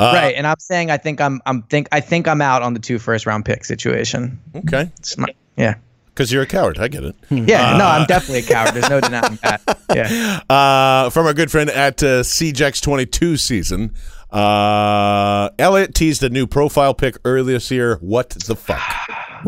uh, 0.00 0.12
right, 0.14 0.34
and 0.34 0.46
I'm 0.46 0.58
saying 0.58 0.90
I 0.90 0.96
think 0.96 1.20
I'm 1.20 1.42
I'm 1.44 1.62
think 1.64 1.88
I 1.92 2.00
think 2.00 2.26
I'm 2.28 2.40
out 2.40 2.62
on 2.62 2.72
the 2.72 2.80
two 2.80 2.98
first 2.98 3.26
round 3.26 3.44
pick 3.44 3.64
situation. 3.64 4.40
Okay. 4.56 4.90
It's 4.98 5.18
my- 5.18 5.34
yeah, 5.58 5.74
Because 6.06 6.32
you're 6.32 6.42
a 6.42 6.46
coward. 6.46 6.78
I 6.78 6.88
get 6.88 7.04
it. 7.04 7.14
yeah. 7.30 7.76
no, 7.76 7.84
I'm 7.84 8.06
definitely 8.06 8.38
a 8.38 8.42
coward. 8.54 8.72
There's 8.74 8.88
no 8.88 9.00
denying 9.02 9.38
that. 9.42 9.60
Yeah. 9.94 10.40
Uh, 10.48 11.10
from 11.10 11.26
our 11.26 11.34
good 11.34 11.50
friend 11.50 11.68
at 11.68 12.02
uh, 12.02 12.22
CJX22 12.22 13.38
season, 13.38 13.92
uh, 14.32 15.50
Elliot 15.58 15.94
teased 15.94 16.22
a 16.22 16.30
new 16.30 16.46
profile 16.46 16.94
pic 16.94 17.16
earlier 17.24 17.54
this 17.56 17.70
year. 17.70 17.96
What 17.96 18.30
the 18.30 18.56
fuck? 18.56 18.80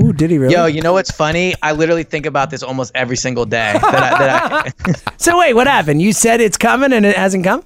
Ooh, 0.02 0.12
did 0.12 0.30
he 0.30 0.38
really? 0.38 0.54
Yo, 0.54 0.66
you 0.66 0.82
know 0.82 0.92
what's 0.92 1.10
funny? 1.10 1.54
I 1.62 1.72
literally 1.72 2.02
think 2.02 2.26
about 2.26 2.50
this 2.50 2.62
almost 2.62 2.92
every 2.94 3.16
single 3.16 3.46
day. 3.46 3.72
That 3.74 3.84
I, 3.84 4.18
that 4.18 4.74
I, 5.06 5.12
so 5.16 5.38
wait, 5.38 5.54
what 5.54 5.66
happened? 5.66 6.02
You 6.02 6.12
said 6.12 6.40
it's 6.40 6.56
coming 6.56 6.92
and 6.92 7.06
it 7.06 7.16
hasn't 7.16 7.44
come? 7.44 7.64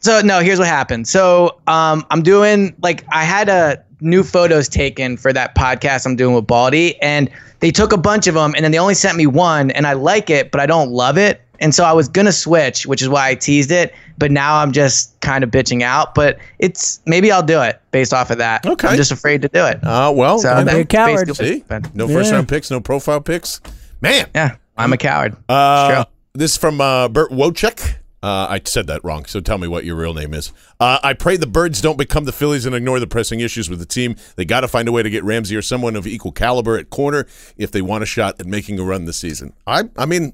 So 0.00 0.20
no, 0.20 0.40
here's 0.40 0.58
what 0.58 0.68
happened. 0.68 1.08
So 1.08 1.60
um, 1.66 2.04
I'm 2.10 2.22
doing 2.22 2.76
like 2.82 3.04
I 3.10 3.24
had 3.24 3.48
a 3.48 3.82
new 4.00 4.22
photos 4.22 4.68
taken 4.68 5.16
for 5.16 5.32
that 5.32 5.54
podcast 5.54 6.06
I'm 6.06 6.14
doing 6.14 6.34
with 6.34 6.46
Baldy, 6.46 7.00
and 7.00 7.30
they 7.60 7.70
took 7.70 7.92
a 7.92 7.96
bunch 7.96 8.26
of 8.26 8.34
them, 8.34 8.54
and 8.54 8.64
then 8.64 8.70
they 8.70 8.78
only 8.78 8.94
sent 8.94 9.16
me 9.16 9.26
one, 9.26 9.70
and 9.70 9.86
I 9.86 9.94
like 9.94 10.28
it, 10.28 10.50
but 10.50 10.60
I 10.60 10.66
don't 10.66 10.90
love 10.90 11.16
it, 11.16 11.40
and 11.60 11.74
so 11.74 11.84
I 11.84 11.92
was 11.92 12.08
gonna 12.08 12.32
switch, 12.32 12.86
which 12.86 13.02
is 13.02 13.08
why 13.08 13.28
I 13.28 13.34
teased 13.34 13.70
it, 13.70 13.94
but 14.18 14.30
now 14.30 14.56
I'm 14.58 14.72
just 14.72 15.18
kind 15.20 15.42
of 15.44 15.50
bitching 15.50 15.82
out. 15.82 16.14
But 16.14 16.38
it's 16.58 17.00
maybe 17.06 17.30
I'll 17.32 17.42
do 17.42 17.60
it 17.62 17.80
based 17.90 18.12
off 18.14 18.30
of 18.30 18.38
that. 18.38 18.64
Okay. 18.66 18.88
I'm 18.88 18.96
just 18.96 19.12
afraid 19.12 19.42
to 19.42 19.48
do 19.48 19.64
it. 19.66 19.82
Uh, 19.84 20.12
well, 20.14 20.38
so 20.38 20.48
Don't 20.54 20.66
be 20.66 20.70
a 20.72 20.74
that's 20.84 20.88
coward. 20.88 21.36
see? 21.36 21.64
No 21.94 22.08
first 22.08 22.30
Yeah. 22.30 22.36
round 22.36 22.48
picks, 22.48 22.70
no 22.70 22.80
profile 22.80 23.20
picks. 23.20 23.60
Man. 24.00 24.26
Yeah, 24.34 24.56
I'm 24.76 24.92
a 24.92 24.96
coward. 24.98 25.36
Uh, 25.48 26.04
this 26.34 26.52
is 26.52 26.56
from 26.56 26.80
uh, 26.80 27.08
Bert 27.08 27.30
Wojcik. 27.30 27.96
Uh, 28.22 28.46
I 28.48 28.60
said 28.64 28.86
that 28.86 29.04
wrong, 29.04 29.26
so 29.26 29.38
tell 29.40 29.58
me 29.58 29.68
what 29.68 29.84
your 29.84 29.96
real 29.96 30.14
name 30.14 30.32
is. 30.32 30.50
Uh, 30.80 30.98
I 31.02 31.12
pray 31.12 31.36
the 31.36 31.46
Birds 31.46 31.82
don't 31.82 31.98
become 31.98 32.24
the 32.24 32.32
Phillies 32.32 32.64
and 32.64 32.74
ignore 32.74 32.98
the 32.98 33.06
pressing 33.06 33.40
issues 33.40 33.68
with 33.68 33.80
the 33.80 33.84
team. 33.84 34.16
They 34.36 34.46
got 34.46 34.60
to 34.62 34.68
find 34.68 34.88
a 34.88 34.92
way 34.92 35.02
to 35.02 35.10
get 35.10 35.22
Ramsey 35.24 35.54
or 35.56 35.60
someone 35.60 35.94
of 35.94 36.06
equal 36.06 36.32
caliber 36.32 36.78
at 36.78 36.88
corner 36.88 37.26
if 37.58 37.70
they 37.70 37.82
want 37.82 38.02
a 38.02 38.06
shot 38.06 38.40
at 38.40 38.46
making 38.46 38.78
a 38.78 38.82
run 38.82 39.04
this 39.04 39.18
season. 39.18 39.52
I, 39.66 39.90
I 39.98 40.06
mean, 40.06 40.32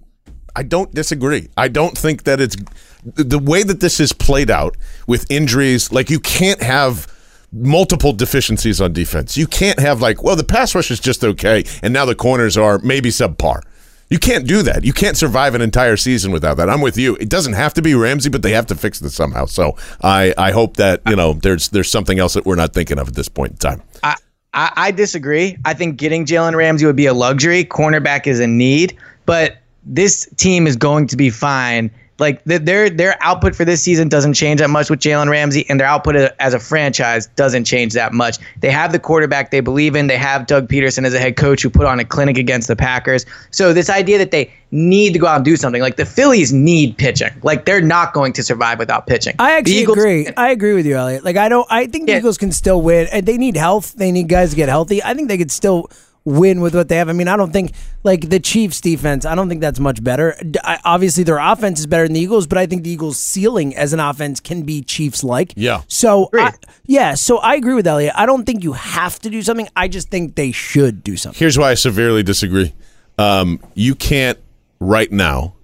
I 0.57 0.63
don't 0.63 0.93
disagree. 0.95 1.49
I 1.57 1.69
don't 1.69 1.97
think 1.97 2.25
that 2.25 2.41
it's 2.41 2.57
the 3.05 3.39
way 3.39 3.63
that 3.63 3.81
this 3.81 4.01
is 4.01 4.13
played 4.13 4.51
out 4.51 4.77
with 5.07 5.31
injuries. 5.31 5.93
Like 5.93 6.11
you 6.11 6.21
can't 6.21 6.63
have 6.63 7.07
multiple 7.53 8.13
deficiencies 8.13 8.81
on 8.81 8.93
defense. 8.93 9.37
You 9.37 9.47
can't 9.47 9.79
have 9.79 10.01
like, 10.01 10.23
well, 10.23 10.37
the 10.37 10.45
pass 10.45 10.75
rush 10.75 10.91
is 10.91 11.01
just 11.01 11.25
okay, 11.25 11.65
and 11.83 11.93
now 11.93 12.05
the 12.05 12.15
corners 12.15 12.57
are 12.57 12.79
maybe 12.79 13.11
subpar. 13.11 13.63
You 14.09 14.19
can't 14.19 14.47
do 14.47 14.63
that. 14.63 14.85
You 14.85 14.93
can't 14.93 15.17
survive 15.17 15.55
an 15.55 15.63
entire 15.63 15.97
season 15.97 16.33
without 16.33 16.57
that. 16.57 16.69
I'm 16.69 16.81
with 16.81 16.99
you. 16.99 17.15
It 17.17 17.29
doesn't 17.29 17.53
have 17.53 17.75
to 17.75 17.83
be 17.83 17.95
Ramsey, 17.95 18.29
but 18.29 18.43
they 18.43 18.51
have 18.51 18.67
to 18.67 18.75
fix 18.75 18.99
this 18.99 19.15
somehow. 19.15 19.45
So 19.45 19.77
I, 20.03 20.35
I 20.37 20.51
hope 20.51 20.79
that 20.79 21.01
you 21.09 21.15
know 21.15 21.35
there's 21.35 21.69
there's 21.69 21.91
something 21.91 22.19
else 22.19 22.35
that 22.35 22.45
we're 22.45 22.57
not 22.57 22.75
thinking 22.75 22.99
of 22.99 23.09
at 23.09 23.15
this 23.15 23.29
point 23.29 23.53
in 23.53 23.59
time. 23.59 23.83
I, 24.03 24.17
I, 24.53 24.73
I 24.77 24.91
disagree. 24.91 25.57
I 25.65 25.75
think 25.75 25.97
getting 25.97 26.27
Jalen 26.27 26.57
Ramsey 26.57 26.87
would 26.87 26.97
be 26.97 27.07
a 27.07 27.15
luxury. 27.15 27.65
Cornerback 27.65 28.27
is 28.27 28.41
a 28.41 28.49
need, 28.49 28.99
but 29.27 29.59
this 29.85 30.29
team 30.37 30.67
is 30.67 30.77
going 30.77 31.07
to 31.09 31.17
be 31.17 31.31
fine 31.31 31.91
like 32.21 32.45
their 32.45 32.91
their 32.91 33.17
output 33.23 33.57
for 33.57 33.65
this 33.65 33.83
season 33.83 34.09
doesn't 34.09 34.35
change 34.35 34.61
that 34.61 34.69
much 34.69 34.91
with 34.91 35.01
Jalen 35.01 35.31
Ramsey, 35.31 35.69
and 35.69 35.81
their 35.81 35.87
output 35.87 36.15
as 36.17 36.55
a 36.55 36.61
franchise 36.61 37.27
doesn't 37.29 37.65
change 37.65 37.95
that 37.95 38.13
much. 38.13 38.39
They 38.61 38.71
have 38.71 38.93
the 38.93 38.99
quarterback 38.99 39.51
they 39.51 39.61
believe 39.61 39.97
in. 39.97 40.07
They 40.07 40.19
have 40.19 40.47
Doug 40.47 40.69
Pederson 40.69 41.07
as 41.07 41.15
a 41.15 41.19
head 41.19 41.37
coach 41.37 41.63
who 41.63 41.71
put 41.71 41.87
on 41.87 41.99
a 41.99 42.05
clinic 42.05 42.37
against 42.37 42.69
the 42.69 42.77
Packers. 42.77 43.25
So 43.51 43.73
this 43.73 43.89
idea 43.89 44.19
that 44.19 44.31
they 44.31 44.53
need 44.71 45.15
to 45.15 45.19
go 45.19 45.27
out 45.27 45.37
and 45.37 45.45
do 45.45 45.57
something, 45.57 45.81
like 45.81 45.97
the 45.97 46.05
Phillies 46.05 46.53
need 46.53 46.97
pitching. 46.99 47.31
Like 47.43 47.65
they're 47.65 47.81
not 47.81 48.13
going 48.13 48.35
to 48.35 48.43
survive 48.43 48.79
without 48.79 49.07
pitching. 49.07 49.35
I 49.39 49.53
actually 49.53 49.79
Eagles, 49.79 49.97
agree. 49.97 50.29
I 50.37 50.51
agree 50.51 50.75
with 50.75 50.85
you, 50.85 50.97
Elliot. 50.97 51.25
Like 51.25 51.39
I 51.39 51.49
don't. 51.49 51.67
I 51.71 51.87
think 51.87 52.05
the 52.07 52.13
yeah. 52.13 52.19
Eagles 52.19 52.37
can 52.37 52.53
still 52.53 52.83
win. 52.83 53.09
They 53.25 53.39
need 53.39 53.57
health. 53.57 53.95
They 53.95 54.13
need 54.13 54.29
guys 54.29 54.51
to 54.51 54.57
get 54.57 54.69
healthy. 54.69 55.03
I 55.03 55.15
think 55.15 55.29
they 55.29 55.39
could 55.39 55.51
still 55.51 55.91
win 56.25 56.61
with 56.61 56.75
what 56.75 56.89
they 56.89 56.97
have. 56.97 57.09
I 57.09 57.13
mean, 57.13 57.29
I 57.29 57.37
don't 57.37 57.53
think 57.53 57.73
like 58.05 58.29
the 58.29 58.41
Chiefs 58.41 58.81
defense. 58.81 59.25
I 59.25 59.35
don't 59.35 59.49
think 59.49 59.61
that's 59.61 59.81
much 59.81 60.03
better. 60.03 60.37
I, 60.63 60.79
obviously, 60.85 61.25
their 61.25 61.39
offense 61.39 61.81
is 61.81 61.87
better 61.87 62.05
than 62.05 62.15
the 62.15 62.21
Eagles, 62.21 62.47
but 62.47 62.59
I 62.59 62.67
think 62.67 62.85
the 62.85 62.91
Eagles' 62.91 63.19
ceiling 63.19 63.75
as 63.77 63.93
an 63.93 64.01
offense 64.01 64.41
can 64.41 64.63
be 64.63 64.83
Chiefs 64.83 65.25
like. 65.25 65.53
Yeah. 65.57 65.83
So 65.89 66.29
I, 66.35 66.55
yeah, 66.87 67.15
so 67.15 67.39
I 67.39 67.55
agree 67.55 67.75
with 67.75 67.87
Elliot. 67.87 68.15
I 68.17 68.27
don't 68.27 68.45
think 68.45 68.63
you 68.63 68.73
have 68.73 69.19
to 69.21 69.31
do 69.31 69.43
something. 69.43 69.69
I 69.77 69.89
just 69.89 70.11
think 70.11 70.35
they 70.35 70.53
should 70.53 71.03
do 71.03 71.17
something. 71.17 71.39
Here's 71.39 71.59
why 71.59 71.71
I 71.71 71.75
severely 71.75 72.23
disagree. 72.23 72.75
Um, 73.19 73.61
you 73.75 73.95
can't 73.95 74.39
right 74.79 75.11
now. 75.11 75.55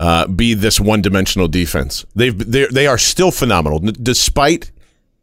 Uh, 0.00 0.28
be 0.28 0.54
this 0.54 0.78
one-dimensional 0.78 1.48
defense. 1.48 2.06
They've 2.14 2.38
they 2.38 2.86
are 2.86 2.98
still 2.98 3.32
phenomenal, 3.32 3.80
despite 3.80 4.70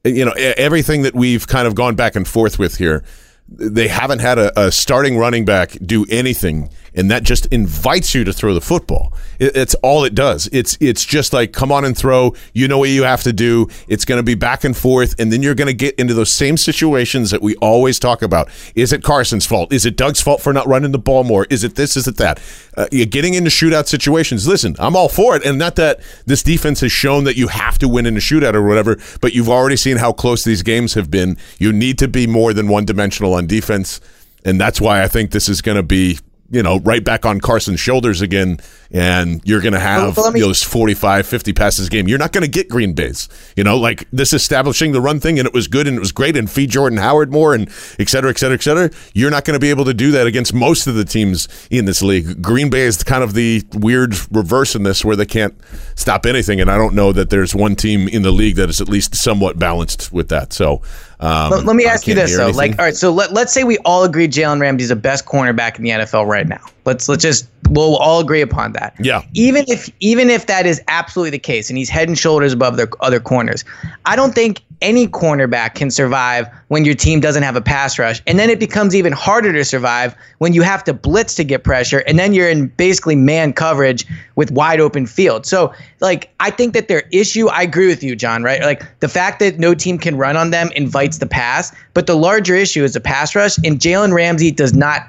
you 0.03 0.26
know 0.26 0.34
everything 0.36 1.03
that 1.03 1.15
we've 1.15 1.47
kind 1.47 1.65
of 1.65 1.76
gone 1.76 1.95
back 1.95 2.17
and 2.17 2.28
forth 2.28 2.59
with 2.59 2.76
here 2.76 3.01
they 3.47 3.87
haven't 3.87 4.19
had 4.19 4.37
a, 4.37 4.59
a, 4.59 4.71
starting 4.71 5.17
running 5.17 5.45
back 5.45 5.77
do 5.85 6.05
anything, 6.09 6.69
and 6.95 7.11
that 7.11 7.23
just 7.23 7.45
invites 7.47 8.15
you 8.15 8.23
to 8.23 8.33
throw 8.33 8.53
the 8.53 8.61
football. 8.61 9.13
It, 9.39 9.55
it's 9.55 9.75
all 9.75 10.03
it 10.05 10.15
does. 10.15 10.49
It's 10.51 10.77
it's 10.79 11.05
just 11.05 11.33
like 11.33 11.51
come 11.51 11.71
on 11.71 11.85
and 11.85 11.97
throw. 11.97 12.33
You 12.53 12.67
know 12.67 12.77
what 12.77 12.89
you 12.89 13.03
have 13.03 13.23
to 13.23 13.33
do. 13.33 13.67
It's 13.87 14.05
going 14.05 14.19
to 14.19 14.23
be 14.23 14.35
back 14.35 14.63
and 14.63 14.75
forth, 14.75 15.19
and 15.19 15.31
then 15.31 15.43
you're 15.43 15.55
going 15.55 15.67
to 15.67 15.73
get 15.73 15.95
into 15.95 16.13
those 16.13 16.31
same 16.31 16.57
situations 16.57 17.31
that 17.31 17.41
we 17.41 17.55
always 17.57 17.99
talk 17.99 18.21
about. 18.21 18.49
Is 18.75 18.93
it 18.93 19.03
Carson's 19.03 19.45
fault? 19.45 19.73
Is 19.73 19.85
it 19.85 19.97
Doug's 19.97 20.21
fault 20.21 20.41
for 20.41 20.53
not 20.53 20.67
running 20.67 20.91
the 20.91 20.99
ball 20.99 21.23
more? 21.23 21.45
Is 21.49 21.63
it 21.63 21.75
this? 21.75 21.97
Is 21.97 22.07
it 22.07 22.17
that? 22.17 22.41
Uh, 22.77 22.87
you're 22.91 23.05
getting 23.05 23.33
into 23.33 23.49
shootout 23.49 23.87
situations. 23.87 24.47
Listen, 24.47 24.75
I'm 24.79 24.95
all 24.95 25.09
for 25.09 25.35
it, 25.35 25.45
and 25.45 25.59
not 25.59 25.75
that 25.75 25.99
this 26.25 26.43
defense 26.43 26.79
has 26.81 26.91
shown 26.91 27.25
that 27.25 27.35
you 27.35 27.49
have 27.49 27.77
to 27.79 27.87
win 27.87 28.05
in 28.05 28.15
a 28.15 28.19
shootout 28.19 28.53
or 28.53 28.65
whatever, 28.65 28.97
but 29.21 29.33
you've 29.33 29.49
already 29.49 29.77
seen 29.77 29.97
how 29.97 30.13
close 30.13 30.43
these 30.43 30.63
games 30.63 30.93
have 30.93 31.11
been. 31.11 31.37
You 31.57 31.73
need 31.73 31.99
to 31.99 32.07
be 32.07 32.27
more 32.27 32.53
than 32.53 32.67
one 32.67 32.85
dimensional 32.85 33.33
on 33.33 33.47
defense. 33.47 33.99
And 34.43 34.61
that's 34.61 34.79
why 34.79 35.01
I 35.01 35.07
think 35.07 35.31
this 35.31 35.49
is 35.49 35.61
going 35.61 35.77
to 35.77 35.83
be 35.83 36.19
you 36.55 36.63
know, 36.63 36.79
right 36.79 37.03
back 37.03 37.25
on 37.25 37.41
Carson's 37.41 37.81
shoulders 37.81 38.21
again, 38.21 38.61
and 38.95 39.41
you're 39.43 39.59
going 39.59 39.73
to 39.73 39.79
have 39.79 40.15
well, 40.15 40.31
me, 40.31 40.39
those 40.39 40.63
45, 40.63 41.27
50 41.27 41.51
passes 41.51 41.87
a 41.87 41.89
game. 41.89 42.07
You're 42.07 42.17
not 42.17 42.31
going 42.31 42.45
to 42.45 42.49
get 42.49 42.69
Green 42.69 42.93
Bay's. 42.93 43.27
You 43.57 43.65
know, 43.65 43.77
like 43.77 44.07
this 44.11 44.31
establishing 44.31 44.93
the 44.93 45.01
run 45.01 45.19
thing, 45.19 45.37
and 45.37 45.45
it 45.45 45.53
was 45.53 45.67
good 45.67 45.85
and 45.85 45.97
it 45.97 45.99
was 45.99 46.13
great, 46.13 46.37
and 46.37 46.49
feed 46.49 46.69
Jordan 46.69 46.97
Howard 46.97 47.29
more, 47.29 47.53
and 47.53 47.69
et 47.99 48.07
cetera, 48.07 48.29
et 48.29 48.37
cetera, 48.37 48.55
et 48.55 48.63
cetera. 48.63 48.89
You're 49.13 49.31
not 49.31 49.43
going 49.43 49.55
to 49.55 49.59
be 49.59 49.69
able 49.69 49.83
to 49.83 49.93
do 49.93 50.11
that 50.11 50.27
against 50.27 50.53
most 50.53 50.87
of 50.87 50.95
the 50.95 51.03
teams 51.03 51.49
in 51.69 51.83
this 51.83 52.01
league. 52.01 52.41
Green 52.41 52.69
Bay 52.69 52.83
is 52.83 53.03
kind 53.03 53.21
of 53.21 53.33
the 53.33 53.63
weird 53.73 54.15
reverse 54.31 54.75
in 54.75 54.83
this 54.83 55.03
where 55.03 55.17
they 55.17 55.25
can't 55.25 55.53
stop 55.95 56.25
anything, 56.25 56.61
and 56.61 56.71
I 56.71 56.77
don't 56.77 56.95
know 56.95 57.11
that 57.11 57.29
there's 57.29 57.53
one 57.53 57.75
team 57.75 58.07
in 58.07 58.21
the 58.21 58.31
league 58.31 58.55
that 58.55 58.69
is 58.69 58.79
at 58.79 58.87
least 58.87 59.13
somewhat 59.13 59.59
balanced 59.59 60.13
with 60.13 60.29
that. 60.29 60.53
So, 60.53 60.81
um, 61.19 61.51
let, 61.51 61.65
let, 61.65 61.75
me 61.75 61.85
ask 61.85 62.07
you 62.07 62.15
this 62.15 62.33
though. 62.37 62.43
Anything. 62.43 62.57
Like, 62.57 62.79
all 62.79 62.85
right, 62.85 62.95
so 62.95 63.11
let, 63.11 63.33
let's 63.33 63.51
say 63.51 63.65
we 63.65 63.77
all 63.79 64.05
agree 64.05 64.29
Jalen 64.29 64.61
Ramsey 64.61 64.83
is 64.83 64.89
the 64.89 64.95
best 64.95 65.25
cornerback 65.25 65.75
in 65.75 65.83
the 65.83 65.89
NFL 65.89 66.27
right 66.27 66.47
now. 66.47 66.61
Let's 66.86 67.09
let's 67.09 67.23
just 67.23 67.47
we'll 67.69 67.97
all 67.97 68.19
agree 68.19 68.41
upon 68.41 68.73
that. 68.73 68.95
Yeah. 68.99 69.23
Even 69.33 69.65
if 69.67 69.89
even 69.99 70.29
if 70.29 70.45
that 70.47 70.65
is 70.65 70.81
absolutely 70.88 71.31
the 71.31 71.39
case, 71.39 71.69
and 71.69 71.77
he's 71.77 71.89
head 71.89 72.07
and 72.07 72.17
shoulders 72.17 72.53
above 72.53 72.77
their 72.77 72.88
other 73.01 73.19
corners, 73.19 73.65
I 74.05 74.15
don't 74.15 74.33
think 74.33 74.61
any 74.81 75.07
cornerback 75.07 75.75
can 75.75 75.89
survive 75.89 76.47
when 76.67 76.86
your 76.86 76.93
team 76.93 77.19
doesn't 77.19 77.43
have 77.43 77.55
a 77.55 77.61
pass 77.61 77.97
rush, 77.97 78.21
and 78.27 78.38
then 78.38 78.49
it 78.49 78.59
becomes 78.59 78.95
even 78.95 79.13
harder 79.13 79.51
to 79.53 79.63
survive 79.63 80.15
when 80.39 80.53
you 80.53 80.61
have 80.61 80.83
to 80.83 80.93
blitz 80.93 81.36
to 81.36 81.43
get 81.43 81.63
pressure, 81.63 81.99
and 82.07 82.19
then 82.19 82.33
you're 82.33 82.49
in 82.49 82.67
basically 82.67 83.15
man 83.15 83.53
coverage 83.53 84.05
with 84.36 84.51
wide 84.51 84.79
open 84.79 85.07
field. 85.07 85.45
So, 85.45 85.73
like, 86.01 86.33
I 86.39 86.51
think 86.51 86.73
that 86.73 86.88
their 86.88 87.03
issue. 87.11 87.47
I 87.47 87.63
agree 87.63 87.88
with 87.88 88.03
you, 88.03 88.15
John. 88.15 88.43
Right? 88.43 88.61
Like 88.61 88.99
the 88.99 89.09
fact 89.09 89.39
that 89.39 89.57
no 89.59 89.73
team 89.73 89.97
can 89.97 90.17
run 90.17 90.38
on 90.38 90.51
them 90.51 90.71
invites 90.75 91.17
the 91.17 91.25
pass, 91.25 91.75
but 91.93 92.05
the 92.05 92.15
larger 92.15 92.55
issue 92.55 92.83
is 92.83 92.93
the 92.93 93.01
pass 93.01 93.33
rush, 93.36 93.57
and 93.57 93.79
Jalen 93.79 94.13
Ramsey 94.13 94.51
does 94.51 94.73
not 94.73 95.07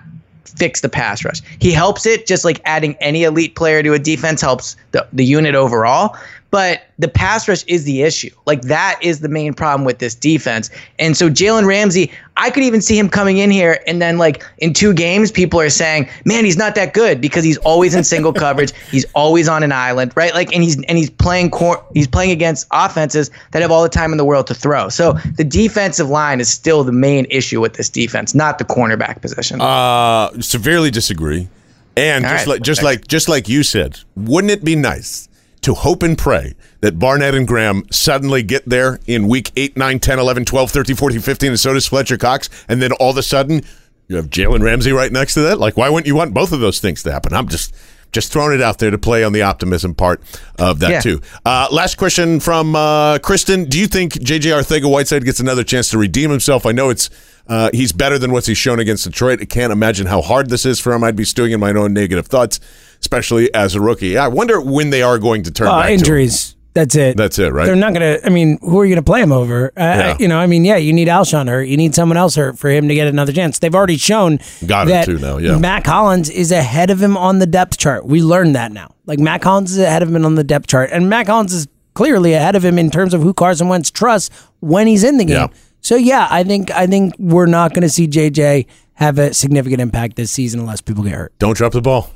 fix 0.57 0.81
the 0.81 0.89
pass 0.89 1.25
rush. 1.25 1.41
He 1.59 1.71
helps 1.73 2.07
it 2.07 2.27
just 2.27 2.45
like 2.45 2.61
adding 2.65 2.97
any 3.01 3.25
elite 3.25 3.55
player 3.55 3.83
to 3.83 3.93
a 3.93 3.99
defense 3.99 4.41
helps 4.41 4.77
the, 4.93 5.07
the 5.13 5.25
unit 5.25 5.55
overall. 5.55 6.17
But 6.51 6.86
the 6.99 7.09
pass 7.09 7.49
rush 7.49 7.64
is 7.64 7.84
the 7.84 8.03
issue. 8.03 8.30
Like 8.47 8.62
that 8.62 8.99
is 9.03 9.20
the 9.20 9.28
main 9.28 9.53
problem 9.53 9.84
with 9.84 9.99
this 9.99 10.14
defense. 10.14 10.70
And 10.99 11.16
so 11.16 11.28
Jalen 11.28 11.66
Ramsey, 11.66 12.11
I 12.36 12.51
could 12.51 12.62
even 12.62 12.80
see 12.80 12.99
him 12.99 13.09
coming 13.09 13.38
in 13.38 13.51
here 13.51 13.80
and 13.86 14.01
then 14.01 14.16
like 14.18 14.44
in 14.59 14.72
two 14.72 14.94
games, 14.94 15.30
people 15.30 15.61
are 15.61 15.70
saying, 15.70 16.09
"Man, 16.24 16.44
he's 16.44 16.57
not 16.57 16.74
that 16.76 16.94
good 16.94 17.20
because 17.20 17.44
he's 17.44 17.59
always 17.59 17.94
in 17.94 18.05
single 18.05 18.32
coverage. 18.44 18.72
He's 18.90 19.05
always 19.14 19.49
on 19.49 19.62
an 19.62 19.72
island, 19.72 20.12
right? 20.14 20.32
Like, 20.34 20.53
and 20.55 20.62
he's 20.62 20.82
and 20.84 20.97
he's 20.97 21.11
playing 21.11 21.51
cor- 21.51 21.84
he's 21.94 22.09
playing 22.09 22.30
against 22.30 22.66
offenses 22.70 23.30
that 23.51 23.62
have 23.62 23.70
all 23.70 23.82
the 23.82 23.88
time 23.88 24.12
in 24.12 24.18
the 24.18 24.24
world 24.24 24.47
to 24.47 24.55
throw. 24.55 24.88
So 24.88 25.14
the 25.36 25.44
defensive 25.44 26.09
line 26.09 26.40
is 26.40 26.49
still 26.49 26.84
the 26.84 26.92
main 26.92 27.26
issue 27.30 27.61
with 27.61 27.74
this 27.74 27.88
defense, 27.88 28.34
not 28.34 28.59
the 28.59 28.64
cornerback 28.64 29.20
position. 29.20 29.61
Uh, 29.61 30.30
severely 30.40 30.90
disagree. 30.90 31.49
And 31.97 32.24
all 32.24 32.30
just 32.30 32.47
right. 32.47 32.53
like 32.55 32.62
just 32.62 32.82
like 32.82 33.09
just 33.09 33.28
like 33.28 33.49
you 33.49 33.62
said, 33.62 34.01
wouldn't 34.14 34.51
it 34.51 34.62
be 34.64 34.76
nice? 34.76 35.28
To 35.67 35.75
hope 35.75 36.05
and 36.05 36.17
pray 36.17 36.55
that 36.81 36.97
Barnett 36.97 37.35
and 37.35 37.47
Graham 37.47 37.83
suddenly 37.91 38.45
get 38.45 38.69
there 38.69 39.01
in 39.09 39.27
week 39.27 39.51
8, 39.57 39.77
9, 39.77 39.99
10, 39.99 40.19
11, 40.21 40.45
12, 40.45 40.71
13, 40.71 40.95
14, 40.95 41.21
15, 41.21 41.49
and 41.51 41.59
so 41.59 41.75
does 41.75 41.89
Fletcher 41.89 42.17
Cox. 42.17 42.49
And 42.69 42.81
then 42.81 42.93
all 42.93 43.11
of 43.11 43.17
a 43.17 43.23
sudden, 43.23 43.62
you 44.07 44.14
have 44.14 44.31
Jalen 44.31 44.62
Ramsey 44.62 44.93
right 44.93 45.11
next 45.11 45.35
to 45.35 45.41
that. 45.41 45.59
Like, 45.59 45.77
why 45.77 45.89
wouldn't 45.89 46.07
you 46.07 46.14
want 46.14 46.33
both 46.33 46.53
of 46.53 46.61
those 46.61 46.79
things 46.79 47.03
to 47.03 47.11
happen? 47.11 47.35
I'm 47.35 47.49
just 47.49 47.75
just 48.12 48.33
throwing 48.33 48.55
it 48.55 48.62
out 48.62 48.79
there 48.79 48.93
to 48.93 48.99
play 48.99 49.25
on 49.25 49.33
the 49.33 49.43
optimism 49.43 49.93
part 49.93 50.23
of 50.61 50.79
that 50.79 50.91
yeah. 50.91 51.01
too. 51.01 51.21
Uh, 51.45 51.67
last 51.73 51.97
question 51.97 52.39
from 52.39 52.77
uh, 52.77 53.19
Kristen: 53.19 53.64
Do 53.64 53.81
you 53.81 53.89
think 53.89 54.12
JJ 54.12 54.53
Arcega-Whiteside 54.53 55.25
gets 55.25 55.41
another 55.41 55.64
chance 55.64 55.91
to 55.91 55.99
redeem 55.99 56.31
himself? 56.31 56.64
I 56.64 56.71
know 56.71 56.91
it's 56.91 57.11
uh, 57.49 57.70
he's 57.72 57.92
better 57.92 58.18
than 58.18 58.32
what 58.32 58.47
he's 58.47 58.59
shown 58.59 58.78
against 58.80 59.05
Detroit. 59.05 59.40
I 59.40 59.44
can't 59.44 59.72
imagine 59.72 60.07
how 60.07 60.22
hard 60.22 60.51
this 60.51 60.66
is 60.66 60.80
for 60.80 60.92
him. 60.92 61.05
I'd 61.05 61.16
be 61.16 61.24
stewing 61.24 61.53
in 61.53 61.61
my 61.61 61.72
own 61.72 61.92
negative 61.92 62.26
thoughts 62.26 62.61
especially 63.01 63.53
as 63.55 63.74
a 63.74 63.80
rookie. 63.80 64.18
I 64.18 64.28
wonder 64.28 64.61
when 64.61 64.90
they 64.90 65.03
are 65.03 65.18
going 65.18 65.44
to 65.44 65.51
turn 65.51 65.68
uh, 65.68 65.86
injuries. 65.88 66.55
That's 66.74 66.94
it. 66.94 67.16
That's 67.16 67.38
it, 67.38 67.55
right? 67.55 67.64
They're 67.64 67.74
not 67.74 67.94
going 67.94 68.20
to. 68.20 68.26
I 68.26 68.28
mean, 68.28 68.59
who 68.61 68.78
are 68.80 68.84
you 68.84 68.94
going 68.94 69.03
to 69.03 69.11
play 69.11 69.22
him 69.22 69.32
over? 69.32 69.68
Uh, 69.68 69.80
yeah. 69.80 70.16
You 70.20 70.28
know, 70.28 70.38
I 70.38 70.47
mean, 70.47 70.62
yeah, 70.62 70.76
you 70.76 70.92
need 70.92 71.09
Alshon 71.09 71.49
hurt. 71.49 71.62
You 71.62 71.78
need 71.78 71.94
someone 71.94 72.18
else 72.18 72.34
hurt 72.34 72.59
for 72.59 72.68
him 72.68 72.88
to 72.88 72.94
get 72.94 73.07
another 73.07 73.32
chance. 73.32 73.59
They've 73.59 73.74
already 73.74 73.97
shown 73.97 74.40
Got 74.66 74.88
that 74.88 75.07
too 75.07 75.18
now, 75.18 75.38
yeah. 75.38 75.57
Mack 75.57 75.86
Hollins 75.86 76.28
is 76.28 76.53
ahead 76.53 76.90
of 76.90 77.03
him 77.03 77.16
on 77.16 77.38
the 77.38 77.47
depth 77.47 77.78
chart. 77.78 78.05
We 78.05 78.20
learned 78.20 78.57
that 78.57 78.72
now. 78.72 78.94
Like 79.07 79.18
Mack 79.18 79.42
Hollins 79.42 79.72
is 79.72 79.78
ahead 79.78 80.03
of 80.03 80.14
him 80.14 80.22
on 80.26 80.34
the 80.34 80.44
depth 80.44 80.66
chart, 80.66 80.90
and 80.92 81.09
Mack 81.09 81.28
Hollins 81.28 81.55
is 81.55 81.66
clearly 81.94 82.34
ahead 82.34 82.57
of 82.57 82.62
him 82.62 82.78
in 82.78 82.90
terms 82.90 83.14
of 83.14 83.22
who 83.22 83.32
Carson 83.32 83.68
Wentz 83.68 83.90
trusts 83.90 84.28
when 84.61 84.86
he's 84.86 85.03
in 85.03 85.16
the 85.16 85.24
game. 85.24 85.36
Yeah. 85.36 85.49
So 85.87 85.95
yeah, 85.95 86.26
I 86.28 86.43
think 86.43 86.72
I 86.72 86.89
think 86.89 87.14
we're 87.16 87.47
not 87.47 87.72
going 87.72 87.82
to 87.82 87.89
see 87.89 88.09
JJ 88.09 88.66
have 88.95 89.20
a 89.20 89.32
significant 89.32 89.80
impact 89.80 90.16
this 90.16 90.32
season 90.32 90.59
unless 90.59 90.80
people 90.80 91.05
get 91.05 91.12
hurt. 91.12 91.39
Don't 91.39 91.57
drop 91.57 91.74
the 91.74 91.80
ball. 91.80 92.11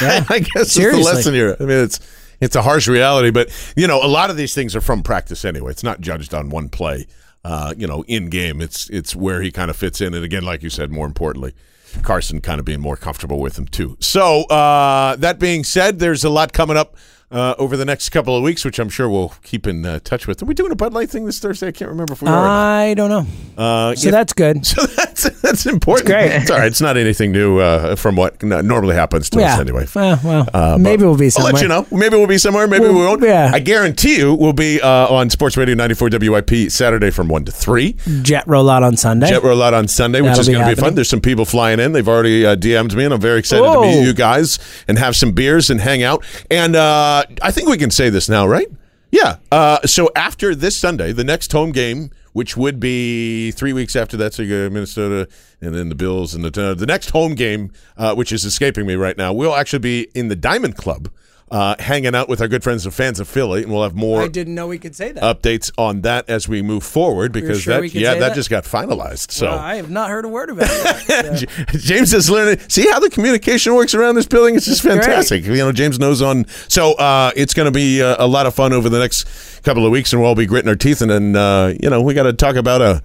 Yeah. 0.00 0.24
I 0.30 0.38
guess 0.38 0.72
Seriously. 0.72 1.00
it's 1.00 1.10
the 1.10 1.14
lesson 1.16 1.34
here. 1.34 1.54
I 1.60 1.64
mean, 1.64 1.84
it's 1.84 2.00
it's 2.40 2.56
a 2.56 2.62
harsh 2.62 2.88
reality, 2.88 3.30
but 3.30 3.50
you 3.76 3.86
know, 3.86 4.02
a 4.02 4.08
lot 4.08 4.30
of 4.30 4.38
these 4.38 4.54
things 4.54 4.74
are 4.74 4.80
from 4.80 5.02
practice 5.02 5.44
anyway. 5.44 5.72
It's 5.72 5.82
not 5.82 6.00
judged 6.00 6.32
on 6.32 6.48
one 6.48 6.70
play. 6.70 7.06
Uh, 7.44 7.74
you 7.76 7.86
know, 7.86 8.02
in 8.08 8.30
game, 8.30 8.62
it's 8.62 8.88
it's 8.88 9.14
where 9.14 9.42
he 9.42 9.52
kind 9.52 9.68
of 9.68 9.76
fits 9.76 10.00
in, 10.00 10.14
and 10.14 10.24
again, 10.24 10.42
like 10.42 10.62
you 10.62 10.70
said, 10.70 10.90
more 10.90 11.04
importantly, 11.04 11.52
Carson 12.00 12.40
kind 12.40 12.60
of 12.60 12.64
being 12.64 12.80
more 12.80 12.96
comfortable 12.96 13.40
with 13.40 13.58
him 13.58 13.66
too. 13.66 13.98
So 14.00 14.44
uh, 14.44 15.16
that 15.16 15.38
being 15.38 15.64
said, 15.64 15.98
there's 15.98 16.24
a 16.24 16.30
lot 16.30 16.54
coming 16.54 16.78
up. 16.78 16.96
Uh, 17.32 17.54
over 17.58 17.78
the 17.78 17.84
next 17.86 18.10
couple 18.10 18.36
of 18.36 18.42
weeks, 18.42 18.62
which 18.62 18.78
I'm 18.78 18.90
sure 18.90 19.08
we'll 19.08 19.32
keep 19.42 19.66
in 19.66 19.86
uh, 19.86 20.00
touch 20.04 20.26
with. 20.26 20.42
Are 20.42 20.44
we 20.44 20.52
doing 20.52 20.70
a 20.70 20.76
Bud 20.76 20.92
Light 20.92 21.08
thing 21.08 21.24
this 21.24 21.38
Thursday? 21.38 21.68
I 21.68 21.72
can't 21.72 21.90
remember 21.90 22.12
if 22.12 22.20
we 22.20 22.28
are. 22.28 22.30
not. 22.32 22.46
I 22.46 22.92
don't 22.94 23.08
know. 23.08 23.26
Uh, 23.56 23.94
So 23.94 24.08
if- 24.08 24.12
that's 24.12 24.34
good. 24.34 24.66
so 24.72 24.82
that's 24.86 25.28
that's 25.40 25.64
important. 25.66 26.08
great. 26.08 26.30
It's 26.30 26.50
all 26.50 26.58
right. 26.58 26.66
It's 26.66 26.80
not 26.82 26.96
anything 26.98 27.32
new 27.32 27.58
uh, 27.58 27.96
from 27.96 28.16
what 28.16 28.42
n- 28.44 28.66
normally 28.66 28.94
happens 28.96 29.30
to 29.30 29.38
us 29.38 29.42
Yeah. 29.56 29.60
anyway. 29.60 29.86
Well, 29.94 30.20
well 30.22 30.48
Uh, 30.52 30.76
maybe 30.78 31.04
we'll 31.04 31.16
be 31.16 31.26
I'll 31.26 31.30
somewhere. 31.30 31.52
let 31.54 31.62
you 31.62 31.68
know. 31.68 31.86
Maybe 31.90 32.16
we'll 32.16 32.26
be 32.26 32.36
somewhere. 32.38 32.66
Maybe 32.68 32.84
Well, 32.84 32.92
we 32.94 33.00
won't. 33.06 33.22
yeah. 33.22 33.50
I 33.54 33.60
guarantee 33.60 34.18
you 34.18 34.34
we'll 34.34 34.52
be 34.52 34.80
uh, 34.82 34.88
on 35.08 35.30
Sports 35.30 35.56
Radio 35.56 35.74
94 35.74 36.10
WIP 36.20 36.70
Saturday 36.70 37.10
from 37.10 37.28
1 37.28 37.46
to 37.46 37.52
3. 37.52 37.96
Jet 38.22 38.44
roll 38.46 38.68
out 38.68 38.82
on 38.82 38.96
Sunday. 38.98 39.28
Jet 39.30 39.42
roll 39.42 39.62
out 39.62 39.72
on 39.72 39.88
Sunday, 39.88 40.20
which 40.20 40.28
That'll 40.30 40.40
is 40.42 40.48
going 40.50 40.68
to 40.68 40.74
be 40.76 40.80
fun. 40.80 40.94
There's 40.96 41.08
some 41.08 41.20
people 41.22 41.44
flying 41.46 41.80
in. 41.80 41.92
They've 41.92 42.06
already 42.08 42.44
uh, 42.44 42.56
DM'd 42.56 42.94
me, 42.94 43.04
and 43.04 43.14
I'm 43.14 43.20
very 43.20 43.38
excited 43.38 43.64
to 43.64 43.80
meet 43.80 44.02
you 44.04 44.12
guys 44.12 44.58
and 44.86 44.98
have 44.98 45.16
some 45.16 45.32
beers 45.32 45.70
and 45.70 45.80
hang 45.80 46.02
out. 46.02 46.24
And 46.50 46.76
uh, 47.22 47.34
I 47.42 47.50
think 47.50 47.68
we 47.68 47.76
can 47.76 47.90
say 47.90 48.10
this 48.10 48.28
now, 48.28 48.46
right? 48.46 48.68
Yeah. 49.10 49.36
Uh, 49.50 49.80
so 49.86 50.10
after 50.16 50.54
this 50.54 50.76
Sunday, 50.76 51.12
the 51.12 51.24
next 51.24 51.52
home 51.52 51.70
game, 51.70 52.10
which 52.32 52.56
would 52.56 52.80
be 52.80 53.50
three 53.50 53.74
weeks 53.74 53.94
after 53.94 54.16
that, 54.16 54.32
so 54.32 54.42
you 54.42 54.48
go 54.48 54.68
to 54.68 54.70
Minnesota 54.70 55.28
and 55.60 55.74
then 55.74 55.90
the 55.90 55.94
Bills 55.94 56.34
and 56.34 56.44
the 56.44 56.74
the 56.74 56.86
next 56.86 57.10
home 57.10 57.34
game, 57.34 57.72
uh, 57.98 58.14
which 58.14 58.32
is 58.32 58.44
escaping 58.44 58.86
me 58.86 58.94
right 58.94 59.16
now, 59.16 59.32
we'll 59.32 59.54
actually 59.54 59.80
be 59.80 60.08
in 60.14 60.28
the 60.28 60.36
Diamond 60.36 60.76
Club. 60.76 61.10
Uh, 61.52 61.76
hanging 61.78 62.14
out 62.14 62.30
with 62.30 62.40
our 62.40 62.48
good 62.48 62.64
friends 62.64 62.86
and 62.86 62.94
fans 62.94 63.20
of 63.20 63.28
Philly, 63.28 63.62
and 63.62 63.70
we'll 63.70 63.82
have 63.82 63.94
more 63.94 64.22
I 64.22 64.28
didn't 64.28 64.54
know 64.54 64.68
we 64.68 64.78
could 64.78 64.96
say 64.96 65.12
that. 65.12 65.22
updates 65.22 65.70
on 65.76 66.00
that 66.00 66.26
as 66.30 66.48
we 66.48 66.62
move 66.62 66.82
forward 66.82 67.30
because 67.30 67.60
sure 67.60 67.78
that 67.82 67.92
yeah 67.92 68.14
that 68.14 68.20
that? 68.20 68.34
just 68.34 68.48
got 68.48 68.64
finalized. 68.64 69.30
So 69.32 69.50
Well, 69.50 69.58
I 69.58 69.74
have 69.74 69.90
not 69.90 70.08
heard 70.08 70.24
a 70.24 70.28
word 70.28 70.48
about 70.48 70.70
it. 70.70 71.36
J- 71.72 71.78
James 71.78 72.14
is 72.14 72.30
learning. 72.30 72.58
See 72.70 72.88
how 72.90 73.00
the 73.00 73.10
communication 73.10 73.74
works 73.74 73.92
around 73.94 74.14
this 74.14 74.24
building? 74.24 74.54
It's 74.56 74.64
just 74.64 74.82
That's 74.82 74.94
great. 74.96 75.04
fantastic. 75.04 75.44
You 75.44 75.56
know, 75.56 75.72
James 75.72 75.98
knows 75.98 76.22
on. 76.22 76.46
So 76.68 76.94
uh, 76.94 77.32
it's 77.36 77.52
going 77.52 77.66
to 77.66 77.70
be 77.70 78.00
uh, 78.02 78.16
a 78.18 78.26
lot 78.26 78.46
of 78.46 78.54
fun 78.54 78.72
over 78.72 78.88
the 78.88 78.98
next 78.98 79.26
couple 79.62 79.84
of 79.84 79.92
weeks, 79.92 80.10
and 80.14 80.22
we'll 80.22 80.30
all 80.30 80.34
be 80.34 80.46
gritting 80.46 80.70
our 80.70 80.74
teeth. 80.74 81.02
And 81.02 81.10
then 81.10 81.36
uh, 81.36 81.74
you 81.82 81.90
know, 81.90 82.00
we 82.00 82.14
got 82.14 82.22
to 82.22 82.32
talk 82.32 82.56
about 82.56 82.80
a. 82.80 83.02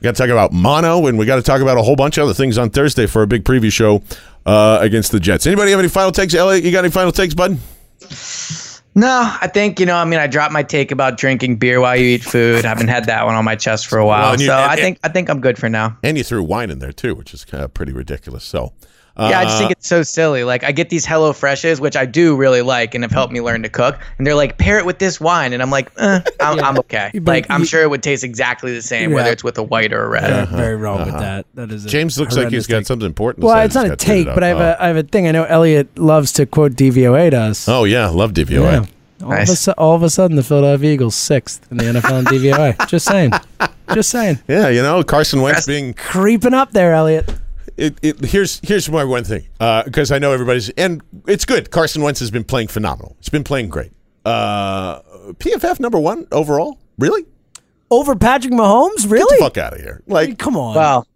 We 0.00 0.04
got 0.04 0.16
to 0.16 0.22
talk 0.22 0.30
about 0.30 0.52
mono, 0.52 1.06
and 1.06 1.16
we 1.18 1.24
got 1.24 1.36
to 1.36 1.42
talk 1.42 1.60
about 1.62 1.78
a 1.78 1.82
whole 1.82 1.94
bunch 1.94 2.18
of 2.18 2.24
other 2.24 2.34
things 2.34 2.58
on 2.58 2.68
Thursday 2.70 3.06
for 3.06 3.22
a 3.22 3.28
big 3.28 3.44
preview 3.44 3.70
show 3.70 4.02
uh, 4.44 4.78
against 4.80 5.12
the 5.12 5.20
Jets. 5.20 5.46
Anybody 5.46 5.70
have 5.70 5.78
any 5.78 5.88
final 5.88 6.10
takes? 6.10 6.34
Elliot, 6.34 6.64
you 6.64 6.72
got 6.72 6.80
any 6.84 6.90
final 6.90 7.12
takes, 7.12 7.32
bud? 7.32 7.58
No, 8.94 9.30
I 9.42 9.46
think 9.48 9.78
you 9.78 9.84
know. 9.84 9.96
I 9.96 10.06
mean, 10.06 10.18
I 10.18 10.26
dropped 10.26 10.52
my 10.52 10.62
take 10.62 10.90
about 10.90 11.18
drinking 11.18 11.56
beer 11.56 11.80
while 11.80 11.96
you 11.96 12.06
eat 12.06 12.24
food. 12.24 12.64
I 12.64 12.68
haven't 12.68 12.88
had 12.88 13.04
that 13.04 13.26
one 13.26 13.34
on 13.34 13.44
my 13.44 13.54
chest 13.54 13.86
for 13.88 13.98
a 13.98 14.06
while, 14.06 14.30
Well, 14.32 14.40
you- 14.40 14.46
so 14.46 14.54
and- 14.56 14.70
I 14.70 14.76
think 14.76 14.98
I 15.04 15.08
think 15.08 15.28
I'm 15.28 15.40
good 15.42 15.58
for 15.58 15.68
now. 15.68 15.98
And 16.02 16.16
you 16.16 16.24
threw 16.24 16.42
wine 16.42 16.70
in 16.70 16.78
there 16.78 16.92
too, 16.92 17.14
which 17.14 17.34
is 17.34 17.44
kind 17.44 17.62
of 17.62 17.74
pretty 17.74 17.92
ridiculous. 17.92 18.44
So. 18.44 18.72
Yeah, 19.18 19.38
I 19.40 19.44
just 19.44 19.56
uh, 19.56 19.58
think 19.60 19.70
it's 19.72 19.86
so 19.86 20.02
silly. 20.02 20.44
Like 20.44 20.62
I 20.64 20.72
get 20.72 20.90
these 20.90 21.06
Hello 21.06 21.32
Freshes, 21.32 21.80
which 21.80 21.96
I 21.96 22.04
do 22.04 22.36
really 22.36 22.60
like 22.62 22.94
and 22.94 23.02
have 23.02 23.10
helped 23.12 23.32
me 23.32 23.40
learn 23.40 23.62
to 23.62 23.68
cook, 23.68 23.98
and 24.18 24.26
they're 24.26 24.34
like 24.34 24.58
pair 24.58 24.78
it 24.78 24.84
with 24.84 24.98
this 24.98 25.18
wine, 25.20 25.52
and 25.54 25.62
I'm 25.62 25.70
like, 25.70 25.90
eh, 25.98 26.20
I'm, 26.40 26.60
I'm 26.64 26.78
okay. 26.80 27.10
But 27.14 27.26
Like 27.26 27.46
I'm 27.50 27.64
sure 27.64 27.82
it 27.82 27.88
would 27.90 28.02
taste 28.02 28.24
exactly 28.24 28.74
the 28.74 28.82
same, 28.82 29.12
whether 29.12 29.30
it's 29.30 29.42
with 29.42 29.56
a 29.58 29.62
white 29.62 29.92
or 29.92 30.04
a 30.04 30.08
red. 30.08 30.28
Yeah, 30.28 30.44
very 30.56 30.76
wrong 30.76 30.98
with 31.06 31.14
that. 31.14 31.46
That 31.54 31.70
is 31.72 31.84
Uh-huh. 31.84 31.90
James 31.92 32.18
looks 32.18 32.36
like 32.36 32.48
he's 32.50 32.66
horrendous 32.66 32.66
got 32.66 32.76
take. 32.78 32.86
something 32.86 33.06
important. 33.06 33.40
to 33.42 33.46
Well, 33.46 33.56
say. 33.56 33.64
it's 33.64 33.74
not 33.74 33.86
a 33.86 33.88
got 33.90 33.98
to 34.00 34.10
read 34.12 34.20
it 34.20 34.24
take, 34.26 34.34
but 34.34 34.44
I 34.44 34.48
have 34.48 34.58
out. 34.58 34.78
a 34.78 34.82
I 34.84 34.86
have 34.88 34.96
a 34.96 35.02
thing. 35.02 35.26
I 35.26 35.32
know 35.32 35.44
Elliot 35.44 35.98
loves 35.98 36.32
to 36.32 36.44
quote 36.46 36.72
DVOA 36.72 37.30
to 37.30 37.38
us. 37.40 37.68
Oh 37.68 37.84
yeah, 37.84 38.08
love 38.08 38.32
DVOA. 38.32 38.60
Yeah. 38.60 38.86
All, 39.24 39.32
of 39.32 39.38
a, 39.48 39.56
su- 39.56 39.72
all 39.78 39.94
of 39.94 40.02
a 40.02 40.10
sudden, 40.10 40.36
the 40.36 40.42
Philadelphia 40.42 40.92
Eagles 40.92 41.14
sixth 41.14 41.66
in 41.70 41.78
the 41.78 41.84
NFL 41.84 42.18
in 42.18 42.24
DVOA. 42.26 42.86
Just 42.86 43.06
saying. 43.06 43.32
Just 43.94 44.10
saying. 44.10 44.40
Yeah, 44.46 44.68
you 44.68 44.82
know 44.82 45.02
Carson 45.04 45.40
Wentz 45.40 45.64
That's- 45.64 45.66
being 45.66 45.94
Creeping 45.94 46.52
up 46.52 46.72
there, 46.72 46.92
Elliot. 46.92 47.34
It, 47.76 47.98
it. 48.02 48.24
Here's 48.24 48.60
here's 48.60 48.88
my 48.90 49.04
one 49.04 49.24
thing 49.24 49.46
because 49.84 50.10
I 50.12 50.18
know 50.18 50.32
everybody's 50.32 50.70
and 50.70 51.02
it's 51.26 51.44
good. 51.44 51.70
Carson 51.70 52.02
Wentz 52.02 52.20
has 52.20 52.30
been 52.30 52.44
playing 52.44 52.68
phenomenal. 52.68 53.16
He's 53.18 53.28
been 53.28 53.44
playing 53.44 53.68
great. 53.68 53.92
Uh, 54.24 55.00
PFF 55.34 55.78
number 55.80 55.98
one 55.98 56.26
overall. 56.32 56.78
Really? 56.98 57.24
Over 57.90 58.16
Patrick 58.16 58.52
Mahomes? 58.52 59.02
Get 59.02 59.10
Really? 59.10 59.36
the 59.38 59.44
fuck 59.44 59.56
out 59.58 59.74
of 59.74 59.80
here! 59.80 60.02
Like 60.06 60.38
Come 60.38 60.56
on. 60.56 60.74
Well, 60.74 61.00
but 61.02 61.08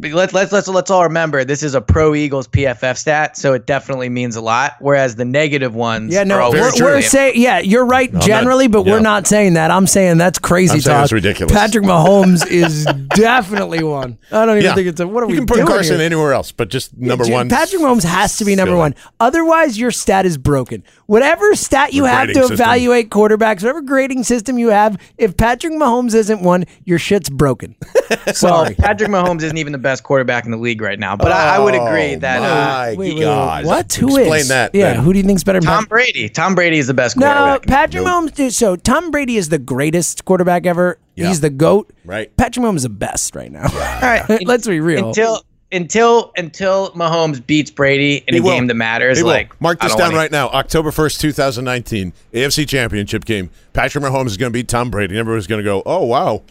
let's 0.00 0.32
let's 0.32 0.52
let's 0.52 0.68
let's 0.68 0.90
all 0.90 1.02
remember 1.02 1.44
this 1.44 1.62
is 1.62 1.74
a 1.74 1.80
pro 1.80 2.14
Eagles 2.14 2.46
PFF 2.48 2.96
stat, 2.96 3.36
so 3.36 3.52
it 3.52 3.66
definitely 3.66 4.08
means 4.08 4.36
a 4.36 4.40
lot. 4.40 4.76
Whereas 4.80 5.16
the 5.16 5.24
negative 5.24 5.74
ones, 5.74 6.12
yeah, 6.14 6.24
no, 6.24 6.40
are 6.40 6.52
we're, 6.52 6.70
we're 6.80 7.02
saying, 7.02 7.34
yeah, 7.36 7.58
you're 7.58 7.84
right 7.84 8.12
not- 8.12 8.22
generally, 8.22 8.68
but 8.68 8.86
yeah. 8.86 8.92
we're 8.92 9.00
not 9.00 9.26
saying 9.26 9.54
that. 9.54 9.70
I'm 9.70 9.86
saying 9.86 10.18
that's 10.18 10.38
crazy 10.38 10.74
I'm 10.74 10.80
talk. 10.80 11.02
it's 11.04 11.12
ridiculous. 11.12 11.52
Patrick 11.52 11.84
Mahomes 11.84 12.46
is 12.50 12.84
definitely 13.14 13.82
one. 13.82 14.18
I 14.30 14.46
don't 14.46 14.56
even 14.58 14.64
yeah, 14.68 14.74
think 14.74 14.88
it's 14.88 15.00
a. 15.00 15.06
What 15.08 15.24
are 15.24 15.26
you 15.26 15.30
we 15.32 15.36
can 15.38 15.46
put 15.46 15.54
doing 15.56 15.66
Carson 15.66 15.96
here? 15.96 16.06
anywhere 16.06 16.32
else, 16.32 16.52
but 16.52 16.68
just 16.68 16.96
number 16.96 17.24
J- 17.24 17.32
one. 17.32 17.48
Patrick 17.48 17.82
Mahomes 17.82 18.04
has 18.04 18.36
to 18.36 18.44
be 18.44 18.54
number 18.54 18.76
one. 18.76 18.94
Otherwise, 19.20 19.78
your 19.78 19.90
stat 19.90 20.26
is 20.26 20.38
broken. 20.38 20.84
Whatever 21.06 21.54
stat 21.54 21.92
you 21.94 22.02
The 22.02 22.08
have 22.10 22.26
to 22.28 22.34
grading 22.34 22.42
system. 22.42 22.54
evaluate 22.54 23.10
quarterbacks, 23.10 23.62
whatever 23.62 23.80
grading 23.80 24.24
system 24.24 24.58
you 24.58 24.68
have, 24.68 25.00
if 25.16 25.36
Patrick 25.36 25.72
Mahomes 25.72 26.14
isn't 26.14 26.42
one, 26.42 26.66
your 26.84 26.98
shit's 26.98 27.30
broken. 27.30 27.74
Well, 28.10 28.18
Sorry. 28.34 28.74
Patrick 28.74 29.08
Mahomes 29.10 29.42
isn't 29.42 29.56
even 29.56 29.72
the 29.72 29.78
best 29.78 29.87
quarterback 30.02 30.44
in 30.44 30.50
the 30.50 30.56
league 30.56 30.80
right 30.80 30.98
now, 30.98 31.16
but 31.16 31.32
I, 31.32 31.56
I 31.56 31.58
would 31.58 31.74
agree 31.74 32.14
Oh, 32.14 32.18
that 32.20 32.38
uh, 32.38 32.42
my 32.42 32.88
Wait, 32.90 32.98
wait, 32.98 33.14
wait, 33.16 33.20
God. 33.22 33.64
what? 33.64 33.92
Who 33.94 34.08
is? 34.08 34.18
Explain 34.18 34.48
that. 34.48 34.74
Yeah, 34.74 34.94
then. 34.94 35.02
who 35.02 35.12
do 35.12 35.18
you 35.18 35.24
think's 35.24 35.44
better? 35.44 35.60
Tom 35.60 35.84
Brady. 35.86 36.28
Tom 36.28 36.54
Brady 36.54 36.78
is 36.78 36.86
the 36.86 36.94
best 36.94 37.16
No, 37.16 37.26
quarterback. 37.26 37.66
Patrick 37.66 38.04
Mahomes. 38.04 38.34
dude, 38.34 38.52
So 38.54 38.76
Tom 38.76 39.10
Brady 39.10 39.36
is 39.36 39.48
the 39.48 39.58
greatest 39.58 40.24
quarterback 40.24 40.66
ever. 40.66 40.98
Yeah. 41.14 41.28
He's 41.28 41.40
the 41.40 41.50
goat. 41.50 41.90
Right. 42.04 42.34
Patrick 42.36 42.64
Mahomes 42.64 42.76
is 42.76 42.82
the 42.84 42.88
best 42.90 43.34
right 43.34 43.50
now. 43.50 43.62
All 43.72 43.78
right, 44.02 44.46
Let's 44.46 44.66
be 44.66 44.80
real. 44.80 45.08
until 45.08 45.42
until 45.70 46.32
until 46.36 46.90
Mahomes 46.92 47.44
beats 47.46 47.70
Brady 47.70 48.24
in 48.26 48.34
He 48.34 48.40
a 48.40 48.42
will. 48.42 48.52
game 48.52 48.68
that 48.68 48.74
matters. 48.74 49.18
He 49.18 49.22
will. 49.24 49.30
like 49.32 49.60
Mark 49.60 49.80
this 49.80 49.94
down 49.94 50.14
right 50.14 50.30
now. 50.30 50.48
October 50.48 50.90
1st, 50.90 51.20
2019, 51.20 52.12
AFC 52.32 52.66
Championship 52.66 53.24
game. 53.26 53.50
Patrick 53.74 54.02
Mahomes 54.02 54.28
is 54.28 54.36
going 54.38 54.50
to 54.50 54.54
beat 54.58 54.68
Tom 54.68 54.90
Brady. 54.90 55.18
Everybody's 55.18 55.46
going 55.46 55.58
to 55.62 55.64
go, 55.64 55.82
oh, 55.84 56.04
wow. 56.06 56.42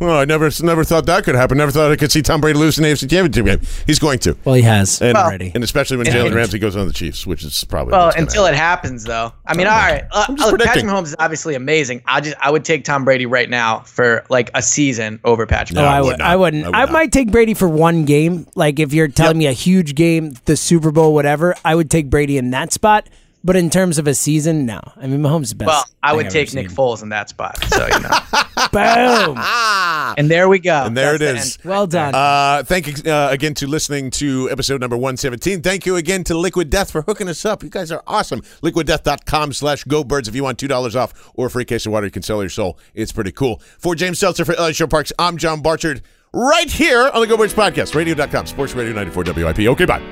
Well, 0.00 0.18
I 0.18 0.24
never 0.24 0.50
never 0.62 0.82
thought 0.84 1.06
that 1.06 1.24
could 1.24 1.34
happen. 1.34 1.56
Never 1.58 1.70
thought 1.70 1.90
I 1.92 1.96
could 1.96 2.10
see 2.10 2.20
Tom 2.20 2.40
Brady 2.40 2.58
lose 2.58 2.78
an 2.78 2.84
AFC 2.84 3.08
Championship 3.08 3.44
game. 3.46 3.60
He's 3.86 3.98
going 3.98 4.18
to. 4.20 4.36
well, 4.44 4.54
he 4.54 4.62
has 4.62 5.00
And, 5.00 5.16
already. 5.16 5.52
and 5.54 5.62
especially 5.62 5.96
when 5.96 6.06
Jalen 6.06 6.34
Ramsey 6.34 6.58
goes 6.58 6.74
on 6.76 6.86
the 6.88 6.92
Chiefs, 6.92 7.26
which 7.26 7.44
is 7.44 7.62
probably 7.64 7.92
Well, 7.92 8.06
what's 8.06 8.16
until 8.16 8.44
happen. 8.44 8.54
it 8.54 8.58
happens, 8.58 9.04
though. 9.04 9.32
I 9.46 9.54
mean, 9.56 9.66
all 9.66 9.72
right. 9.76 10.04
Uh, 10.10 10.24
I'm 10.28 10.34
look, 10.34 10.44
Patrick 10.44 10.60
predicting. 10.62 10.86
Mahomes 10.86 11.04
is 11.06 11.16
obviously 11.18 11.54
amazing. 11.54 12.02
I 12.06 12.20
just 12.20 12.36
I 12.40 12.50
would 12.50 12.64
take 12.64 12.84
Tom 12.84 13.04
Brady 13.04 13.26
right 13.26 13.48
now 13.48 13.80
for 13.80 14.24
like 14.28 14.50
a 14.54 14.62
season 14.62 15.20
over 15.24 15.46
Patrick. 15.46 15.76
No, 15.76 15.84
Oh, 15.84 15.88
Mahomes. 15.88 15.90
I 15.90 15.96
I 15.96 16.00
would 16.00 16.06
would. 16.12 16.20
I 16.20 16.36
wouldn't. 16.36 16.64
I 16.64 16.66
I, 16.66 16.70
would 16.82 16.86
not. 16.88 16.92
might 16.92 17.12
take 17.12 17.30
Brady 17.30 17.54
for 17.54 17.68
one 17.68 18.04
game. 18.04 18.46
Like 18.54 18.78
if 18.80 18.92
you're 18.92 19.08
telling 19.08 19.38
me 19.38 19.46
a 19.46 19.52
huge 19.52 19.94
game, 19.94 20.34
the 20.46 20.56
Super 20.56 20.90
Bowl, 20.90 21.14
whatever, 21.14 21.54
I 21.64 21.74
would 21.74 21.90
take 21.90 22.10
Brady 22.10 22.36
in 22.36 22.50
that 22.50 22.72
spot. 22.72 23.08
But 23.46 23.56
in 23.56 23.68
terms 23.68 23.98
of 23.98 24.06
a 24.06 24.14
season, 24.14 24.64
no. 24.64 24.80
I 24.96 25.06
mean, 25.06 25.20
Mahomes 25.20 25.42
is 25.44 25.48
the 25.50 25.56
best. 25.56 25.68
Well, 25.68 25.84
I 26.02 26.14
would 26.14 26.30
take 26.30 26.54
Nick 26.54 26.70
seen. 26.70 26.76
Foles 26.76 27.02
in 27.02 27.10
that 27.10 27.28
spot. 27.28 27.62
So 27.64 27.86
you 27.86 28.00
know, 28.00 28.08
Boom. 28.72 29.36
and 30.18 30.30
there 30.30 30.48
we 30.48 30.58
go. 30.58 30.84
And 30.84 30.96
there 30.96 31.18
That's 31.18 31.22
it 31.22 31.34
the 31.34 31.38
is. 31.40 31.56
end. 31.58 31.64
Well 31.64 31.86
done. 31.86 32.14
Uh, 32.14 32.62
thank 32.64 32.86
you 32.86 33.12
uh, 33.12 33.28
again 33.30 33.52
to 33.54 33.66
listening 33.66 34.10
to 34.12 34.48
episode 34.50 34.80
number 34.80 34.96
117. 34.96 35.60
Thank 35.62 35.84
you 35.84 35.96
again 35.96 36.24
to 36.24 36.36
Liquid 36.36 36.70
Death 36.70 36.90
for 36.90 37.02
hooking 37.02 37.28
us 37.28 37.44
up. 37.44 37.62
You 37.62 37.68
guys 37.68 37.92
are 37.92 38.02
awesome. 38.06 38.40
LiquidDeath.com 38.62 39.52
slash 39.52 39.84
go 39.84 40.02
birds 40.04 40.26
if 40.26 40.34
you 40.34 40.42
want 40.42 40.58
$2 40.58 40.94
off 40.98 41.30
or 41.34 41.46
a 41.46 41.50
free 41.50 41.64
case 41.66 41.84
of 41.86 41.92
water. 41.92 42.06
You 42.06 42.12
can 42.12 42.22
sell 42.22 42.40
your 42.42 42.48
soul. 42.48 42.78
It's 42.94 43.12
pretty 43.12 43.32
cool. 43.32 43.60
For 43.78 43.94
James 43.94 44.18
Seltzer, 44.18 44.44
for 44.46 44.54
Elliot 44.54 44.76
Shorr-Parks, 44.76 45.12
I'm 45.18 45.36
John 45.36 45.60
Barchard 45.60 46.00
right 46.32 46.70
here 46.70 47.10
on 47.12 47.20
the 47.20 47.26
Go 47.26 47.36
Birds 47.36 47.54
Podcast. 47.54 47.94
Radio.com, 47.94 48.46
Sports 48.46 48.74
Radio 48.74 48.94
94 48.94 49.24
WIP. 49.34 49.58
Okay, 49.60 49.84
bye. 49.84 50.02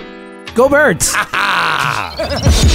Go 0.54 0.68
Birds. 0.68 1.14